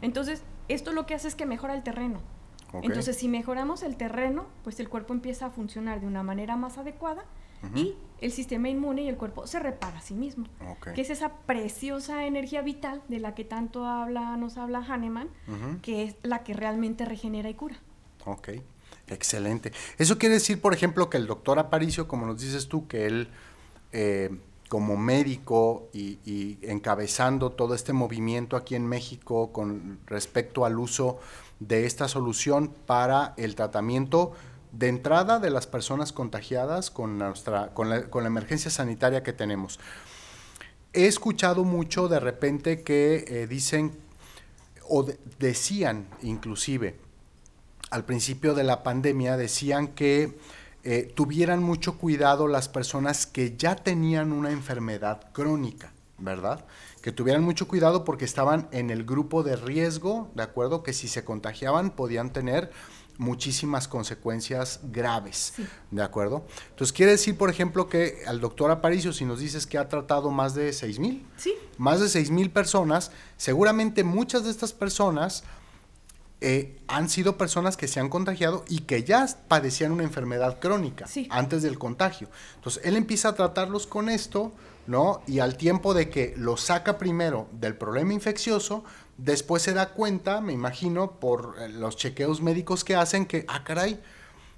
Entonces, 0.02 0.44
esto 0.68 0.92
lo 0.94 1.06
que 1.06 1.16
hace 1.16 1.28
es 1.28 1.36
que 1.36 1.46
mejora 1.46 1.76
el 1.76 1.84
terreno. 1.84 2.20
Entonces, 2.82 3.18
si 3.18 3.28
mejoramos 3.28 3.84
el 3.84 3.96
terreno, 3.96 4.46
pues 4.64 4.80
el 4.80 4.90
cuerpo 4.90 5.14
empieza 5.14 5.48
a 5.48 5.50
funcionar 5.50 6.02
de 6.02 6.08
una 6.08 6.24
manera 6.24 6.56
más 6.56 6.78
adecuada 6.78 7.24
y 7.74 7.96
el 8.22 8.32
sistema 8.32 8.70
inmune 8.70 9.04
y 9.04 9.10
el 9.10 9.18
cuerpo 9.18 9.48
se 9.48 9.60
repara 9.60 9.98
a 9.98 10.02
sí 10.02 10.14
mismo. 10.14 10.46
Que 10.94 11.02
es 11.02 11.10
esa 11.10 11.34
preciosa 11.46 12.26
energía 12.26 12.62
vital 12.62 13.02
de 13.08 13.20
la 13.20 13.34
que 13.34 13.44
tanto 13.44 13.86
habla, 13.86 14.38
nos 14.38 14.58
habla 14.58 14.80
Hahnemann, 14.80 15.30
que 15.82 16.04
es 16.04 16.16
la 16.24 16.44
que 16.44 16.54
realmente 16.54 17.06
regenera 17.06 17.50
y 17.50 17.54
cura. 17.54 17.78
Ok, 18.26 18.50
excelente. 19.08 19.72
Eso 19.98 20.18
quiere 20.18 20.36
decir, 20.36 20.62
por 20.62 20.74
ejemplo, 20.74 21.10
que 21.10 21.18
el 21.18 21.28
doctor 21.28 21.60
Aparicio, 21.60 22.08
como 22.08 22.26
nos 22.26 22.42
dices 22.42 22.68
tú, 22.68 22.88
que 22.88 23.06
él... 23.06 23.30
Eh, 23.92 24.30
como 24.70 24.98
médico 24.98 25.90
y, 25.94 26.58
encabezando 26.62 27.52
todo 27.52 27.76
este 27.76 27.94
movimiento 27.94 28.58
aquí 28.58 28.76
en 28.76 28.88
México 28.88 29.52
con 29.52 30.00
respecto 30.08 30.66
al 30.66 30.80
uso 30.80 31.20
de 31.60 31.86
esta 31.86 32.08
solución 32.08 32.74
para 32.86 33.34
el 33.38 33.56
tratamiento 33.56 34.34
de 34.72 34.90
entrada 34.90 35.40
de 35.40 35.50
las 35.50 35.68
personas 35.68 36.12
contagiadas 36.12 36.92
con, 36.92 37.18
nuestra, 37.18 37.74
con, 37.74 37.90
la, 37.90 38.28
emergencia 38.28 38.72
sanitaria 38.72 39.24
que 39.24 39.34
tenemos. 39.34 39.80
He 40.92 41.06
escuchado 41.06 41.64
mucho 41.64 42.08
de 42.08 42.20
repente 42.20 42.84
que 42.84 43.24
eh, 43.28 43.48
dicen, 43.48 43.98
o 44.90 45.06
decían 45.40 46.08
inclusive, 46.22 46.98
al 47.96 48.04
principio 48.04 48.54
de 48.54 48.66
la 48.66 48.84
pandemia, 48.84 49.38
decían 49.38 49.88
que 49.88 50.38
eh, 50.84 51.14
tuvieran 51.16 51.64
mucho 51.64 51.98
cuidado 51.98 52.50
las 52.50 52.68
personas 52.68 53.26
que 53.26 53.56
ya 53.56 53.78
tenían 53.78 54.34
una 54.34 54.52
enfermedad 54.52 55.32
crónica, 55.32 55.94
¿verdad? 56.18 56.66
Que 57.02 57.14
tuvieran 57.14 57.42
mucho 57.42 57.70
cuidado 57.70 58.04
porque 58.04 58.26
estaban 58.26 58.68
en 58.72 58.90
el 58.90 59.06
grupo 59.06 59.44
de 59.44 59.56
riesgo, 59.56 60.30
¿de 60.36 60.44
acuerdo? 60.44 60.84
Que 60.84 60.92
si 60.92 61.08
se 61.08 61.24
contagiaban 61.24 61.90
podían 61.90 62.34
tener 62.34 62.70
muchísimas 63.18 63.88
consecuencias 63.88 64.82
graves, 64.92 65.54
¿de 65.90 66.04
acuerdo? 66.04 66.46
Entonces, 66.72 66.92
quiere 66.92 67.14
decir, 67.14 67.38
por 67.38 67.50
ejemplo, 67.50 67.88
que 67.88 68.24
al 68.28 68.42
doctor 68.42 68.72
Aparicio, 68.72 69.14
si 69.14 69.24
nos 69.24 69.40
dices 69.40 69.66
que 69.66 69.78
ha 69.78 69.88
tratado 69.88 70.32
más 70.32 70.54
de 70.54 70.74
6 70.74 71.00
mil, 71.00 71.26
sí. 71.38 71.54
más 71.78 72.02
de 72.02 72.10
6 72.10 72.30
mil 72.30 72.52
personas, 72.52 73.12
seguramente 73.38 74.04
muchas 74.04 74.44
de 74.44 74.50
estas 74.52 74.74
personas 74.74 75.46
eh, 76.42 76.78
han 76.88 77.10
sido 77.10 77.38
personas 77.38 77.78
que 77.78 77.88
se 77.88 78.00
han 78.00 78.10
contagiado 78.10 78.66
y 78.68 78.80
que 78.80 79.04
ya 79.04 79.28
padecían 79.48 79.92
una 79.92 80.04
enfermedad 80.04 80.60
crónica 80.60 81.06
antes 81.30 81.64
del 81.64 81.80
contagio. 81.80 82.30
Entonces, 82.56 82.84
él 82.86 82.96
empieza 82.98 83.30
a 83.30 83.36
tratarlos 83.36 83.88
con 83.88 84.10
esto, 84.10 84.52
¿no? 84.88 85.22
Y 85.28 85.40
al 85.40 85.58
tiempo 85.58 85.94
de 85.94 86.10
que 86.10 86.34
los 86.38 86.62
saca 86.62 86.98
primero 86.98 87.48
del 87.54 87.76
problema 87.76 88.14
infeccioso, 88.14 88.84
Después 89.18 89.64
se 89.64 89.74
da 89.74 89.92
cuenta, 89.92 90.42
me 90.42 90.52
imagino, 90.52 91.20
por 91.20 91.56
eh, 91.60 91.70
los 91.70 91.96
chequeos 91.96 92.42
médicos 92.42 92.84
que 92.84 92.96
hacen, 92.96 93.26
que, 93.26 93.46
ah, 93.48 93.64
caray, 93.64 94.02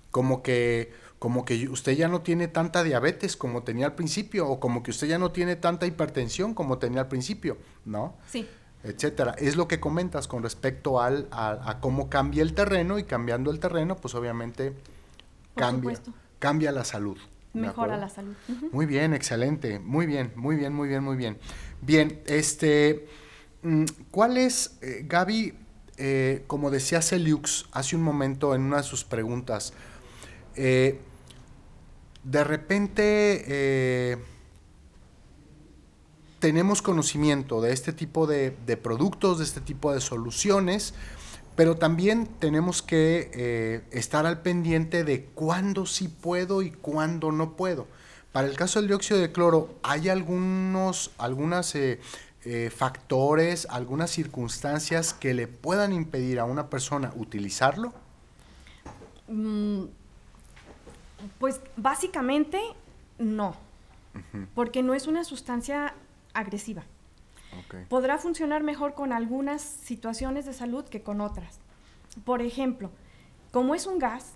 como 0.09 0.41
que, 0.41 0.91
como 1.19 1.45
que 1.45 1.69
usted 1.69 1.93
ya 1.93 2.07
no 2.07 2.21
tiene 2.21 2.47
tanta 2.47 2.84
diabetes 2.84 3.38
como 3.38 3.63
tenía 3.63 3.86
al 3.86 3.95
principio, 3.95 4.47
o 4.47 4.59
como 4.59 4.82
que 4.82 4.91
usted 4.91 5.07
ya 5.07 5.19
no 5.19 5.32
tiene 5.32 5.55
tanta 5.57 5.86
hipertensión 5.86 6.55
como 6.55 6.80
tenía 6.80 7.01
al 7.01 7.07
principio, 7.07 7.57
¿no? 7.86 8.15
Sí. 8.32 8.47
Etcétera. 8.84 9.36
Es 9.38 9.55
lo 9.55 9.67
que 9.67 9.80
comentas 9.80 10.28
con 10.28 10.43
respecto 10.43 11.01
al, 11.01 11.28
a, 11.32 11.78
cómo 11.82 12.09
cambia 12.09 12.43
el 12.43 12.53
terreno 12.53 12.99
y 12.99 13.03
cambiando 13.03 13.51
el 13.51 13.59
terreno, 13.59 13.97
pues 13.97 14.15
obviamente 14.15 14.73
cambia, 15.55 15.99
cambia 16.39 16.71
la 16.71 16.84
salud. 16.84 17.17
mejora 17.53 17.97
la 17.97 18.09
salud. 18.09 18.36
Muy 18.71 18.86
bien, 18.86 19.13
excelente. 19.13 19.80
Muy 19.80 20.05
bien, 20.05 20.32
muy 20.36 20.55
bien, 20.55 20.73
muy 20.73 20.88
bien, 20.88 21.03
muy 21.03 21.17
bien. 21.17 21.38
Bien, 21.82 22.21
este, 22.28 23.07
mm, 23.63 23.86
¿cuál 24.11 24.38
es, 24.38 24.78
eh, 24.82 25.03
Gaby, 25.07 25.53
eh, 25.97 26.43
como 26.47 26.69
decía 26.69 27.01
Celiux 27.01 27.67
hace 27.71 27.95
un 27.95 28.03
momento 28.03 28.53
en 28.53 28.61
una 28.61 28.78
de 28.78 28.84
sus 28.84 29.03
preguntas, 29.03 29.73
eh, 30.55 30.99
de 32.23 32.43
repente 32.43 34.17
tenemos 36.39 36.81
conocimiento 36.81 37.61
de 37.61 37.73
este 37.73 37.93
tipo 37.93 38.27
de, 38.27 38.51
productos, 38.81 39.39
de 39.39 39.43
este 39.43 39.61
tipo 39.61 39.93
de 39.93 40.01
soluciones, 40.01 40.93
pero 41.55 41.75
también 41.75 42.27
tenemos 42.39 42.81
que 42.83 43.31
eh, 43.33 43.83
estar 43.91 44.25
al 44.25 44.41
pendiente 44.41 45.03
de 45.03 45.25
cuándo 45.25 45.85
sí 45.85 46.07
puedo 46.07 46.61
y 46.61 46.71
cuándo 46.71 47.31
no 47.31 47.53
puedo. 47.53 47.88
Para 48.31 48.47
el 48.47 48.55
caso 48.55 48.79
del 48.79 48.88
dióxido 48.88 49.19
de 49.19 49.31
cloro, 49.31 49.73
¿hay 49.81 50.09
algunos 50.09 51.11
algunas, 51.17 51.73
eh, 51.73 51.99
eh, 52.45 52.69
factores, 52.69 53.65
algunas 53.69 54.11
circunstancias 54.11 55.13
que 55.13 55.33
le 55.33 55.47
puedan 55.47 55.91
impedir 55.91 56.39
a 56.39 56.45
una 56.45 56.69
persona 56.69 57.11
utilizarlo? 57.15 57.93
Mm, 59.27 59.85
pues 61.39 61.59
básicamente 61.75 62.61
no, 63.17 63.55
porque 64.53 64.83
no 64.83 64.93
es 64.93 65.07
una 65.07 65.23
sustancia 65.23 65.95
agresiva. 66.38 66.83
Podrá 67.89 68.17
funcionar 68.17 68.63
mejor 68.63 68.93
con 68.93 69.11
algunas 69.11 69.61
situaciones 69.61 70.45
de 70.45 70.53
salud 70.53 70.85
que 70.85 71.01
con 71.01 71.21
otras. 71.21 71.59
Por 72.23 72.41
ejemplo, 72.41 72.91
como 73.51 73.73
es 73.73 73.88
un 73.88 73.99
gas 73.99 74.33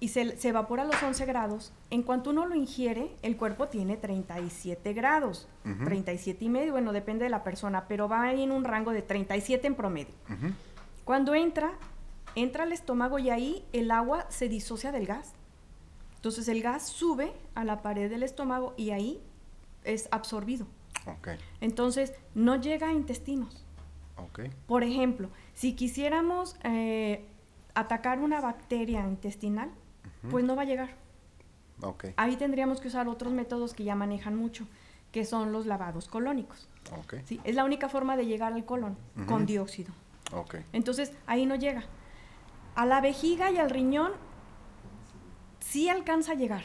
y 0.00 0.08
se, 0.08 0.36
evapora 0.48 0.82
a 0.82 0.86
los 0.86 1.02
11 1.02 1.26
grados, 1.26 1.72
en 1.90 2.02
cuanto 2.02 2.30
uno 2.30 2.46
lo 2.46 2.54
ingiere, 2.54 3.14
el 3.22 3.36
cuerpo 3.36 3.68
tiene 3.68 3.96
37 3.96 4.92
grados, 4.92 5.48
37 5.84 6.44
y 6.44 6.48
medio, 6.48 6.72
bueno, 6.72 6.92
depende 6.92 7.24
de 7.24 7.30
la 7.30 7.42
persona, 7.42 7.86
pero 7.88 8.08
va 8.08 8.22
ahí 8.22 8.42
en 8.42 8.52
un 8.52 8.64
rango 8.64 8.92
de 8.92 9.02
37 9.02 9.66
en 9.66 9.74
promedio. 9.74 10.14
Cuando 11.04 11.34
entra, 11.34 11.72
entra 12.34 12.64
al 12.64 12.72
estómago 12.72 13.18
y 13.18 13.30
ahí 13.30 13.64
el 13.72 13.90
agua 13.90 14.26
se 14.30 14.48
disocia 14.48 14.92
del 14.92 15.06
gas. 15.06 15.32
Entonces 16.16 16.48
el 16.48 16.62
gas 16.62 16.86
sube 16.88 17.32
a 17.54 17.64
la 17.64 17.82
pared 17.82 18.10
del 18.10 18.22
estómago 18.22 18.74
y 18.76 18.90
ahí 18.90 19.20
es 19.84 20.08
absorbido. 20.10 20.66
Entonces, 21.60 22.12
no 22.34 22.56
llega 22.56 22.88
a 22.88 22.92
intestinos. 22.92 23.64
Por 24.66 24.82
ejemplo, 24.82 25.28
si 25.54 25.74
quisiéramos 25.74 26.56
eh, 26.64 27.24
atacar 27.74 28.18
una 28.18 28.40
bacteria 28.40 29.06
intestinal, 29.06 29.70
pues 30.30 30.44
no 30.44 30.56
va 30.56 30.62
a 30.62 30.64
llegar. 30.64 30.90
Ahí 32.16 32.36
tendríamos 32.36 32.80
que 32.80 32.88
usar 32.88 33.08
otros 33.08 33.32
métodos 33.32 33.74
que 33.74 33.84
ya 33.84 33.94
manejan 33.94 34.34
mucho, 34.36 34.66
que 35.12 35.24
son 35.24 35.52
los 35.52 35.66
lavados 35.66 36.08
colónicos. 36.08 36.68
Es 37.44 37.54
la 37.54 37.64
única 37.64 37.88
forma 37.88 38.16
de 38.16 38.26
llegar 38.26 38.52
al 38.52 38.64
colon, 38.64 38.96
con 39.26 39.46
dióxido. 39.46 39.92
Entonces, 40.72 41.12
ahí 41.26 41.46
no 41.46 41.54
llega. 41.54 41.84
A 42.74 42.86
la 42.86 43.00
vejiga 43.00 43.50
y 43.50 43.58
al 43.58 43.70
riñón 43.70 44.12
sí 45.60 45.88
alcanza 45.88 46.32
a 46.32 46.34
llegar. 46.34 46.64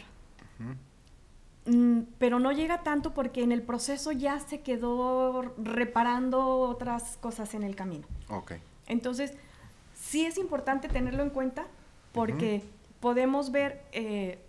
Pero 2.18 2.40
no 2.40 2.52
llega 2.52 2.82
tanto 2.82 3.14
porque 3.14 3.44
en 3.44 3.52
el 3.52 3.62
proceso 3.62 4.12
ya 4.12 4.40
se 4.40 4.62
quedó 4.62 5.54
reparando 5.58 6.44
otras 6.46 7.18
cosas 7.18 7.54
en 7.54 7.64
el 7.64 7.76
camino. 7.76 8.08
Ok. 8.30 8.54
Entonces, 8.88 9.34
sí 9.94 10.26
es 10.26 10.38
importante 10.38 10.90
tenerlo 10.90 11.24
en 11.24 11.30
cuenta 11.30 11.68
porque 12.14 12.64
podemos 13.00 13.52
ver 13.52 13.84
eh, 13.92 14.40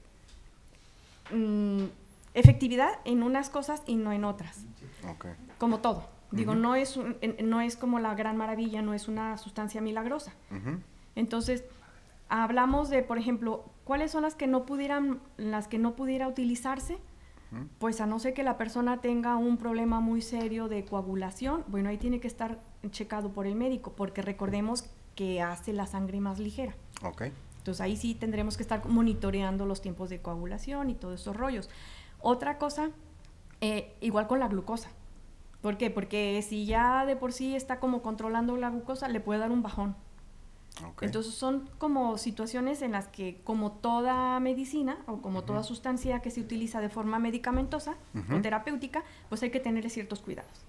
mm, 1.32 1.84
efectividad 2.34 2.98
en 3.04 3.22
unas 3.22 3.50
cosas 3.50 3.82
y 3.86 3.96
no 3.96 4.12
en 4.12 4.24
otras. 4.24 4.64
Okay. 5.16 5.32
Como 5.58 5.80
todo. 5.80 6.08
Digo, 6.30 6.54
no, 6.54 6.76
es 6.76 6.98
no 7.44 7.60
es 7.60 7.76
como 7.76 7.98
la 7.98 8.14
gran 8.14 8.38
maravilla, 8.38 8.80
no 8.80 8.94
es 8.94 9.06
una 9.06 9.36
sustancia 9.36 9.82
milagrosa. 9.82 10.32
Entonces, 11.14 11.62
hablamos 12.30 12.88
de, 12.88 13.02
por 13.02 13.18
ejemplo, 13.18 13.66
¿cuáles 13.84 14.10
son 14.10 14.22
las 14.22 14.34
que 14.34 14.46
no 14.46 14.64
pudieran, 14.66 15.20
las 15.36 15.68
que 15.68 15.78
no 15.78 15.94
pudiera 15.94 16.28
utilizarse? 16.28 16.98
Pues 17.78 18.00
a 18.00 18.06
no 18.06 18.18
ser 18.18 18.32
que 18.32 18.42
la 18.42 18.56
persona 18.56 19.02
tenga 19.02 19.36
un 19.36 19.58
problema 19.58 20.00
muy 20.00 20.22
serio 20.22 20.68
de 20.68 20.86
coagulación, 20.86 21.64
bueno, 21.68 21.90
ahí 21.90 21.98
tiene 21.98 22.18
que 22.18 22.26
estar 22.26 22.58
checado 22.90 23.28
por 23.32 23.46
el 23.46 23.56
médico, 23.56 23.92
porque 23.92 24.22
recordemos 24.22 24.88
que 25.14 25.42
hace 25.42 25.74
la 25.74 25.86
sangre 25.86 26.18
más 26.20 26.38
ligera. 26.38 26.74
Ok. 27.04 27.24
Entonces 27.58 27.80
ahí 27.82 27.96
sí 27.96 28.14
tendremos 28.14 28.56
que 28.56 28.62
estar 28.62 28.88
monitoreando 28.88 29.66
los 29.66 29.82
tiempos 29.82 30.08
de 30.08 30.20
coagulación 30.20 30.88
y 30.88 30.94
todos 30.94 31.20
esos 31.20 31.36
rollos. 31.36 31.68
Otra 32.20 32.56
cosa, 32.56 32.90
eh, 33.60 33.94
igual 34.00 34.26
con 34.26 34.40
la 34.40 34.48
glucosa. 34.48 34.88
¿Por 35.60 35.76
qué? 35.76 35.90
Porque 35.90 36.42
si 36.42 36.66
ya 36.66 37.06
de 37.06 37.14
por 37.14 37.32
sí 37.32 37.54
está 37.54 37.78
como 37.78 38.02
controlando 38.02 38.56
la 38.56 38.70
glucosa, 38.70 39.08
le 39.08 39.20
puede 39.20 39.40
dar 39.40 39.52
un 39.52 39.62
bajón. 39.62 39.94
Entonces 41.00 41.34
son 41.34 41.68
como 41.78 42.18
situaciones 42.18 42.82
en 42.82 42.92
las 42.92 43.08
que 43.08 43.40
como 43.44 43.72
toda 43.72 44.40
medicina 44.40 44.98
o 45.06 45.20
como 45.20 45.44
toda 45.44 45.62
sustancia 45.62 46.20
que 46.20 46.30
se 46.30 46.40
utiliza 46.40 46.80
de 46.80 46.88
forma 46.88 47.18
medicamentosa 47.18 47.96
o 48.14 48.40
terapéutica, 48.40 49.04
pues 49.28 49.42
hay 49.42 49.50
que 49.50 49.60
tener 49.60 49.88
ciertos 49.90 50.20
cuidados. 50.20 50.64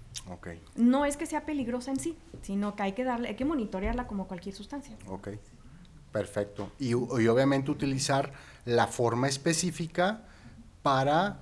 No 0.76 1.04
es 1.04 1.16
que 1.16 1.26
sea 1.26 1.44
peligrosa 1.44 1.90
en 1.90 1.98
sí, 1.98 2.16
sino 2.42 2.76
que 2.76 2.82
hay 2.82 2.92
que 2.92 3.04
darle, 3.04 3.28
hay 3.28 3.36
que 3.36 3.44
monitorearla 3.44 4.06
como 4.06 4.28
cualquier 4.28 4.54
sustancia. 4.54 4.96
Ok, 5.08 5.28
perfecto. 6.12 6.70
Y, 6.78 6.94
obviamente 6.94 7.70
utilizar 7.70 8.32
la 8.64 8.86
forma 8.86 9.28
específica 9.28 10.22
para 10.82 11.40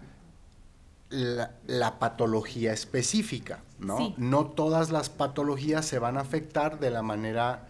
la, 1.10 1.98
patología 1.98 2.72
específica, 2.72 3.60
¿no? 3.78 4.14
No 4.16 4.46
todas 4.46 4.90
las 4.90 5.10
patologías 5.10 5.84
se 5.84 5.98
van 5.98 6.16
a 6.16 6.20
afectar 6.20 6.80
de 6.80 6.90
la 6.90 7.02
manera 7.02 7.68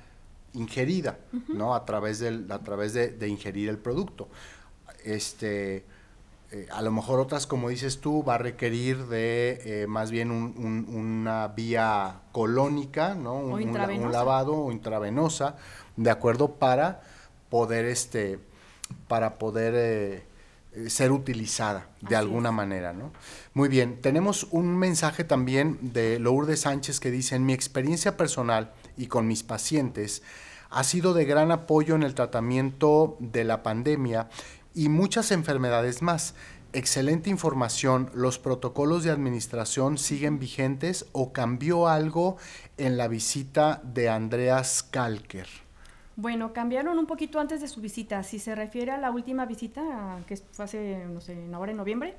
ingerida, 0.54 1.18
¿no? 1.48 1.74
A 1.74 1.84
través, 1.84 2.18
del, 2.18 2.50
a 2.50 2.58
través 2.60 2.92
de, 2.92 3.28
ingerir 3.28 3.68
el 3.68 3.78
producto. 3.78 4.28
Este, 5.04 5.84
eh, 6.50 6.68
a 6.70 6.82
lo 6.82 6.92
mejor 6.92 7.20
otras, 7.20 7.46
como 7.46 7.68
dices 7.68 8.00
tú, 8.00 8.22
va 8.22 8.34
a 8.34 8.38
requerir 8.38 9.06
de 9.06 9.60
eh, 9.64 9.86
más 9.86 10.10
bien 10.10 10.30
una 10.30 11.48
vía 11.48 12.20
colónica, 12.32 13.14
¿no? 13.14 13.36
Un, 13.36 14.12
lavado 14.12 14.54
o 14.54 14.72
intravenosa, 14.72 15.56
de 15.96 16.10
acuerdo, 16.10 16.54
para 16.54 17.02
poder, 17.48 17.86
este, 17.86 18.38
para 19.08 19.38
poder 19.38 19.74
eh, 20.74 20.88
ser 20.88 21.12
utilizada 21.12 21.88
de 22.00 22.16
alguna 22.16 22.52
manera, 22.52 22.92
¿no? 22.92 23.12
Muy 23.54 23.68
bien, 23.68 24.00
tenemos 24.00 24.46
un 24.50 24.76
mensaje 24.76 25.24
también 25.24 25.78
de 25.80 26.18
Lourdes 26.18 26.60
Sánchez 26.60 27.00
que 27.00 27.10
dice, 27.10 27.36
en 27.36 27.46
mi 27.46 27.52
experiencia 27.52 28.16
personal, 28.16 28.72
y 28.96 29.06
con 29.06 29.26
mis 29.26 29.42
pacientes 29.42 30.22
ha 30.72 30.84
sido 30.84 31.12
de 31.12 31.26
gran 31.26 31.52
apoyo 31.52 31.94
en 31.94 32.02
el 32.02 32.14
tratamiento 32.14 33.16
de 33.20 33.44
la 33.44 33.62
pandemia 33.62 34.28
y 34.74 34.88
muchas 34.88 35.30
enfermedades 35.30 36.02
más. 36.02 36.34
Excelente 36.72 37.28
información. 37.28 38.10
¿Los 38.14 38.38
protocolos 38.38 39.04
de 39.04 39.10
administración 39.10 39.98
siguen 39.98 40.38
vigentes 40.38 41.06
o 41.12 41.32
cambió 41.32 41.88
algo 41.88 42.38
en 42.78 42.96
la 42.96 43.08
visita 43.08 43.82
de 43.84 44.08
Andreas 44.08 44.82
Kalker? 44.82 45.46
Bueno, 46.16 46.54
cambiaron 46.54 46.98
un 46.98 47.06
poquito 47.06 47.38
antes 47.38 47.60
de 47.60 47.68
su 47.68 47.82
visita. 47.82 48.22
Si 48.22 48.38
se 48.38 48.54
refiere 48.54 48.92
a 48.92 48.98
la 48.98 49.10
última 49.10 49.44
visita, 49.44 50.20
que 50.26 50.38
fue 50.38 50.64
hace, 50.64 51.04
no 51.06 51.20
sé, 51.20 51.36
ahora 51.52 51.72
en 51.72 51.76
noviembre, 51.76 52.14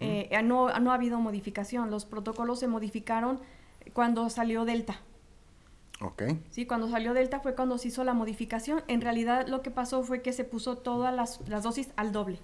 eh, 0.00 0.28
no, 0.42 0.76
no 0.80 0.90
ha 0.90 0.94
habido 0.94 1.20
modificación. 1.20 1.90
Los 1.90 2.04
protocolos 2.04 2.58
se 2.58 2.66
modificaron 2.66 3.38
cuando 3.92 4.28
salió 4.30 4.64
Delta. 4.64 5.00
Sí, 6.50 6.66
cuando 6.66 6.88
salió 6.88 7.12
Delta 7.12 7.40
fue 7.40 7.54
cuando 7.54 7.76
se 7.78 7.88
hizo 7.88 8.04
la 8.04 8.14
modificación. 8.14 8.82
En 8.88 9.00
realidad 9.00 9.46
lo 9.48 9.62
que 9.62 9.70
pasó 9.70 10.02
fue 10.02 10.22
que 10.22 10.32
se 10.32 10.44
puso 10.44 10.76
todas 10.76 11.14
las, 11.14 11.62
dosis 11.62 11.90
al 11.96 12.12
doble. 12.12 12.38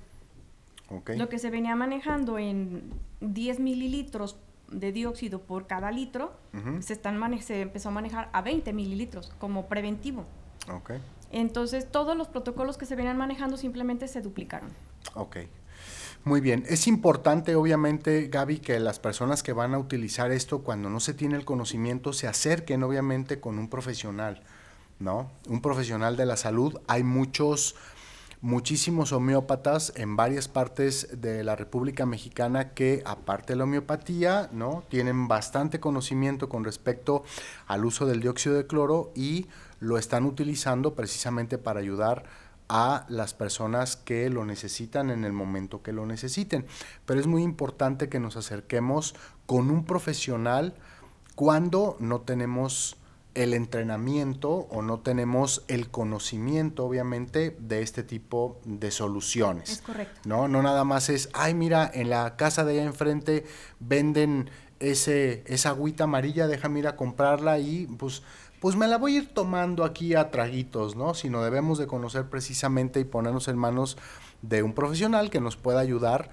Lo 1.17 1.29
que 1.29 1.39
se 1.39 1.51
venía 1.51 1.75
manejando 1.75 2.39
en 2.39 2.93
10 3.21 3.59
mililitros 3.61 4.37
de 4.71 4.93
dióxido 4.93 5.41
por 5.41 5.67
cada 5.67 5.91
litro, 5.91 6.33
se, 6.81 6.93
están 6.93 7.41
se 7.41 7.63
empezó 7.63 7.89
a 7.89 7.93
manejar 7.93 8.29
a 8.33 8.43
20 8.43 8.73
mililitros 8.73 9.33
como 9.39 9.67
preventivo. 9.67 10.25
Entonces 11.33 11.91
todos 11.91 12.17
los 12.17 12.29
protocolos 12.29 12.77
que 12.77 12.87
se 12.87 12.95
venían 12.95 13.17
manejando 13.17 13.57
simplemente 13.57 14.07
se 14.07 14.21
duplicaron. 14.21 14.71
Ok. 15.15 15.39
Muy 16.27 16.41
bien, 16.41 16.65
es 16.69 16.89
importante 16.89 17.55
obviamente, 17.55 18.27
Gaby, 18.27 18.59
que 18.59 18.81
las 18.81 18.99
personas 18.99 19.45
que 19.45 19.53
van 19.53 19.75
a 19.75 19.79
utilizar 19.79 20.33
esto 20.33 20.65
cuando 20.65 20.91
no 20.91 20.99
se 20.99 21.15
tiene 21.15 21.37
el 21.37 21.45
conocimiento 21.45 22.13
se 22.13 22.27
acerquen 22.27 22.83
obviamente 22.83 23.39
con 23.39 23.61
un 23.61 23.69
profesional, 23.69 24.43
¿no? 24.99 25.31
Un 25.49 25.63
profesional 25.63 26.17
de 26.17 26.27
la 26.27 26.37
salud. 26.37 26.81
Hay 26.89 27.05
muchos, 27.05 27.77
muchísimos 28.41 29.13
homeópatas 29.13 29.93
en 29.95 30.17
varias 30.17 30.49
partes 30.49 31.21
de 31.21 31.45
la 31.45 31.55
República 31.55 32.07
Mexicana 32.07 32.71
que, 32.71 33.05
aparte 33.07 33.53
de 33.53 33.59
la 33.59 33.65
homeopatía, 33.65 34.49
¿no? 34.51 34.83
Tienen 34.89 35.29
bastante 35.29 35.79
conocimiento 35.79 36.49
con 36.49 36.65
respecto 36.65 37.23
al 37.69 37.85
uso 37.85 38.05
del 38.05 38.21
dióxido 38.21 38.57
de 38.57 38.67
cloro 38.67 39.13
y 39.15 39.47
lo 39.79 39.97
están 39.97 40.25
utilizando 40.25 40.97
precisamente 40.97 41.57
para 41.57 41.79
ayudar 41.79 42.25
a 42.69 43.07
las 43.09 43.35
personas 43.35 43.97
que 43.97 44.29
lo 44.31 44.45
necesitan 44.45 45.11
en 45.11 45.25
el 45.25 45.33
momento 45.33 45.83
que 45.83 45.93
lo 45.93 46.07
necesiten. 46.07 46.67
Pero 47.05 47.21
es 47.21 47.27
muy 47.27 47.43
importante 47.43 48.09
que 48.09 48.21
nos 48.21 48.37
acerquemos 48.37 49.15
con 49.47 49.71
un 49.71 49.85
profesional 49.85 50.75
cuando 51.35 51.97
no 52.01 52.23
tenemos 52.23 52.97
el 53.37 53.53
entrenamiento 53.53 54.51
o 54.51 54.81
no 54.81 55.01
tenemos 55.01 55.63
el 55.69 55.91
conocimiento, 55.91 56.87
obviamente, 56.87 57.55
de 57.61 57.83
este 57.83 58.03
tipo 58.03 58.59
de 58.65 58.91
soluciones. 58.91 59.71
Es 59.71 59.83
correcto. 59.83 60.21
¿no? 60.25 60.49
no 60.49 60.63
nada 60.63 60.85
más 60.85 61.11
es, 61.11 61.29
ay, 61.35 61.53
mira, 61.53 61.91
en 61.93 62.09
la 62.09 62.37
casa 62.37 62.65
de 62.65 62.73
allá 62.73 62.85
enfrente 62.85 63.45
venden 63.79 64.49
ese, 64.81 65.45
esa 65.47 65.71
agüita 65.71 66.05
amarilla, 66.05 66.47
déjame 66.47 66.81
ir 66.81 66.89
a 66.89 66.97
comprarla 66.97 67.59
y 67.59 67.87
pues, 67.87 68.23
pues 68.67 68.75
me 68.75 68.89
la 68.89 68.99
voy 68.99 69.15
a 69.15 69.19
ir 69.19 69.33
tomando 69.33 69.85
aquí 69.85 70.17
a 70.17 70.33
traguitos, 70.33 70.97
¿no? 70.97 71.15
Sino 71.15 71.41
debemos 71.41 71.79
de 71.79 71.87
conocer 71.87 72.29
precisamente 72.29 72.99
y 72.99 73.05
ponernos 73.05 73.47
en 73.47 73.57
manos 73.57 73.97
de 74.43 74.65
un 74.65 74.73
profesional 74.73 75.31
que 75.31 75.41
nos 75.41 75.57
pueda 75.57 75.79
ayudar 75.79 76.31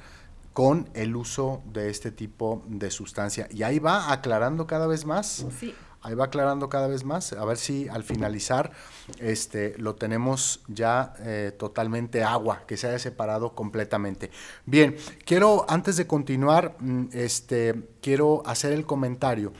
con 0.51 0.89
el 0.95 1.15
uso 1.15 1.61
de 1.71 1.91
este 1.91 2.09
tipo 2.09 2.63
de 2.65 2.89
sustancia. 2.89 3.47
Y 3.51 3.61
ahí 3.61 3.77
va 3.77 4.11
aclarando 4.11 4.65
cada 4.65 4.87
vez 4.87 5.05
más. 5.05 5.45
Sí. 5.59 5.75
Ahí 6.01 6.15
va 6.15 6.25
aclarando 6.25 6.69
cada 6.69 6.87
vez 6.87 7.03
más, 7.03 7.33
a 7.33 7.45
ver 7.45 7.57
si 7.57 7.87
al 7.87 8.03
finalizar 8.03 8.71
este, 9.19 9.77
lo 9.77 9.93
tenemos 9.93 10.61
ya 10.67 11.13
eh, 11.19 11.55
totalmente 11.55 12.23
agua, 12.23 12.63
que 12.65 12.77
se 12.77 12.87
haya 12.87 12.97
separado 12.97 13.53
completamente. 13.53 14.31
Bien, 14.65 14.95
quiero, 15.23 15.67
antes 15.69 15.97
de 15.97 16.07
continuar, 16.07 16.77
mm, 16.79 17.09
este, 17.11 17.89
quiero 18.01 18.41
hacer 18.47 18.73
el 18.73 18.87
comentario 18.87 19.53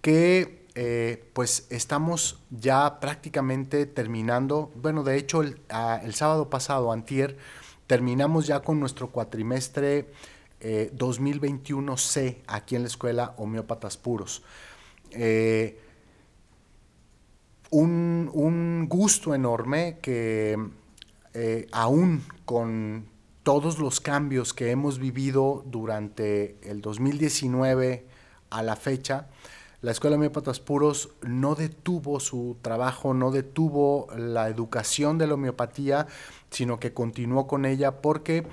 que 0.00 0.57
eh, 0.80 1.24
pues 1.32 1.66
estamos 1.70 2.38
ya 2.50 3.00
prácticamente 3.00 3.84
terminando, 3.84 4.70
bueno, 4.76 5.02
de 5.02 5.16
hecho 5.16 5.42
el, 5.42 5.60
el 6.04 6.14
sábado 6.14 6.48
pasado, 6.50 6.92
antier, 6.92 7.36
terminamos 7.88 8.46
ya 8.46 8.60
con 8.60 8.78
nuestro 8.78 9.08
cuatrimestre 9.08 10.08
2021C 10.60 12.22
eh, 12.22 12.42
aquí 12.46 12.76
en 12.76 12.82
la 12.82 12.86
escuela 12.86 13.34
Homeópatas 13.38 13.96
Puros. 13.96 14.44
Eh, 15.10 15.80
un, 17.70 18.86
gusto 18.88 19.34
enorme 19.34 19.98
que 20.00 20.56
aún 21.72 22.22
con 22.44 23.08
todos 23.42 23.80
los 23.80 24.00
cambios 24.00 24.54
que 24.54 24.70
hemos 24.70 25.00
vivido 25.00 25.64
durante 25.66 26.56
el 26.62 26.80
2019 26.82 28.06
a 28.50 28.62
la 28.62 28.76
fecha, 28.76 29.26
la 29.80 29.92
Escuela 29.92 30.14
de 30.14 30.18
Homeópatas 30.18 30.58
Puros 30.58 31.10
no 31.22 31.54
detuvo 31.54 32.18
su 32.18 32.56
trabajo, 32.62 33.14
no 33.14 33.30
detuvo 33.30 34.08
la 34.16 34.48
educación 34.48 35.18
de 35.18 35.26
la 35.28 35.34
homeopatía, 35.34 36.06
sino 36.50 36.80
que 36.80 36.92
continuó 36.92 37.46
con 37.46 37.64
ella 37.64 38.00
porque 38.00 38.46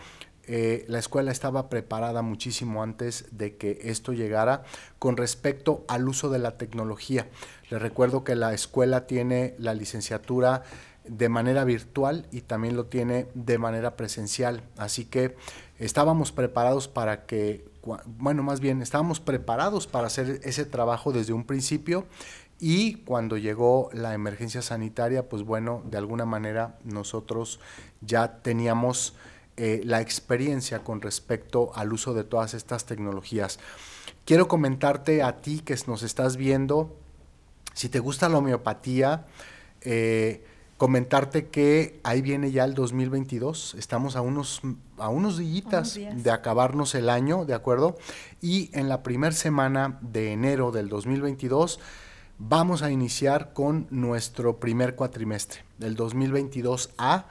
eh, 0.48 0.86
la 0.88 1.00
escuela 1.00 1.32
estaba 1.32 1.70
preparada 1.70 2.22
muchísimo 2.22 2.84
antes 2.84 3.26
de 3.32 3.56
que 3.56 3.80
esto 3.86 4.14
llegara 4.14 4.64
con 5.00 5.18
respecto 5.18 5.84
al 5.88 6.08
uso 6.08 6.30
de 6.30 6.38
la 6.38 6.58
tecnología. 6.58 7.28
Les 7.72 7.82
recuerdo 7.82 8.24
que 8.24 8.36
la 8.36 8.54
escuela 8.54 9.08
tiene 9.08 9.56
la 9.58 9.74
licenciatura 9.74 10.62
de 11.08 11.30
manera 11.30 11.64
virtual 11.64 12.28
y 12.32 12.42
también 12.42 12.76
lo 12.76 12.86
tiene 12.86 13.28
de 13.34 13.58
manera 13.58 13.96
presencial. 13.96 14.64
Así 14.78 15.06
que 15.06 15.36
estábamos 15.80 16.32
preparados 16.32 16.88
para 16.88 17.26
que, 17.26 17.66
bueno, 18.06 18.44
más 18.44 18.60
bien 18.60 18.82
estábamos 18.82 19.20
preparados 19.20 19.88
para 19.88 20.08
hacer 20.08 20.40
ese 20.44 20.66
trabajo 20.66 21.12
desde 21.12 21.34
un 21.34 21.46
principio 21.46 22.06
y 22.60 22.96
cuando 23.04 23.38
llegó 23.38 23.90
la 23.94 24.14
emergencia 24.14 24.62
sanitaria, 24.62 25.28
pues 25.28 25.44
bueno, 25.44 25.84
de 25.86 25.98
alguna 25.98 26.26
manera 26.26 26.78
nosotros 26.84 27.60
ya 28.02 28.42
teníamos 28.42 29.14
eh, 29.58 29.82
la 29.84 30.02
experiencia 30.02 30.84
con 30.84 31.02
respecto 31.02 31.72
al 31.76 31.94
uso 31.94 32.14
de 32.14 32.24
todas 32.24 32.54
estas 32.54 32.86
tecnologías. 32.86 33.60
Quiero 34.26 34.48
comentarte 34.48 35.22
a 35.22 35.38
ti 35.38 35.60
que 35.60 35.78
nos 35.88 36.04
estás 36.04 36.38
viendo, 36.38 36.96
si 37.74 37.90
te 37.90 38.00
gusta 38.00 38.30
la 38.30 38.38
homeopatía, 38.38 39.26
eh, 39.82 40.44
comentarte 40.78 41.48
que 41.48 42.00
ahí 42.04 42.22
viene 42.22 42.52
ya 42.52 42.66
el 42.66 42.74
2022, 42.74 43.76
estamos 43.78 44.16
a 44.16 44.22
unos, 44.22 44.62
a 44.98 45.10
unos 45.10 45.38
días 45.38 45.96
de 45.96 46.32
acabarnos 46.32 46.96
el 46.96 47.10
año, 47.10 47.46
¿de 47.46 47.54
acuerdo? 47.54 47.98
Y 48.42 48.70
en 48.74 48.90
la 48.90 49.04
primera 49.04 49.34
semana 49.34 50.00
de 50.02 50.32
enero 50.32 50.72
del 50.72 50.90
2022 50.90 51.80
vamos 52.38 52.82
a 52.82 52.92
iniciar 52.92 53.54
con 53.54 53.88
nuestro 53.90 54.60
primer 54.60 54.96
cuatrimestre, 54.96 55.64
del 55.78 55.96
2022A 55.96 57.26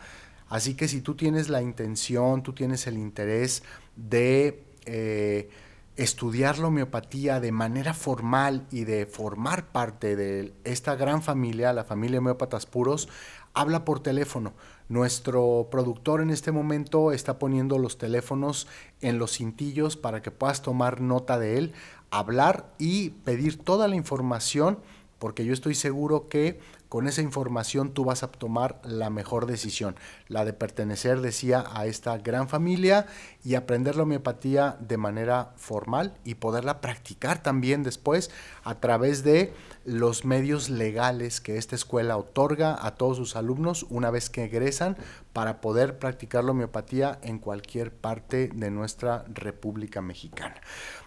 Así 0.48 0.74
que 0.74 0.88
si 0.88 1.00
tú 1.00 1.14
tienes 1.14 1.48
la 1.48 1.62
intención, 1.62 2.42
tú 2.42 2.52
tienes 2.52 2.86
el 2.86 2.98
interés 2.98 3.62
de 3.96 4.62
eh, 4.86 5.48
estudiar 5.96 6.58
la 6.58 6.68
homeopatía 6.68 7.40
de 7.40 7.52
manera 7.52 7.94
formal 7.94 8.66
y 8.70 8.84
de 8.84 9.06
formar 9.06 9.70
parte 9.70 10.16
de 10.16 10.52
esta 10.64 10.96
gran 10.96 11.22
familia, 11.22 11.72
la 11.72 11.84
familia 11.84 12.18
homeópatas 12.18 12.66
puros, 12.66 13.08
habla 13.52 13.84
por 13.84 14.00
teléfono. 14.00 14.52
Nuestro 14.88 15.68
productor 15.70 16.20
en 16.20 16.30
este 16.30 16.52
momento 16.52 17.12
está 17.12 17.38
poniendo 17.38 17.78
los 17.78 17.96
teléfonos 17.96 18.66
en 19.00 19.18
los 19.18 19.36
cintillos 19.38 19.96
para 19.96 20.20
que 20.20 20.30
puedas 20.30 20.62
tomar 20.62 21.00
nota 21.00 21.38
de 21.38 21.58
él, 21.58 21.72
hablar 22.10 22.72
y 22.78 23.10
pedir 23.10 23.58
toda 23.58 23.88
la 23.88 23.96
información, 23.96 24.78
porque 25.18 25.44
yo 25.44 25.52
estoy 25.52 25.74
seguro 25.74 26.28
que 26.28 26.58
con 26.88 27.08
esa 27.08 27.22
información 27.22 27.92
tú 27.92 28.04
vas 28.04 28.22
a 28.22 28.28
tomar 28.28 28.80
la 28.84 29.10
mejor 29.10 29.46
decisión, 29.46 29.96
la 30.28 30.44
de 30.44 30.52
pertenecer, 30.52 31.20
decía, 31.20 31.64
a 31.72 31.86
esta 31.86 32.16
gran 32.18 32.48
familia 32.48 33.06
y 33.44 33.54
aprender 33.54 33.96
la 33.96 34.04
homeopatía 34.04 34.76
de 34.80 34.96
manera 34.96 35.52
formal 35.56 36.14
y 36.24 36.36
poderla 36.36 36.80
practicar 36.80 37.42
también 37.42 37.82
después 37.82 38.30
a 38.62 38.80
través 38.80 39.24
de 39.24 39.52
los 39.84 40.24
medios 40.24 40.70
legales 40.70 41.40
que 41.40 41.58
esta 41.58 41.74
escuela 41.74 42.16
otorga 42.16 42.78
a 42.80 42.94
todos 42.94 43.16
sus 43.16 43.36
alumnos 43.36 43.86
una 43.90 44.10
vez 44.10 44.30
que 44.30 44.44
egresan 44.44 44.96
para 45.32 45.60
poder 45.60 45.98
practicar 45.98 46.44
la 46.44 46.52
homeopatía 46.52 47.18
en 47.22 47.38
cualquier 47.38 47.92
parte 47.92 48.48
de 48.54 48.70
nuestra 48.70 49.24
República 49.28 50.00
Mexicana. 50.00 50.60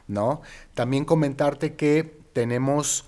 ¿no? 0.08 0.42
También 0.74 1.06
comentarte 1.06 1.76
que 1.76 2.20
tenemos 2.34 3.06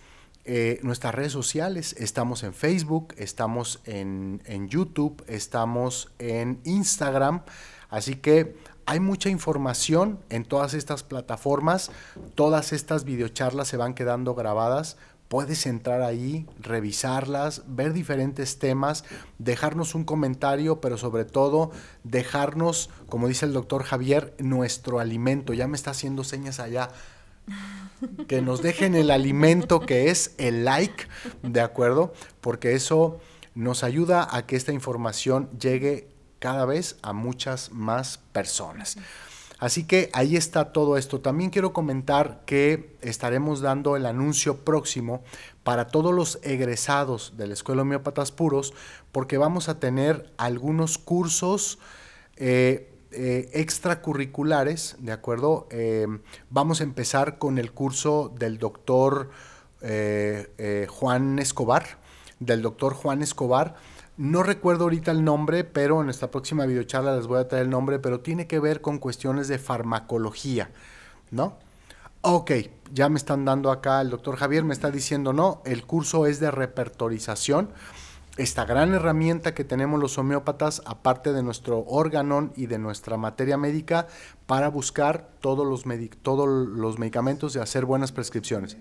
eh, 0.51 0.79
nuestras 0.81 1.13
redes 1.13 1.31
sociales, 1.31 1.93
estamos 1.99 2.41
en 2.41 2.55
Facebook, 2.55 3.13
estamos 3.17 3.81
en, 3.85 4.41
YouTube, 4.67 5.23
estamos 5.27 6.11
en 6.17 6.59
Instagram, 6.63 7.43
así 7.91 8.15
que 8.15 8.57
hay 8.87 8.99
mucha 8.99 9.29
información 9.29 10.17
en 10.29 10.45
todas 10.45 10.73
estas 10.73 11.03
plataformas, 11.03 11.91
todas 12.33 12.73
estas 12.73 13.03
videocharlas 13.03 13.67
se 13.67 13.77
van 13.77 13.93
quedando 13.93 14.33
grabadas, 14.33 14.97
puedes 15.27 15.67
entrar 15.67 16.01
ahí, 16.01 16.47
revisarlas, 16.59 17.61
ver 17.67 17.93
diferentes 17.93 18.57
temas, 18.57 19.05
dejarnos 19.37 19.93
un 19.93 20.03
comentario, 20.03 20.81
pero 20.81 20.97
sobre 20.97 21.25
todo 21.25 21.69
dejarnos, 22.03 22.89
como 23.07 23.27
dice 23.27 23.45
el 23.45 23.53
doctor 23.53 23.83
Javier, 23.83 24.33
nuestro 24.39 24.99
alimento. 24.99 25.53
Ya 25.53 25.67
me 25.67 25.77
está 25.77 25.91
haciendo 25.91 26.23
señas 26.23 26.59
allá 26.59 26.89
que 28.27 28.41
nos 28.41 28.61
dejen 28.61 28.95
el 28.95 29.11
alimento 29.11 29.81
que 29.81 30.09
es 30.09 30.33
el 30.37 30.65
like, 30.65 31.07
¿de 31.43 31.61
acuerdo? 31.61 32.13
Porque 32.41 32.73
eso 32.73 33.19
nos 33.55 33.83
ayuda 33.83 34.27
a 34.31 34.45
que 34.45 34.55
esta 34.55 34.71
información 34.71 35.49
llegue 35.59 36.07
cada 36.39 36.65
vez 36.65 36.97
a 37.01 37.13
muchas 37.13 37.71
más 37.71 38.19
personas. 38.31 38.97
Así 39.59 39.83
que 39.83 40.09
ahí 40.13 40.37
está 40.37 40.71
todo 40.71 40.95
esto. 40.95 41.19
También 41.19 41.49
quiero 41.49 41.73
comentar 41.73 42.43
que 42.45 42.95
estaremos 43.01 43.59
dando 43.59 43.97
el 43.97 44.05
anuncio 44.05 44.63
próximo 44.63 45.21
para 45.63 45.87
todos 45.87 46.13
los 46.13 46.39
egresados 46.43 47.33
de 47.35 47.47
la 47.47 47.53
Escuela 47.53 47.81
Homeópatas 47.81 48.31
Puros, 48.31 48.73
porque 49.11 49.37
vamos 49.37 49.67
a 49.67 49.77
tener 49.79 50.31
algunos 50.37 50.97
cursos 50.97 51.77
eh, 52.37 52.88
eh, 53.11 53.49
extracurriculares, 53.53 54.95
¿de 54.99 55.11
acuerdo? 55.11 55.67
Eh, 55.71 56.05
vamos 56.49 56.81
a 56.81 56.83
empezar 56.83 57.39
con 57.39 57.57
el 57.57 57.71
curso 57.71 58.31
del 58.37 58.59
doctor 58.59 59.31
eh, 59.81 60.85
Juan 60.89 61.39
Escobar, 61.39 61.97
del 62.39 62.61
doctor 62.61 62.93
Juan 62.93 63.21
Escobar. 63.21 63.75
No 64.17 64.43
recuerdo 64.43 64.83
ahorita 64.83 65.11
el 65.11 65.23
nombre, 65.23 65.63
pero 65.63 66.01
en 66.01 66.09
esta 66.09 66.29
próxima 66.29 66.65
videocharla 66.65 67.15
les 67.15 67.25
voy 67.25 67.39
a 67.39 67.47
traer 67.47 67.65
el 67.65 67.69
nombre, 67.71 67.99
pero 67.99 68.19
tiene 68.19 68.47
que 68.47 68.59
ver 68.59 68.81
con 68.81 68.99
cuestiones 68.99 69.47
de 69.47 69.57
farmacología, 69.57 70.69
¿no? 71.31 71.57
Ok, 72.21 72.51
ya 72.91 73.07
me 73.07 73.17
están 73.17 73.45
dando 73.45 73.71
acá, 73.71 74.01
el 74.01 74.09
doctor 74.09 74.35
Javier 74.35 74.65
me 74.65 74.73
está 74.73 74.91
diciendo, 74.91 75.31
no, 75.31 75.61
el 75.65 75.85
curso 75.85 76.25
es 76.25 76.39
de 76.41 76.51
repertorización 76.51 77.69
esta 78.37 78.65
gran 78.65 78.93
herramienta 78.93 79.53
que 79.53 79.63
tenemos 79.63 79.99
los 79.99 80.17
homeópatas, 80.17 80.81
aparte 80.85 81.33
de 81.33 81.43
nuestro 81.43 81.83
órgano 81.87 82.51
y 82.55 82.67
de 82.67 82.79
nuestra 82.79 83.17
materia 83.17 83.57
médica, 83.57 84.07
para 84.45 84.69
buscar 84.69 85.29
todos 85.41 85.67
los, 85.67 85.83
todos 86.21 86.47
los 86.47 86.99
medicamentos 86.99 87.55
y 87.55 87.59
hacer 87.59 87.85
buenas 87.85 88.11
prescripciones. 88.11 88.77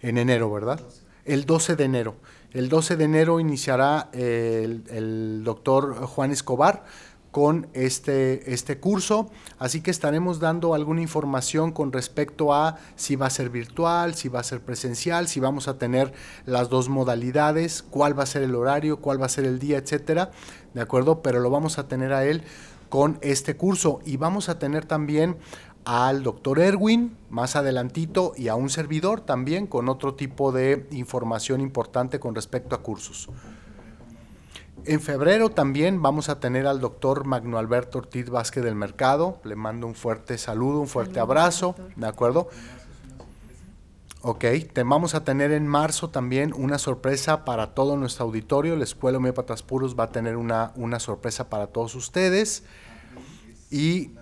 En 0.00 0.18
enero, 0.18 0.50
¿verdad? 0.50 0.80
el 1.26 1.44
12 1.44 1.76
de 1.76 1.84
enero. 1.84 2.16
El 2.52 2.68
12 2.68 2.96
de 2.96 3.04
enero 3.04 3.40
iniciará 3.40 4.08
el, 4.12 4.84
el 4.88 5.42
doctor 5.44 5.94
Juan 6.06 6.30
Escobar 6.30 6.84
con 7.36 7.66
este, 7.74 8.54
este 8.54 8.78
curso, 8.78 9.28
así 9.58 9.82
que 9.82 9.90
estaremos 9.90 10.40
dando 10.40 10.72
alguna 10.72 11.02
información 11.02 11.70
con 11.70 11.92
respecto 11.92 12.54
a 12.54 12.78
si 12.94 13.14
va 13.14 13.26
a 13.26 13.30
ser 13.30 13.50
virtual, 13.50 14.14
si 14.14 14.30
va 14.30 14.40
a 14.40 14.42
ser 14.42 14.62
presencial, 14.62 15.28
si 15.28 15.38
vamos 15.38 15.68
a 15.68 15.76
tener 15.76 16.14
las 16.46 16.70
dos 16.70 16.88
modalidades, 16.88 17.82
cuál 17.82 18.18
va 18.18 18.22
a 18.22 18.26
ser 18.26 18.42
el 18.42 18.54
horario, 18.54 19.02
cuál 19.02 19.20
va 19.20 19.26
a 19.26 19.28
ser 19.28 19.44
el 19.44 19.58
día, 19.58 19.76
etcétera, 19.76 20.30
¿de 20.72 20.80
acuerdo? 20.80 21.20
Pero 21.20 21.40
lo 21.40 21.50
vamos 21.50 21.76
a 21.76 21.88
tener 21.88 22.14
a 22.14 22.24
él 22.24 22.42
con 22.88 23.18
este 23.20 23.54
curso 23.54 24.00
y 24.06 24.16
vamos 24.16 24.48
a 24.48 24.58
tener 24.58 24.86
también 24.86 25.36
al 25.84 26.22
doctor 26.22 26.58
Erwin 26.58 27.18
más 27.28 27.54
adelantito 27.54 28.32
y 28.34 28.48
a 28.48 28.54
un 28.54 28.70
servidor 28.70 29.20
también 29.20 29.66
con 29.66 29.90
otro 29.90 30.14
tipo 30.14 30.52
de 30.52 30.86
información 30.90 31.60
importante 31.60 32.18
con 32.18 32.34
respecto 32.34 32.74
a 32.74 32.82
cursos. 32.82 33.28
En 34.88 35.00
febrero 35.00 35.50
también 35.50 36.00
vamos 36.00 36.28
a 36.28 36.38
tener 36.38 36.68
al 36.68 36.80
doctor 36.80 37.24
Magno 37.24 37.58
Alberto 37.58 37.98
Ortiz 37.98 38.30
Vázquez 38.30 38.62
del 38.62 38.76
Mercado. 38.76 39.40
Le 39.42 39.56
mando 39.56 39.88
un 39.88 39.96
fuerte 39.96 40.38
saludo, 40.38 40.78
un 40.78 40.86
fuerte 40.86 41.18
abrazo, 41.18 41.74
¿de 41.96 42.06
acuerdo? 42.06 42.48
Ok, 44.22 44.44
te 44.72 44.84
vamos 44.84 45.16
a 45.16 45.24
tener 45.24 45.50
en 45.50 45.66
marzo 45.66 46.10
también 46.10 46.54
una 46.56 46.78
sorpresa 46.78 47.44
para 47.44 47.74
todo 47.74 47.96
nuestro 47.96 48.26
auditorio. 48.26 48.76
La 48.76 48.84
Escuela 48.84 49.18
Homeópatas 49.18 49.64
Puros 49.64 49.98
va 49.98 50.04
a 50.04 50.12
tener 50.12 50.36
una, 50.36 50.70
una 50.76 51.00
sorpresa 51.00 51.48
para 51.48 51.66
todos 51.66 51.96
ustedes. 51.96 52.62
Y 53.72 54.12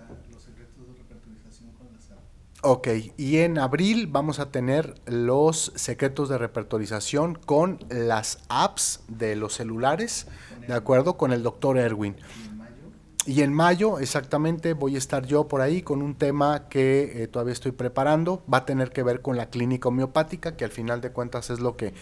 Ok, 2.67 2.87
y 3.15 3.37
en 3.37 3.59
abril 3.59 4.07
vamos 4.07 4.39
a 4.39 4.49
tener 4.49 4.95
los 5.05 5.71
secretos 5.75 6.29
de 6.29 6.39
repertorización 6.39 7.35
con 7.35 7.77
las 7.89 8.39
apps 8.49 9.03
de 9.07 9.35
los 9.35 9.53
celulares, 9.53 10.25
¿de 10.67 10.73
acuerdo? 10.73 11.17
Con 11.17 11.31
el 11.33 11.43
doctor 11.43 11.77
Erwin. 11.77 12.15
Y 13.27 13.41
en 13.41 13.53
mayo, 13.53 13.97
exactamente, 13.97 14.73
voy 14.73 14.93
a 14.93 14.99
estar 14.99 15.25
yo 15.25 15.47
por 15.47 15.61
ahí 15.61 15.81
con 15.81 16.03
un 16.03 16.13
tema 16.13 16.69
que 16.69 17.23
eh, 17.23 17.27
todavía 17.27 17.53
estoy 17.53 17.71
preparando. 17.71 18.43
Va 18.51 18.59
a 18.59 18.65
tener 18.65 18.91
que 18.91 19.01
ver 19.01 19.21
con 19.21 19.35
la 19.35 19.49
clínica 19.49 19.89
homeopática, 19.89 20.55
que 20.55 20.63
al 20.63 20.69
final 20.69 21.01
de 21.01 21.11
cuentas 21.11 21.49
es 21.49 21.59
lo 21.59 21.75
que 21.75 21.95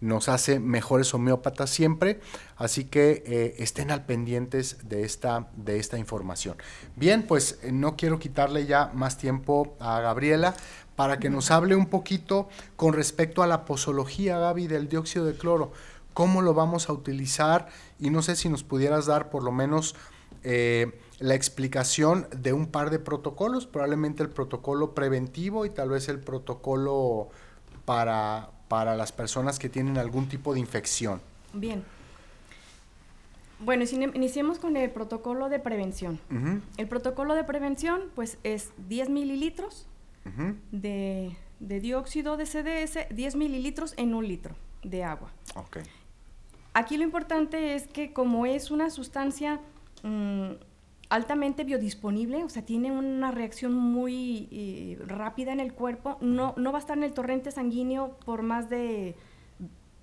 nos 0.00 0.28
hace 0.28 0.60
mejores 0.60 1.12
homeópatas 1.14 1.70
siempre, 1.70 2.20
así 2.56 2.84
que 2.84 3.24
eh, 3.26 3.56
estén 3.58 3.90
al 3.90 4.06
pendientes 4.06 4.88
de 4.88 5.02
esta, 5.02 5.48
de 5.56 5.80
esta 5.80 5.98
información. 5.98 6.56
Bien, 6.94 7.24
pues 7.24 7.58
eh, 7.62 7.72
no 7.72 7.96
quiero 7.96 8.20
quitarle 8.20 8.66
ya 8.66 8.92
más 8.94 9.18
tiempo 9.18 9.76
a 9.80 10.00
Gabriela 10.00 10.54
para 10.94 11.18
que 11.18 11.30
nos 11.30 11.50
hable 11.50 11.74
un 11.74 11.86
poquito 11.86 12.48
con 12.76 12.92
respecto 12.92 13.42
a 13.42 13.48
la 13.48 13.64
posología, 13.64 14.38
Gaby, 14.38 14.68
del 14.68 14.88
dióxido 14.88 15.24
de 15.24 15.34
cloro, 15.34 15.72
cómo 16.18 16.42
lo 16.42 16.52
vamos 16.52 16.88
a 16.88 16.92
utilizar 16.92 17.68
y 18.00 18.10
no 18.10 18.22
sé 18.22 18.34
si 18.34 18.48
nos 18.48 18.64
pudieras 18.64 19.06
dar 19.06 19.30
por 19.30 19.44
lo 19.44 19.52
menos... 19.52 19.94
Eh, 20.42 21.00
la 21.20 21.34
explicación 21.34 22.28
de 22.30 22.52
un 22.52 22.68
par 22.68 22.90
de 22.90 23.00
protocolos, 23.00 23.66
probablemente 23.66 24.22
el 24.22 24.30
protocolo 24.30 24.94
preventivo 24.94 25.66
y 25.66 25.70
tal 25.70 25.88
vez 25.88 26.08
el 26.08 26.20
protocolo 26.20 27.28
para, 27.84 28.50
para 28.68 28.94
las 28.94 29.10
personas 29.10 29.58
que 29.58 29.68
tienen 29.68 29.98
algún 29.98 30.28
tipo 30.28 30.54
de 30.54 30.60
infección. 30.60 31.20
Bien. 31.52 31.82
Bueno, 33.58 33.82
iniciemos 34.14 34.60
con 34.60 34.76
el 34.76 34.90
protocolo 34.90 35.48
de 35.48 35.58
prevención. 35.58 36.20
El 36.76 36.86
protocolo 36.86 37.34
de 37.34 37.42
prevención, 37.42 38.02
pues, 38.14 38.38
es 38.44 38.70
10 38.86 39.08
mililitros 39.08 39.88
de, 40.70 41.36
dióxido 41.58 42.36
de 42.36 42.46
CDS, 42.46 43.08
10 43.10 43.34
mililitros 43.34 43.94
en 43.96 44.14
un 44.14 44.28
litro 44.28 44.54
de 44.84 45.02
agua. 45.02 45.32
Okay. 45.56 45.82
Aquí 46.78 46.96
lo 46.96 47.02
importante 47.02 47.74
es 47.74 47.88
que 47.88 48.12
como 48.12 48.46
es 48.46 48.70
una 48.70 48.88
sustancia 48.88 49.60
mm, 50.04 50.50
altamente 51.08 51.64
biodisponible, 51.64 52.44
o 52.44 52.48
sea, 52.48 52.64
tiene 52.64 52.92
una 52.92 53.32
reacción 53.32 53.74
muy 53.74 54.48
eh, 54.52 54.96
rápida 55.04 55.52
en 55.52 55.58
el 55.58 55.74
cuerpo, 55.74 56.18
no, 56.20 56.54
no 56.56 56.70
va 56.70 56.78
a 56.78 56.80
estar 56.80 56.96
en 56.96 57.02
el 57.02 57.12
torrente 57.14 57.50
sanguíneo 57.50 58.16
por 58.24 58.42
más 58.42 58.70
de 58.70 59.16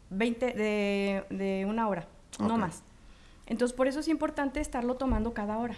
20, 0.10 0.52
de, 0.52 1.66
una 1.66 1.88
hora, 1.88 2.10
no 2.40 2.58
más. 2.58 2.84
Entonces, 3.46 3.74
por 3.74 3.88
eso 3.88 4.02
es 4.02 4.10
importante 4.10 4.60
estarlo 4.60 4.96
tomando 4.96 5.34
cada 5.34 5.58
hora. 5.58 5.78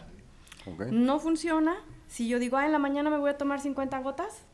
No 0.89 1.19
funciona 1.19 1.75
si 2.07 2.27
yo 2.27 2.39
digo, 2.39 2.57
ah, 2.57 2.65
en 2.65 2.71
la 2.71 2.79
mañana 2.79 3.11
me 3.11 3.19
voy 3.19 3.29
a 3.29 3.37
tomar 3.37 3.59
50 3.59 3.99
gotas, 3.99 4.45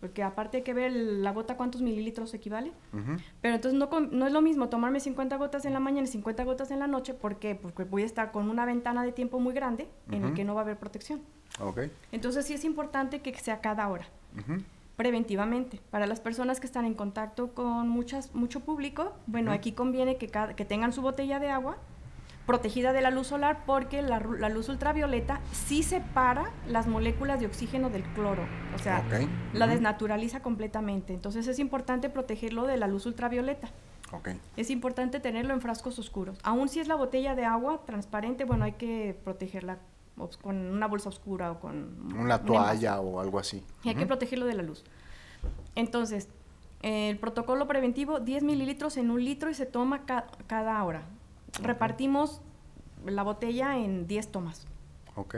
porque 0.00 0.22
aparte 0.22 0.58
hay 0.58 0.62
que 0.62 0.74
ver 0.74 0.92
la 0.92 1.32
gota 1.32 1.56
cuántos 1.56 1.82
mililitros 1.82 2.32
equivale. 2.34 2.72
Pero 3.40 3.54
entonces 3.54 3.78
no, 3.78 3.88
no, 4.00 4.26
es 4.26 4.32
lo 4.32 4.42
mismo 4.42 4.68
tomarme 4.68 5.00
50 5.00 5.36
gotas 5.36 5.64
en 5.64 5.72
la 5.72 5.80
mañana 5.80 6.06
y 6.06 6.10
50 6.10 6.44
gotas 6.44 6.70
en 6.70 6.78
la 6.78 6.86
noche. 6.86 7.14
¿Por 7.14 7.38
qué? 7.38 7.54
Porque 7.54 7.84
voy 7.84 8.02
a 8.02 8.06
estar 8.06 8.32
con 8.32 8.50
una 8.50 8.64
ventana 8.64 9.02
de 9.04 9.12
tiempo 9.12 9.40
muy 9.40 9.54
grande 9.54 9.88
en 10.10 10.24
el 10.24 10.34
que 10.34 10.44
no 10.44 10.54
va 10.54 10.60
a 10.60 10.64
haber 10.64 10.78
protección. 10.78 11.20
Okay. 11.60 11.90
Entonces 12.12 12.46
sí 12.46 12.54
es 12.54 12.64
importante 12.64 13.20
que 13.20 13.34
sea 13.38 13.60
cada 13.60 13.88
hora. 13.88 14.06
Preventivamente. 14.96 15.80
Para 15.90 16.06
las 16.06 16.20
personas 16.20 16.60
que 16.60 16.66
están 16.66 16.84
en 16.84 16.94
contacto 16.94 17.52
con 17.52 17.88
muchas, 17.88 18.34
mucho 18.34 18.60
público, 18.60 19.14
bueno, 19.26 19.52
aquí 19.52 19.72
conviene 19.72 20.16
que, 20.16 20.30
que 20.56 20.64
tengan 20.64 20.92
su 20.92 21.02
botella 21.02 21.38
de 21.38 21.50
agua 21.50 21.76
protegida 22.46 22.92
de 22.92 23.00
la 23.00 23.10
luz 23.10 23.26
solar 23.26 23.64
porque 23.66 24.02
la, 24.02 24.20
luz 24.48 24.68
ultravioleta 24.68 25.40
sí 25.52 25.82
separa 25.82 26.50
las 26.68 26.86
moléculas 26.86 27.40
de 27.40 27.46
oxígeno 27.46 27.90
del 27.90 28.04
cloro, 28.14 28.44
o 28.74 28.78
sea, 28.78 29.04
la 29.52 29.66
desnaturaliza 29.66 30.40
completamente. 30.40 31.12
Entonces 31.12 31.48
es 31.48 31.58
importante 31.58 32.08
protegerlo 32.08 32.66
de 32.66 32.76
la 32.76 32.86
luz 32.86 33.06
ultravioleta. 33.06 33.68
Es 34.56 34.70
importante 34.70 35.18
tenerlo 35.18 35.52
en 35.52 35.60
frascos 35.60 35.98
oscuros. 35.98 36.38
Aún 36.44 36.68
si 36.68 36.78
es 36.78 36.86
la 36.86 36.94
botella 36.94 37.34
de 37.34 37.44
agua 37.44 37.82
transparente, 37.84 38.44
bueno, 38.44 38.64
hay 38.64 38.72
que 38.72 39.18
protegerla 39.24 39.78
con 40.42 40.56
una 40.56 40.86
bolsa 40.86 41.08
oscura 41.08 41.50
o 41.50 41.60
con... 41.60 42.14
Una 42.16 42.42
toalla 42.42 43.00
o 43.00 43.20
algo 43.20 43.38
así. 43.38 43.62
Y 43.82 43.90
hay 43.90 43.96
que 43.96 44.06
protegerlo 44.06 44.46
de 44.46 44.54
la 44.54 44.62
luz. 44.62 44.84
Entonces, 45.74 46.28
el 46.82 47.18
protocolo 47.18 47.66
preventivo, 47.66 48.20
10 48.20 48.44
mililitros 48.44 48.96
en 48.96 49.10
un 49.10 49.24
litro 49.24 49.50
y 49.50 49.54
se 49.54 49.66
toma 49.66 50.04
cada 50.46 50.84
hora. 50.84 51.02
Repartimos 51.60 52.40
la 53.04 53.22
botella 53.22 53.76
en 53.76 54.06
10 54.06 54.32
tomas. 54.32 54.66
Ok. 55.14 55.36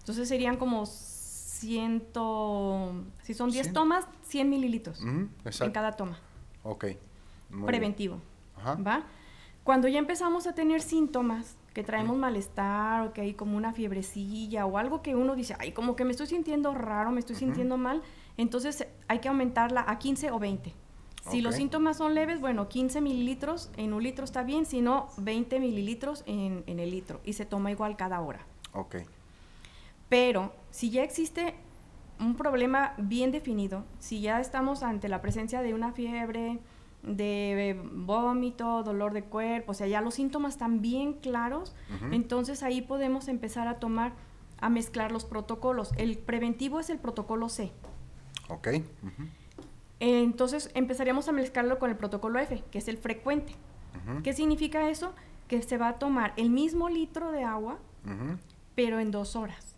Entonces 0.00 0.28
serían 0.28 0.56
como 0.56 0.86
ciento... 0.86 2.94
Si 3.22 3.34
son 3.34 3.50
10 3.50 3.72
tomas, 3.72 4.06
100 4.22 4.48
mililitros 4.48 5.02
en 5.02 5.30
cada 5.72 5.96
toma. 5.96 6.18
Ok. 6.62 6.86
Preventivo. 7.66 8.20
¿Va? 8.86 9.04
Cuando 9.64 9.88
ya 9.88 9.98
empezamos 9.98 10.46
a 10.46 10.54
tener 10.54 10.80
síntomas, 10.80 11.58
que 11.78 11.84
traemos 11.84 12.16
malestar 12.16 13.06
o 13.06 13.12
que 13.12 13.20
hay 13.20 13.34
como 13.34 13.56
una 13.56 13.72
fiebrecilla 13.72 14.66
o 14.66 14.78
algo 14.78 15.00
que 15.00 15.14
uno 15.14 15.36
dice, 15.36 15.54
ay, 15.60 15.70
como 15.70 15.94
que 15.94 16.04
me 16.04 16.10
estoy 16.10 16.26
sintiendo 16.26 16.74
raro, 16.74 17.12
me 17.12 17.20
estoy 17.20 17.36
sintiendo 17.36 17.76
mal, 17.76 18.02
entonces 18.36 18.84
hay 19.06 19.20
que 19.20 19.28
aumentarla 19.28 19.84
a 19.86 19.96
15 19.96 20.32
o 20.32 20.40
20. 20.40 20.74
Si 21.30 21.40
los 21.40 21.54
síntomas 21.54 21.98
son 21.98 22.14
leves, 22.14 22.40
bueno, 22.40 22.68
15 22.68 23.00
mililitros 23.00 23.70
en 23.76 23.92
un 23.92 24.02
litro 24.02 24.24
está 24.24 24.42
bien, 24.42 24.66
si 24.66 24.80
no, 24.80 25.08
20 25.18 25.60
mililitros 25.60 26.22
en, 26.26 26.64
el 26.66 26.90
litro 26.90 27.20
y 27.24 27.34
se 27.34 27.46
toma 27.46 27.70
igual 27.70 27.96
cada 27.96 28.20
hora. 28.20 28.40
Ok. 28.72 28.96
Pero 30.08 30.52
si 30.70 30.90
ya 30.90 31.02
existe 31.02 31.54
un 32.20 32.34
problema 32.34 32.94
bien 32.98 33.30
definido, 33.30 33.84
si 33.98 34.20
ya 34.20 34.40
estamos 34.40 34.82
ante 34.82 35.08
la 35.08 35.20
presencia 35.20 35.62
de 35.62 35.74
una 35.74 35.92
fiebre, 35.92 36.58
de 37.02 37.80
vómito, 37.92 38.82
dolor 38.82 39.12
de 39.12 39.22
cuerpo, 39.22 39.72
o 39.72 39.74
sea, 39.74 39.86
ya 39.86 40.00
los 40.00 40.14
síntomas 40.14 40.54
están 40.54 40.80
bien 40.82 41.14
claros, 41.14 41.74
entonces 42.10 42.62
ahí 42.62 42.82
podemos 42.82 43.28
empezar 43.28 43.68
a 43.68 43.78
tomar, 43.78 44.14
a 44.60 44.68
mezclar 44.68 45.12
los 45.12 45.24
protocolos. 45.24 45.92
El 45.96 46.18
preventivo 46.18 46.80
es 46.80 46.90
el 46.90 46.98
protocolo 46.98 47.48
C. 47.48 47.70
Ok. 48.48 48.68
Entonces 50.00 50.70
empezaríamos 50.74 51.28
a 51.28 51.32
mezclarlo 51.32 51.78
con 51.78 51.90
el 51.90 51.96
protocolo 51.96 52.38
F, 52.38 52.62
que 52.70 52.78
es 52.78 52.88
el 52.88 52.98
frecuente. 52.98 53.54
¿Qué 54.22 54.32
significa 54.32 54.88
eso? 54.88 55.12
Que 55.48 55.60
se 55.62 55.76
va 55.76 55.88
a 55.88 55.98
tomar 55.98 56.32
el 56.36 56.50
mismo 56.50 56.88
litro 56.88 57.30
de 57.30 57.44
agua, 57.44 57.78
pero 58.74 59.00
en 59.00 59.10
dos 59.10 59.36
horas. 59.36 59.76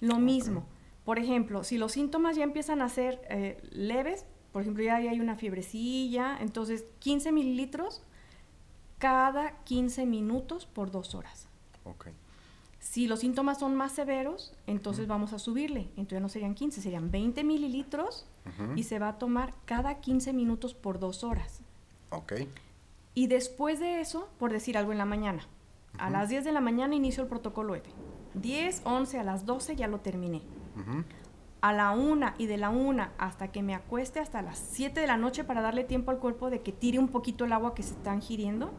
Lo 0.00 0.18
mismo. 0.18 0.66
Por 1.04 1.18
ejemplo, 1.18 1.62
si 1.62 1.78
los 1.78 1.92
síntomas 1.92 2.36
ya 2.36 2.44
empiezan 2.44 2.80
a 2.80 2.88
ser 2.88 3.20
eh, 3.28 3.60
leves, 3.70 4.24
por 4.52 4.62
ejemplo, 4.62 4.82
ya 4.82 4.96
hay 4.96 5.20
una 5.20 5.36
fiebrecilla, 5.36 6.38
entonces 6.40 6.84
15 7.00 7.32
mililitros 7.32 8.02
cada 8.98 9.62
15 9.64 10.06
minutos 10.06 10.66
por 10.66 10.90
dos 10.90 11.14
horas. 11.14 11.48
Okay. 11.84 12.12
Si 12.82 13.06
los 13.06 13.20
síntomas 13.20 13.60
son 13.60 13.76
más 13.76 13.92
severos, 13.92 14.52
entonces 14.66 15.06
vamos 15.06 15.32
a 15.32 15.38
subirle. 15.38 15.88
Entonces 15.96 16.20
no 16.20 16.28
serían 16.28 16.54
15, 16.54 16.82
serían 16.82 17.12
20 17.12 17.44
mililitros 17.44 18.26
y 18.74 18.82
se 18.82 18.98
va 18.98 19.08
a 19.08 19.18
tomar 19.18 19.54
cada 19.66 20.00
15 20.00 20.32
minutos 20.32 20.74
por 20.74 20.98
dos 20.98 21.22
horas. 21.22 21.60
Ok. 22.10 22.32
Y 23.14 23.28
después 23.28 23.78
de 23.78 24.00
eso, 24.00 24.28
por 24.38 24.50
decir 24.52 24.76
algo 24.76 24.90
en 24.90 24.98
la 24.98 25.04
mañana, 25.04 25.46
a 25.96 26.10
las 26.10 26.28
10 26.28 26.44
de 26.44 26.50
la 26.50 26.60
mañana 26.60 26.96
inicio 26.96 27.22
el 27.22 27.28
protocolo 27.28 27.76
F. 27.76 27.88
10, 28.34 28.82
11, 28.84 29.18
a 29.20 29.22
las 29.22 29.46
12 29.46 29.76
ya 29.76 29.86
lo 29.86 30.00
terminé. 30.00 30.42
a 31.60 31.72
la 31.72 31.92
una 31.92 32.34
y 32.38 32.46
de 32.46 32.56
la 32.56 32.70
una 32.70 33.12
hasta 33.18 33.52
que 33.52 33.62
me 33.62 33.76
acueste 33.76 34.18
hasta 34.18 34.42
las 34.42 34.58
7 34.58 34.98
de 35.00 35.06
la 35.06 35.16
noche 35.16 35.44
para 35.44 35.60
darle 35.60 35.84
tiempo 35.84 36.10
al 36.10 36.18
cuerpo 36.18 36.50
de 36.50 36.60
que 36.62 36.72
tire 36.72 36.98
un 36.98 37.06
poquito 37.06 37.44
el 37.44 37.52
agua 37.52 37.74
que 37.76 37.84
se 37.84 37.94
están 37.94 38.20
giriendo, 38.20 38.72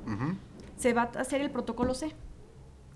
se 0.76 0.91
va 0.91 1.04
a 1.04 1.22
hacer 1.22 1.39
el 1.39 1.49
protocolo 1.51 1.93
C. 1.93 2.14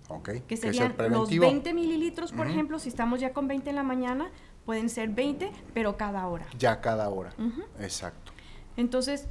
Okay. 0.10 0.42
Que 0.42 0.56
serían 0.56 0.96
los 1.10 1.30
20 1.30 1.74
mililitros, 1.74 2.32
por 2.32 2.48
ejemplo, 2.48 2.80
si 2.80 2.90
estamos 2.90 3.20
ya 3.20 3.34
con 3.34 3.48
20 3.48 3.70
en 3.70 3.76
la 3.76 3.84
mañana, 3.84 4.32
pueden 4.66 4.90
ser 4.90 5.10
20, 5.10 5.52
pero 5.74 5.98
cada 5.98 6.28
hora. 6.28 6.46
Ya 6.58 6.82
cada 6.82 7.10
hora. 7.10 7.34
Exacto. 7.80 8.32
Entonces, 8.78 9.28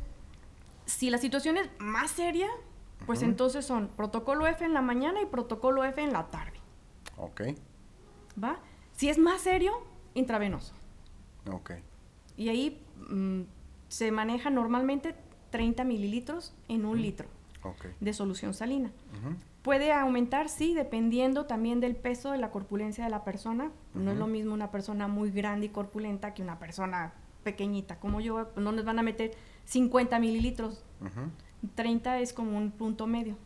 si 0.84 1.10
la 1.10 1.18
situación 1.18 1.56
es 1.56 1.68
más 1.78 2.10
seria, 2.10 2.48
pues 3.06 3.22
entonces 3.22 3.64
son 3.64 3.88
protocolo 3.88 4.46
F 4.46 4.64
en 4.64 4.74
la 4.74 4.82
mañana 4.82 5.20
y 5.22 5.26
protocolo 5.26 5.84
F 5.84 6.02
en 6.02 6.12
la 6.12 6.26
tarde. 6.30 6.58
Ok. 7.16 7.42
¿Va? 8.42 8.58
Si 8.92 9.08
es 9.08 9.18
más 9.18 9.40
serio, 9.40 9.72
intravenoso. 10.14 10.74
Ok. 11.50 11.72
Y 12.36 12.48
ahí 12.48 12.82
mm, 13.08 13.42
se 13.88 14.10
maneja 14.10 14.50
normalmente 14.50 15.14
30 15.50 15.84
mililitros 15.84 16.54
en 16.68 16.84
un 16.84 17.00
litro 17.00 17.28
de 18.00 18.12
solución 18.12 18.54
salina. 18.54 18.92
Puede 19.66 19.92
aumentar, 19.92 20.48
sí, 20.48 20.74
dependiendo 20.74 21.46
también 21.46 21.80
del 21.80 21.96
peso 21.96 22.30
de 22.30 22.38
la 22.38 22.52
corpulencia 22.52 23.02
de 23.02 23.10
la 23.10 23.24
persona. 23.24 23.72
No 23.94 24.12
es 24.12 24.16
lo 24.16 24.28
mismo 24.28 24.54
una 24.54 24.70
persona 24.70 25.08
muy 25.08 25.32
grande 25.32 25.66
y 25.66 25.68
corpulenta 25.70 26.34
que 26.34 26.42
una 26.42 26.60
persona 26.60 27.14
pequeñita 27.42 27.98
como 27.98 28.20
yo. 28.20 28.48
No 28.54 28.70
les 28.70 28.84
van 28.84 29.00
a 29.00 29.02
meter 29.02 29.32
50 29.64 30.20
mililitros. 30.20 30.84
30 31.74 32.20
es 32.20 32.32
como 32.32 32.56
un 32.56 32.70
punto 32.70 33.08
medio. 33.08 33.36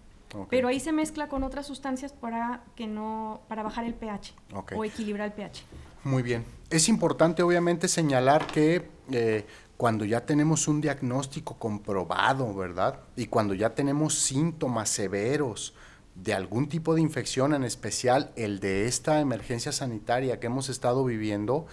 Pero 0.51 0.69
ahí 0.69 0.79
se 0.79 0.93
mezcla 0.93 1.29
con 1.29 1.43
otras 1.43 1.67
sustancias 1.67 2.13
para 2.13 2.65
que 2.77 2.87
no 2.87 3.41
para 3.49 3.63
bajar 3.63 3.87
el 3.87 3.95
pH 3.95 4.35
o 4.77 4.85
equilibrar 4.85 5.29
el 5.29 5.33
pH. 5.33 5.65
Muy 6.05 6.23
bien. 6.23 6.45
Es 6.69 6.91
importante 6.91 7.43
obviamente 7.43 7.89
señalar 7.89 8.47
que 8.47 8.91
eh, 9.11 9.47
cuando 9.79 10.05
ya 10.05 10.27
tenemos 10.27 10.69
un 10.69 10.83
diagnóstico 10.83 11.55
comprobado, 11.55 12.55
¿verdad? 12.55 13.01
Y 13.17 13.29
cuando 13.29 13.55
ya 13.55 13.75
tenemos 13.75 14.19
síntomas 14.19 14.91
severos 14.91 15.73
de 16.15 16.35
algún 16.35 16.69
tipo 16.69 16.95
de 16.95 17.01
infección, 17.01 17.55
en 17.55 17.65
especial 17.65 18.33
el 18.37 18.61
de 18.61 18.87
esta 18.87 19.21
emergencia 19.21 19.73
sanitaria 19.73 20.41
que 20.41 20.47
hemos 20.47 20.69
estado 20.69 21.05
viviendo, 21.05 21.67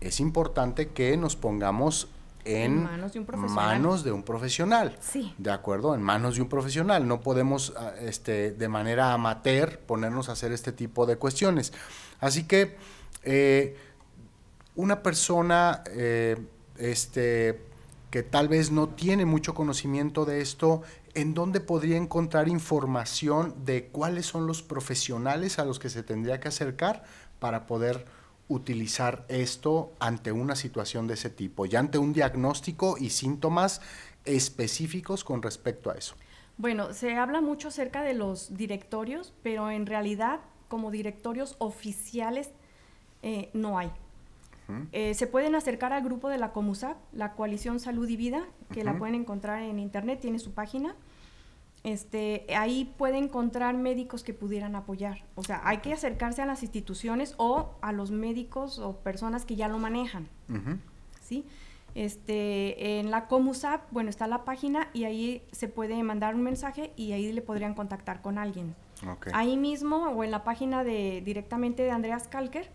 es 0.00 0.20
importante 0.20 0.88
que 0.88 1.16
nos 1.16 1.36
pongamos 1.36 2.08
en, 2.44 2.84
manos 2.84 3.12
de 3.12 3.18
un 3.18 3.26
profesional. 3.26 3.66
Manos 3.66 4.04
de 4.04 4.12
un 4.12 4.22
profesional. 4.22 4.96
Sí. 5.00 5.34
De 5.38 5.50
acuerdo, 5.50 5.94
en 5.94 6.02
manos 6.02 6.36
de 6.36 6.42
un 6.42 6.48
profesional. 6.48 7.06
No 7.06 7.20
podemos 7.20 7.74
ah, 7.76 7.92
este, 8.00 8.52
de 8.52 8.68
manera 8.68 9.12
amateur 9.12 9.80
ponernos 9.80 10.28
a 10.28 10.32
hacer 10.32 10.52
este 10.52 10.72
tipo 10.72 11.04
de 11.04 11.16
cuestiones. 11.16 11.72
Así 12.20 12.44
que 12.44 12.76
eh, 13.22 13.76
una 14.76 15.02
persona 15.02 15.82
eh, 15.90 16.36
este, 16.78 17.60
que 18.10 18.22
tal 18.22 18.48
vez 18.48 18.70
no 18.70 18.88
tiene 18.88 19.26
mucho 19.26 19.54
conocimiento 19.54 20.24
de 20.24 20.40
esto, 20.40 20.82
¿en 21.18 21.34
dónde 21.34 21.58
podría 21.58 21.96
encontrar 21.96 22.48
información 22.48 23.64
de 23.64 23.88
cuáles 23.88 24.26
son 24.26 24.46
los 24.46 24.62
profesionales 24.62 25.58
a 25.58 25.64
los 25.64 25.80
que 25.80 25.90
se 25.90 26.04
tendría 26.04 26.38
que 26.38 26.46
acercar 26.46 27.02
para 27.40 27.66
poder 27.66 28.04
utilizar 28.46 29.24
esto 29.28 29.92
ante 29.98 30.30
una 30.30 30.54
situación 30.54 31.08
de 31.08 31.14
ese 31.14 31.28
tipo, 31.28 31.66
ya 31.66 31.80
ante 31.80 31.98
un 31.98 32.12
diagnóstico 32.12 32.96
y 32.98 33.10
síntomas 33.10 33.80
específicos 34.24 35.24
con 35.24 35.42
respecto 35.42 35.90
a 35.90 35.94
eso? 35.94 36.14
Bueno, 36.56 36.92
se 36.92 37.16
habla 37.16 37.40
mucho 37.40 37.66
acerca 37.66 38.02
de 38.02 38.14
los 38.14 38.56
directorios, 38.56 39.34
pero 39.42 39.72
en 39.72 39.86
realidad 39.86 40.38
como 40.68 40.92
directorios 40.92 41.56
oficiales 41.58 42.50
eh, 43.22 43.50
no 43.54 43.76
hay. 43.76 43.90
Eh, 44.92 45.14
se 45.14 45.26
pueden 45.26 45.54
acercar 45.54 45.92
al 45.92 46.02
grupo 46.02 46.28
de 46.28 46.38
la 46.38 46.52
COMUSAC, 46.52 46.96
la 47.12 47.32
Coalición 47.32 47.80
Salud 47.80 48.08
y 48.08 48.16
Vida, 48.16 48.44
que 48.70 48.84
la 48.84 48.98
pueden 48.98 49.14
encontrar 49.14 49.62
en 49.62 49.78
internet, 49.78 50.20
tiene 50.20 50.38
su 50.38 50.52
página. 50.52 50.94
Este, 51.84 52.44
ahí 52.54 52.92
puede 52.98 53.18
encontrar 53.18 53.76
médicos 53.76 54.22
que 54.24 54.34
pudieran 54.34 54.76
apoyar. 54.76 55.24
O 55.36 55.42
sea, 55.42 55.62
hay 55.64 55.78
que 55.78 55.92
acercarse 55.92 56.42
a 56.42 56.46
las 56.46 56.62
instituciones 56.62 57.34
o 57.38 57.70
a 57.80 57.92
los 57.92 58.10
médicos 58.10 58.78
o 58.78 58.96
personas 58.96 59.44
que 59.44 59.56
ya 59.56 59.68
lo 59.68 59.78
manejan. 59.78 60.28
¿Sí? 61.22 61.44
Este, 61.94 62.98
en 63.00 63.10
la 63.10 63.26
Comusap, 63.26 63.90
bueno, 63.90 64.10
está 64.10 64.26
la 64.26 64.44
página 64.44 64.88
y 64.92 65.04
ahí 65.04 65.42
se 65.52 65.68
puede 65.68 66.02
mandar 66.02 66.34
un 66.34 66.42
mensaje 66.42 66.92
y 66.96 67.12
ahí 67.12 67.32
le 67.32 67.42
podrían 67.42 67.74
contactar 67.74 68.20
con 68.20 68.38
alguien. 68.38 68.74
Ahí 69.32 69.56
mismo 69.56 70.08
o 70.08 70.24
en 70.24 70.30
la 70.30 70.44
página 70.44 70.84
de 70.84 71.22
directamente 71.24 71.84
de 71.84 71.90
Andreas 71.90 72.28
Kalker 72.28 72.70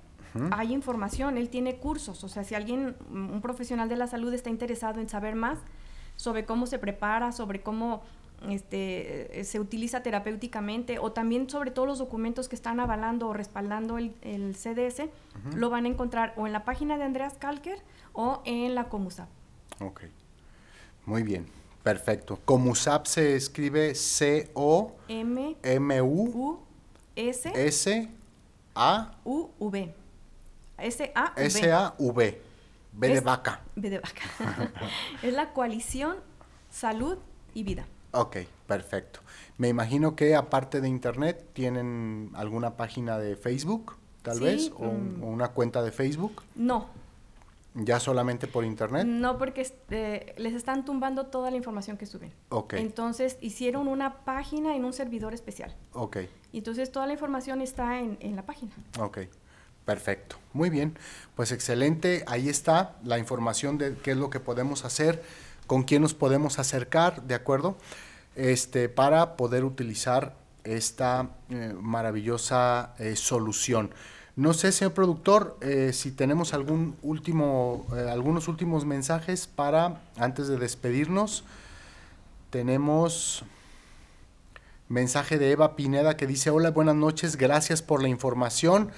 hay 0.52 0.74
información, 0.74 1.38
él 1.38 1.50
tiene 1.50 1.78
cursos, 1.78 2.24
o 2.24 2.28
sea, 2.28 2.44
si 2.44 2.56
alguien, 2.56 2.96
un 3.12 3.42
profesional 3.42 3.88
de 3.90 3.96
la 3.96 4.08
salud 4.08 4.34
está 4.34 4.50
interesado 4.50 5.00
en 5.00 5.10
saber 5.10 5.36
más 5.36 5.60
sobre 6.16 6.46
cómo 6.46 6.66
se 6.66 6.80
prepara, 6.80 7.32
sobre 7.32 7.62
cómo 7.62 8.02
este, 8.50 9.40
eh, 9.40 9.44
se 9.46 9.60
utiliza 9.60 10.04
terapéuticamente 10.04 11.00
o 11.00 11.12
también 11.12 11.50
sobre 11.50 11.72
todos 11.72 11.88
los 11.88 12.00
documentos 12.00 12.50
que 12.50 12.56
están 12.56 12.80
avalando 12.80 13.30
o 13.30 13.34
respaldando 13.34 13.98
el, 13.98 14.14
CDS, 14.56 15.10
lo 15.56 15.70
van 15.70 15.86
a 15.86 15.90
encontrar 15.90 16.34
o 16.36 16.46
en 16.46 16.54
la 16.54 16.66
página 16.66 16.98
de 16.98 17.04
Andreas 17.04 17.36
Kalker 17.36 17.80
o 18.12 18.42
en 18.46 18.76
la 18.76 18.90
Comusap. 18.90 19.30
Ok, 19.80 20.02
muy 21.06 21.24
bien, 21.24 21.48
perfecto. 21.84 22.38
Comusap 22.44 23.06
se 23.06 23.36
escribe 23.36 23.96
C-O-M-U-S-A-U-V. 23.96 25.04
S-A-V. 30.78 31.46
S-A-V. 31.46 32.42
B 32.94 33.08
de 33.10 33.22
vaca. 33.22 33.62
B 33.76 33.90
de 33.90 34.00
vaca. 34.00 34.22
es 35.24 35.34
la 35.34 35.54
coalición 35.54 36.18
Salud 36.70 37.18
y 37.54 37.64
Vida. 37.64 37.86
Ok, 38.12 38.38
perfecto. 38.68 39.20
Me 39.58 39.70
imagino 39.70 40.16
que 40.16 40.36
aparte 40.36 40.82
de 40.82 40.88
Internet 40.88 41.50
tienen 41.54 42.32
alguna 42.36 42.78
página 42.78 43.18
de 43.18 43.36
Facebook, 43.36 43.96
tal 44.22 44.40
vez, 44.40 44.72
o, 44.78 44.92
mm. 44.92 45.24
una 45.24 45.50
cuenta 45.50 45.82
de 45.82 45.92
Facebook. 45.92 46.44
No. 46.56 46.88
¿Ya 47.76 48.00
solamente 48.00 48.46
por 48.46 48.66
Internet? 48.66 49.08
No, 49.08 49.40
porque 49.40 49.62
este, 49.62 50.36
les 50.38 50.54
están 50.54 50.86
tumbando 50.86 51.26
toda 51.26 51.50
la 51.50 51.58
información 51.58 51.98
que 51.98 52.06
suben. 52.06 52.32
Ok. 52.50 52.74
Entonces 52.74 53.38
hicieron 53.42 53.88
una 53.88 54.24
página 54.26 54.76
en 54.76 54.86
un 54.86 54.94
servidor 54.94 55.34
especial. 55.34 55.76
Ok. 55.94 56.18
Entonces 56.54 56.92
toda 56.92 57.08
la 57.08 57.14
información 57.14 57.62
está 57.62 58.00
en, 58.00 58.18
en 58.20 58.36
la 58.36 58.46
página. 58.46 58.74
Ok. 59.00 59.22
Perfecto, 59.86 60.38
muy 60.54 60.70
bien. 60.70 60.98
Pues 61.36 61.52
excelente, 61.52 62.24
ahí 62.28 62.48
está 62.48 62.96
la 63.04 63.20
información 63.20 63.78
de 63.78 63.96
qué 63.96 64.12
es 64.12 64.18
lo 64.18 64.30
que 64.30 64.40
podemos 64.40 64.86
hacer, 64.86 65.24
con 65.68 65.84
quién 65.84 66.02
nos 66.02 66.14
podemos 66.14 66.60
acercar, 66.60 67.24
¿de 67.24 67.36
acuerdo? 67.36 67.78
Este, 68.36 68.88
para 68.88 69.36
poder 69.36 69.64
utilizar 69.66 70.36
esta 70.64 71.30
eh, 71.50 71.74
maravillosa 71.80 72.94
eh, 72.98 73.16
solución. 73.16 73.92
No 74.36 74.54
sé, 74.54 74.72
señor 74.72 74.94
productor, 74.94 75.58
eh, 75.62 75.92
si 75.94 76.12
tenemos 76.12 76.54
algún 76.54 76.96
último, 77.04 77.86
algunos 78.10 78.48
últimos 78.48 78.86
mensajes 78.86 79.46
para, 79.46 80.02
antes 80.18 80.48
de 80.48 80.58
despedirnos, 80.58 81.44
tenemos 82.50 83.44
mensaje 84.90 85.38
de 85.38 85.52
Eva 85.52 85.76
Pineda 85.76 86.18
que 86.18 86.26
dice, 86.26 86.50
hola, 86.50 86.72
buenas 86.72 86.96
noches, 86.96 87.36
gracias 87.36 87.82
por 87.82 88.02
la 88.02 88.08
información. 88.08 88.92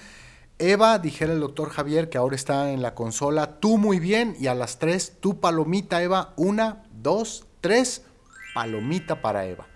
Eva, 0.57 0.99
dijera 0.99 1.33
el 1.33 1.41
doctor 1.41 1.69
Javier, 1.69 2.09
que 2.09 2.17
ahora 2.17 2.35
está 2.35 2.71
en 2.71 2.81
la 2.81 2.95
consola, 2.95 3.59
tú 3.59 3.77
muy 3.77 3.99
bien, 3.99 4.37
y 4.39 4.47
a 4.47 4.55
las 4.55 4.79
tres, 4.79 5.17
tu 5.19 5.39
palomita, 5.41 6.01
Eva, 6.01 6.33
una, 6.37 6.83
dos, 7.01 7.45
tres, 7.59 8.03
palomita 8.53 9.21
para 9.21 9.45
Eva. 9.45 9.67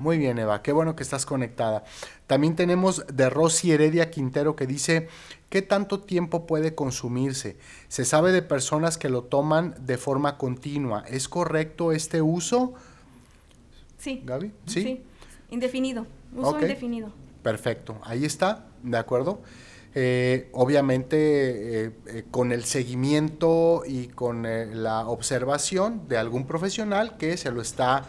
Muy 0.00 0.18
bien, 0.18 0.38
Eva, 0.38 0.60
qué 0.60 0.72
bueno 0.72 0.96
que 0.96 1.04
estás 1.04 1.24
conectada. 1.24 1.84
También 2.26 2.56
tenemos 2.56 3.06
de 3.06 3.30
Rosy 3.30 3.70
Heredia 3.70 4.10
Quintero 4.10 4.56
que 4.56 4.66
dice, 4.66 5.06
¿qué 5.50 5.62
tanto 5.62 6.00
tiempo 6.00 6.46
puede 6.46 6.74
consumirse? 6.74 7.56
Se 7.86 8.04
sabe 8.04 8.32
de 8.32 8.42
personas 8.42 8.98
que 8.98 9.08
lo 9.08 9.22
toman 9.22 9.76
de 9.86 9.98
forma 9.98 10.36
continua. 10.36 11.04
¿Es 11.06 11.28
correcto 11.28 11.92
este 11.92 12.22
uso? 12.22 12.74
Sí. 13.98 14.22
Gaby, 14.24 14.52
¿sí? 14.66 15.04
Indefinido, 15.50 16.06
uso 16.34 16.60
indefinido. 16.60 17.12
Perfecto, 17.44 18.00
ahí 18.02 18.24
está, 18.24 18.66
¿de 18.82 18.98
acuerdo? 18.98 19.40
Eh, 19.96 20.48
obviamente 20.52 21.84
eh, 21.84 21.92
eh, 22.06 22.24
con 22.32 22.50
el 22.50 22.64
seguimiento 22.64 23.82
y 23.86 24.08
con 24.08 24.42
la 24.42 25.06
observación 25.06 26.08
de 26.08 26.18
algún 26.18 26.48
profesional 26.48 27.16
que 27.16 27.36
se 27.36 27.52
lo 27.52 27.62
está 27.62 28.02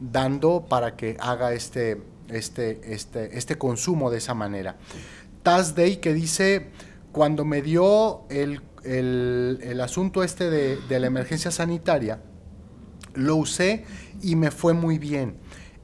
dando 0.00 0.64
para 0.66 0.96
que 0.96 1.18
haga 1.20 1.52
este, 1.52 2.00
este, 2.28 2.94
este, 2.94 3.36
este 3.36 3.58
consumo 3.58 4.10
de 4.10 4.18
esa 4.18 4.32
manera. 4.32 4.76
Taz 5.42 5.74
Day 5.74 5.98
que 5.98 6.14
dice, 6.14 6.68
cuando 7.12 7.44
me 7.44 7.60
dio 7.60 8.22
el, 8.30 8.62
asunto 9.82 10.22
este 10.22 10.48
de, 10.48 10.76
de 10.88 11.00
la 11.00 11.06
emergencia 11.06 11.50
sanitaria, 11.50 12.18
lo 13.12 13.36
usé 13.36 13.84
y 14.22 14.36
me 14.36 14.50
fue 14.50 14.72
muy 14.72 14.98
bien. 14.98 15.36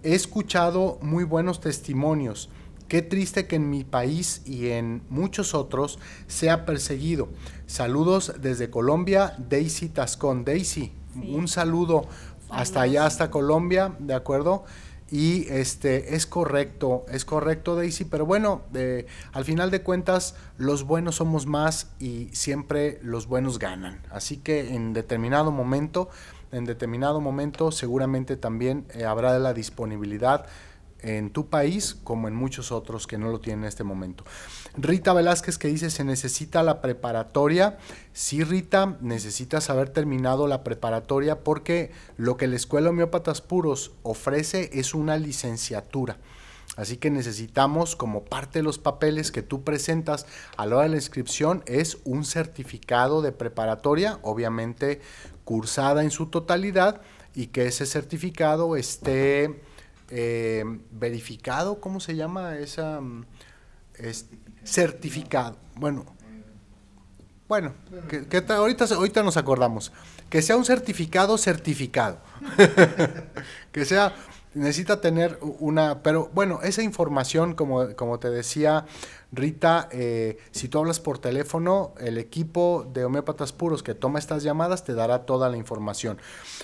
He 0.03 0.15
escuchado 0.15 0.99
muy 1.03 1.25
buenos 1.25 1.61
testimonios 1.61 2.49
Qué 2.89 3.03
triste 3.03 3.47
que 3.47 3.57
en 3.57 3.71
mi 3.71 3.85
país 3.85 4.43
y 4.45 4.69
en 4.69 5.03
muchos 5.09 5.55
otros 5.55 5.99
sea 6.27 6.67
perseguido. 6.67 7.29
Saludos 7.67 8.35
desde 8.41 8.71
Colombia, 8.71 9.35
Daisy 9.39 9.89
Tascón. 9.89 10.45
Daisy, 10.45 10.93
un 11.15 11.49
saludo 11.49 12.07
hasta 12.51 12.83
allá, 12.83 13.07
hasta 13.07 13.31
Colombia, 13.31 13.97
¿de 13.99 14.15
acuerdo? 14.15 14.65
Y 15.11 15.47
este 15.51 16.15
es 16.15 16.25
correcto, 16.27 17.05
es 17.11 17.27
correcto 17.27 17.77
Daisy, 17.77 18.07
pero 18.07 18.25
bueno, 18.25 18.63
al 19.35 19.45
final 19.45 19.71
de 19.71 19.83
cuentas 19.83 20.37
los 20.57 20.85
buenos 20.85 21.17
somos 21.17 21.45
más 21.45 21.89
y 22.01 22.31
siempre 22.33 22.99
los 23.03 23.27
buenos 23.27 23.59
ganan. 23.59 24.01
Así 24.11 24.39
que 24.39 24.75
en 24.75 24.95
determinado 24.95 25.51
momento, 25.51 26.09
en 26.51 26.65
determinado 26.65 27.21
momento 27.21 27.73
seguramente 27.73 28.37
también 28.37 28.87
eh, 28.95 29.05
habrá 29.05 29.39
la 29.39 29.53
disponibilidad 29.53 30.47
en 31.03 31.31
tu 31.31 31.49
país 31.49 31.97
como 32.05 32.29
en 32.29 32.35
muchos 32.35 32.73
otros 32.73 33.07
que 33.07 33.19
no 33.19 33.31
lo 33.31 33.41
tienen 33.41 33.65
en 33.65 33.69
este 33.69 33.85
momento. 33.85 34.25
Rita 34.77 35.13
Velázquez 35.13 35.59
que 35.59 35.69
dice 35.69 35.91
se 35.91 36.05
necesita 36.05 36.63
la 36.63 36.81
preparatoria. 36.81 37.79
Sí, 38.13 38.43
Rita, 38.45 38.97
necesitas 39.01 39.71
haber 39.71 39.91
terminado 39.91 40.47
la 40.47 40.65
preparatoria 40.65 41.41
porque 41.41 41.93
lo 42.17 42.37
que 42.37 42.47
la 42.47 42.57
Escuela 42.57 42.91
Homeópatas 42.91 43.41
Puros 43.41 43.93
ofrece 44.03 44.71
es 44.73 44.95
una 44.95 45.17
licenciatura. 45.17 46.19
Así 46.77 46.97
que 46.97 47.11
necesitamos, 47.11 47.97
como 47.97 48.25
parte 48.25 48.61
de 48.61 48.63
los 48.63 48.79
papeles 48.79 49.31
que 49.31 49.43
tú 49.43 49.63
presentas 49.63 50.27
a 50.57 50.65
la 50.65 50.77
hora 50.77 50.85
de 50.85 50.91
la 50.91 50.97
inscripción, 50.97 51.63
es 51.67 51.99
un 52.05 52.25
certificado 52.25 53.21
de 53.21 53.31
preparatoria, 53.31 54.19
obviamente 54.23 55.03
cursada 55.45 56.03
en 56.03 56.11
su 56.11 56.27
totalidad, 56.27 57.03
y 57.35 57.49
que 57.49 57.67
ese 57.67 57.85
certificado 57.85 58.77
esté 58.77 59.61
eh, 60.15 60.63
verificado, 60.91 61.81
¿cómo 61.81 61.99
se 61.99 62.15
llama 62.17 62.59
esa? 62.59 63.01
Mm, 63.01 63.25
certificado. 64.63 65.57
Bueno, 65.75 66.05
bueno, 67.49 67.75
que, 68.09 68.45
ahorita, 68.49 68.85
ahorita 68.95 69.23
nos 69.23 69.37
acordamos. 69.37 69.93
Que 70.31 70.43
sea 70.43 70.57
un 70.57 70.65
certificado 70.65 71.37
certificado. 71.37 72.19
que 73.73 73.85
sea 73.85 74.15
necesita 74.55 75.01
tener 75.01 75.39
una, 75.61 76.03
pero 76.03 76.31
bueno, 76.35 76.61
esa 76.63 76.83
información, 76.83 77.55
como, 77.55 77.95
como 77.97 78.19
te 78.19 78.31
decía 78.31 78.87
Rita, 79.33 79.89
eh, 79.93 80.39
si 80.51 80.69
tú 80.69 80.79
hablas 80.79 81.01
por 81.01 81.19
teléfono, 81.19 81.95
el 81.99 82.19
equipo 82.19 82.87
de 82.93 83.05
homeópatas 83.05 83.53
puros 83.53 83.83
que 83.83 83.95
toma 83.95 84.19
estas 84.19 84.43
llamadas 84.43 84.85
te 84.85 84.95
dará 84.95 85.25
toda 85.25 85.49
la 85.49 85.57
información. 85.57 86.19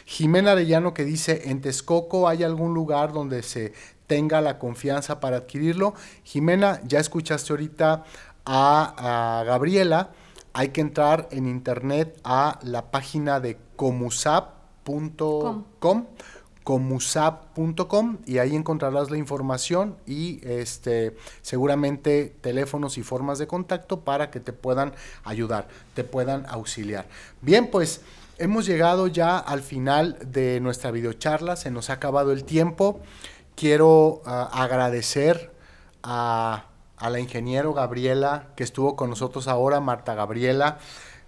Jimena 0.04 0.52
Arellano 0.52 0.92
que 0.92 1.04
dice, 1.04 1.50
en 1.50 1.60
Texcoco 1.60 2.28
hay 2.28 2.42
algún 2.42 2.74
lugar 2.74 3.12
donde 3.12 3.42
se 3.42 3.72
tenga 4.06 4.40
la 4.40 4.58
confianza 4.58 5.20
para 5.20 5.38
adquirirlo. 5.38 5.94
Jimena, 6.24 6.80
ya 6.84 7.00
escuchaste 7.00 7.52
ahorita 7.52 8.04
a, 8.44 9.40
a 9.40 9.44
Gabriela, 9.44 10.10
hay 10.52 10.70
que 10.70 10.80
entrar 10.80 11.28
en 11.30 11.46
internet 11.46 12.18
a 12.24 12.58
la 12.62 12.90
página 12.90 13.40
de 13.40 13.58
comusap.com 13.76 16.06
comusap.com 16.68 18.18
y 18.26 18.36
ahí 18.36 18.54
encontrarás 18.54 19.10
la 19.10 19.16
información 19.16 19.96
y 20.06 20.46
este 20.46 21.16
seguramente 21.40 22.36
teléfonos 22.42 22.98
y 22.98 23.02
formas 23.02 23.38
de 23.38 23.46
contacto 23.46 24.00
para 24.00 24.30
que 24.30 24.38
te 24.38 24.52
puedan 24.52 24.92
ayudar, 25.24 25.66
te 25.94 26.04
puedan 26.04 26.44
auxiliar. 26.44 27.06
Bien, 27.40 27.70
pues 27.70 28.02
hemos 28.36 28.66
llegado 28.66 29.06
ya 29.06 29.38
al 29.38 29.62
final 29.62 30.18
de 30.26 30.60
nuestra 30.60 30.90
videocharla, 30.90 31.56
se 31.56 31.70
nos 31.70 31.88
ha 31.88 31.94
acabado 31.94 32.32
el 32.32 32.44
tiempo. 32.44 33.00
Quiero 33.54 34.20
ah, 34.26 34.50
agradecer 34.52 35.50
a, 36.02 36.66
la 37.00 37.18
ingeniero 37.18 37.72
Gabriela 37.72 38.48
que 38.56 38.64
estuvo 38.64 38.94
con 38.94 39.08
nosotros 39.08 39.48
ahora, 39.48 39.80
Marta 39.80 40.14
Gabriela, 40.14 40.76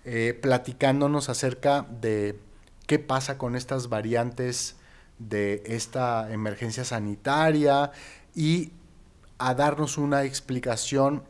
eh, 0.05 0.38
platicándonos 0.38 1.30
acerca 1.30 1.86
de 1.99 2.38
qué 2.86 2.99
pasa 2.99 3.38
con 3.38 3.57
estas 3.57 3.88
variantes 3.88 4.76
de 5.20 5.62
esta 5.66 6.32
emergencia 6.32 6.84
sanitaria 6.84 7.92
y 8.34 8.72
a 9.38 9.54
darnos 9.54 9.98
una 9.98 10.24
explicación 10.24 11.22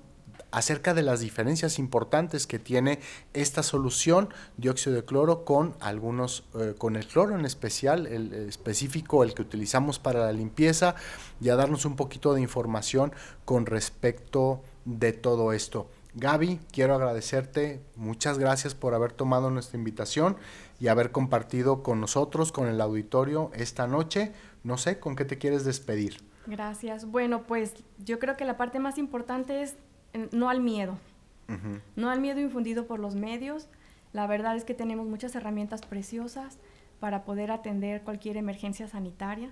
acerca 0.52 0.94
de 0.94 1.02
las 1.02 1.20
diferencias 1.20 1.78
importantes 1.78 2.46
que 2.46 2.58
tiene 2.58 2.98
esta 3.34 3.62
solución 3.62 4.30
dióxido 4.56 4.96
de 4.96 5.04
cloro 5.04 5.44
con 5.44 5.76
algunos 5.80 6.44
eh, 6.58 6.74
con 6.76 6.96
el 6.96 7.06
cloro 7.06 7.38
en 7.38 7.44
especial 7.44 8.06
el, 8.06 8.32
específico 8.32 9.22
el 9.22 9.34
que 9.34 9.42
utilizamos 9.42 9.98
para 9.98 10.24
la 10.24 10.32
limpieza 10.32 10.94
y 11.40 11.50
a 11.50 11.56
darnos 11.56 11.84
un 11.84 11.96
poquito 11.96 12.34
de 12.34 12.40
información 12.40 13.12
con 13.44 13.66
respecto 13.66 14.62
de 14.84 15.12
todo 15.12 15.52
esto. 15.52 15.88
Gaby 16.14 16.58
quiero 16.72 16.96
agradecerte. 16.96 17.80
Muchas 17.94 18.38
gracias 18.38 18.74
por 18.74 18.94
haber 18.94 19.12
tomado 19.12 19.50
nuestra 19.50 19.78
invitación 19.78 20.36
y 20.80 20.88
haber 20.88 21.12
compartido 21.12 21.82
con 21.82 22.00
nosotros, 22.00 22.50
con 22.52 22.66
el 22.66 22.80
auditorio 22.80 23.50
esta 23.54 23.86
noche. 23.86 24.32
No 24.64 24.78
sé, 24.78 24.98
¿con 24.98 25.14
qué 25.14 25.26
te 25.26 25.38
quieres 25.38 25.64
despedir? 25.64 26.16
Gracias. 26.46 27.04
Bueno, 27.04 27.42
pues 27.42 27.74
yo 27.98 28.18
creo 28.18 28.36
que 28.36 28.46
la 28.46 28.56
parte 28.56 28.80
más 28.80 28.96
importante 28.96 29.62
es 29.62 29.76
eh, 30.14 30.28
no 30.32 30.48
al 30.48 30.60
miedo. 30.60 30.98
No 31.96 32.10
al 32.10 32.20
miedo 32.20 32.38
infundido 32.38 32.86
por 32.86 33.00
los 33.00 33.16
medios. 33.16 33.66
La 34.12 34.28
verdad 34.28 34.54
es 34.54 34.64
que 34.64 34.72
tenemos 34.72 35.08
muchas 35.08 35.34
herramientas 35.34 35.82
preciosas 35.82 36.58
para 37.00 37.24
poder 37.24 37.50
atender 37.50 38.02
cualquier 38.02 38.36
emergencia 38.36 38.86
sanitaria. 38.86 39.50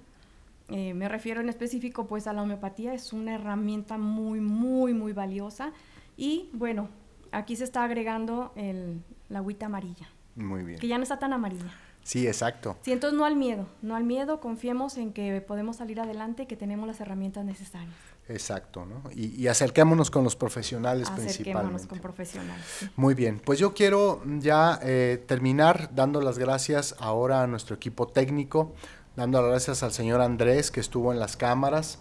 Eh, 0.68 0.94
me 0.94 1.08
refiero 1.08 1.40
en 1.40 1.48
específico 1.48 2.06
pues 2.06 2.28
a 2.28 2.32
la 2.32 2.42
homeopatía, 2.42 2.94
es 2.94 3.12
una 3.12 3.34
herramienta 3.34 3.98
muy, 3.98 4.40
muy, 4.40 4.94
muy 4.94 5.12
valiosa. 5.12 5.72
Y 6.16 6.50
bueno, 6.52 6.88
aquí 7.32 7.56
se 7.56 7.64
está 7.64 7.82
agregando 7.82 8.52
el, 8.54 9.02
la 9.28 9.38
agüita 9.38 9.66
amarilla. 9.66 10.08
Muy 10.38 10.62
bien. 10.62 10.78
Que 10.78 10.88
ya 10.88 10.96
no 10.96 11.02
está 11.02 11.18
tan 11.18 11.32
amarilla. 11.32 11.72
Sí, 12.02 12.26
exacto. 12.26 12.78
Sí, 12.82 12.92
entonces 12.92 13.18
no 13.18 13.26
al 13.26 13.36
miedo, 13.36 13.66
no 13.82 13.94
al 13.94 14.04
miedo, 14.04 14.40
confiemos 14.40 14.96
en 14.96 15.12
que 15.12 15.42
podemos 15.42 15.76
salir 15.76 16.00
adelante 16.00 16.44
y 16.44 16.46
que 16.46 16.56
tenemos 16.56 16.86
las 16.86 17.00
herramientas 17.00 17.44
necesarias. 17.44 17.94
Exacto, 18.28 18.86
¿no? 18.86 19.02
Y, 19.14 19.46
acerquémonos 19.46 20.10
con 20.10 20.24
los 20.24 20.36
profesionales 20.36 21.08
acerquémonos 21.10 21.86
con 21.86 21.98
profesionales. 21.98 22.64
Muy 22.96 23.14
bien, 23.14 23.40
pues 23.44 23.58
yo 23.58 23.74
quiero 23.74 24.22
ya 24.38 24.78
eh, 24.82 25.22
terminar 25.26 25.90
dando 25.94 26.20
las 26.20 26.38
gracias 26.38 26.94
ahora 26.98 27.42
a 27.42 27.46
nuestro 27.46 27.76
equipo 27.76 28.06
técnico, 28.06 28.74
dando 29.16 29.40
las 29.42 29.50
gracias 29.50 29.82
al 29.82 29.92
señor 29.92 30.20
Andrés 30.20 30.70
que 30.70 30.80
estuvo 30.80 31.12
en 31.12 31.18
las 31.18 31.36
cámaras, 31.36 31.98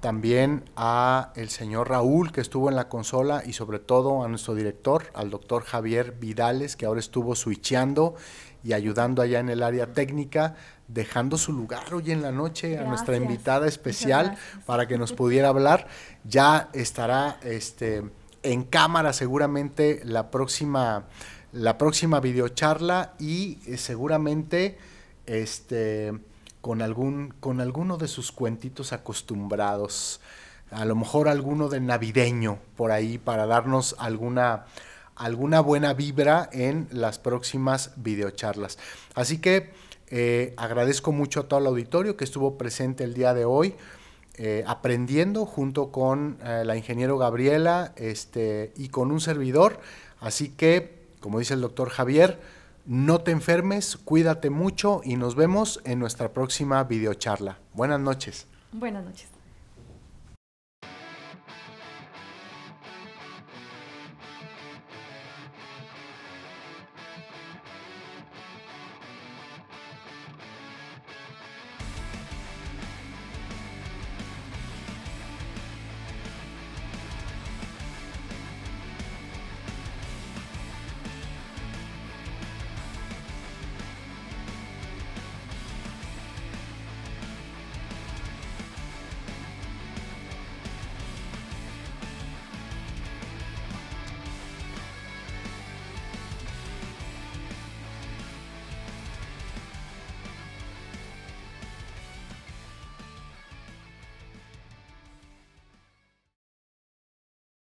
también 0.00 0.64
a 0.76 1.32
el 1.36 1.48
señor 1.48 1.88
Raúl 1.88 2.32
que 2.32 2.40
estuvo 2.40 2.68
en 2.68 2.76
la 2.76 2.88
consola 2.88 3.42
y 3.44 3.52
sobre 3.52 3.78
todo 3.78 4.24
a 4.24 4.28
nuestro 4.28 4.54
director, 4.54 5.04
al 5.14 5.30
doctor 5.30 5.64
Javier 5.64 6.12
Vidales 6.12 6.76
que 6.76 6.86
ahora 6.86 7.00
estuvo 7.00 7.34
switchando 7.34 8.14
y 8.62 8.72
ayudando 8.72 9.22
allá 9.22 9.38
en 9.38 9.48
el 9.48 9.62
área 9.62 9.92
técnica, 9.92 10.56
dejando 10.88 11.38
su 11.38 11.52
lugar 11.52 11.94
hoy 11.94 12.10
en 12.10 12.22
la 12.22 12.32
noche 12.32 12.78
a 12.78 12.84
nuestra 12.84 13.16
invitada 13.16 13.66
especial 13.68 14.36
para 14.66 14.88
que 14.88 14.98
nos 14.98 15.12
pudiera 15.12 15.48
hablar. 15.48 15.86
Ya 16.24 16.68
estará 16.72 17.38
este, 17.42 18.02
en 18.42 18.64
cámara 18.64 19.12
seguramente 19.12 20.00
la 20.04 20.30
próxima, 20.30 21.04
la 21.52 21.78
próxima 21.78 22.20
videocharla 22.20 23.14
y 23.20 23.58
eh, 23.66 23.76
seguramente 23.76 24.78
este 25.26 26.12
con, 26.66 26.82
algún, 26.82 27.32
con 27.38 27.60
alguno 27.60 27.96
de 27.96 28.08
sus 28.08 28.32
cuentitos 28.32 28.92
acostumbrados, 28.92 30.20
a 30.72 30.84
lo 30.84 30.96
mejor 30.96 31.28
alguno 31.28 31.68
de 31.68 31.78
navideño 31.78 32.58
por 32.76 32.90
ahí 32.90 33.18
para 33.18 33.46
darnos 33.46 33.94
alguna, 34.00 34.66
alguna 35.14 35.60
buena 35.60 35.94
vibra 35.94 36.50
en 36.52 36.88
las 36.90 37.20
próximas 37.20 37.92
videocharlas. 37.94 38.78
Así 39.14 39.38
que 39.38 39.70
eh, 40.08 40.54
agradezco 40.56 41.12
mucho 41.12 41.38
a 41.38 41.42
todo 41.44 41.60
el 41.60 41.66
auditorio 41.68 42.16
que 42.16 42.24
estuvo 42.24 42.58
presente 42.58 43.04
el 43.04 43.14
día 43.14 43.32
de 43.32 43.44
hoy. 43.44 43.76
Eh, 44.38 44.64
aprendiendo 44.66 45.46
junto 45.46 45.92
con 45.92 46.36
eh, 46.44 46.62
la 46.66 46.76
ingeniero 46.76 47.16
Gabriela 47.16 47.92
este, 47.94 48.72
y 48.76 48.88
con 48.88 49.12
un 49.12 49.20
servidor. 49.20 49.78
Así 50.20 50.48
que, 50.48 50.98
como 51.20 51.38
dice 51.38 51.54
el 51.54 51.60
doctor 51.60 51.90
Javier, 51.90 52.40
no 52.86 53.20
te 53.20 53.32
enfermes, 53.32 53.96
cuídate 53.96 54.50
mucho 54.50 55.00
y 55.04 55.16
nos 55.16 55.34
vemos 55.34 55.80
en 55.84 55.98
nuestra 55.98 56.32
próxima 56.32 56.82
videocharla. 56.84 57.58
Buenas 57.74 58.00
noches. 58.00 58.46
Buenas 58.72 59.04
noches. 59.04 59.35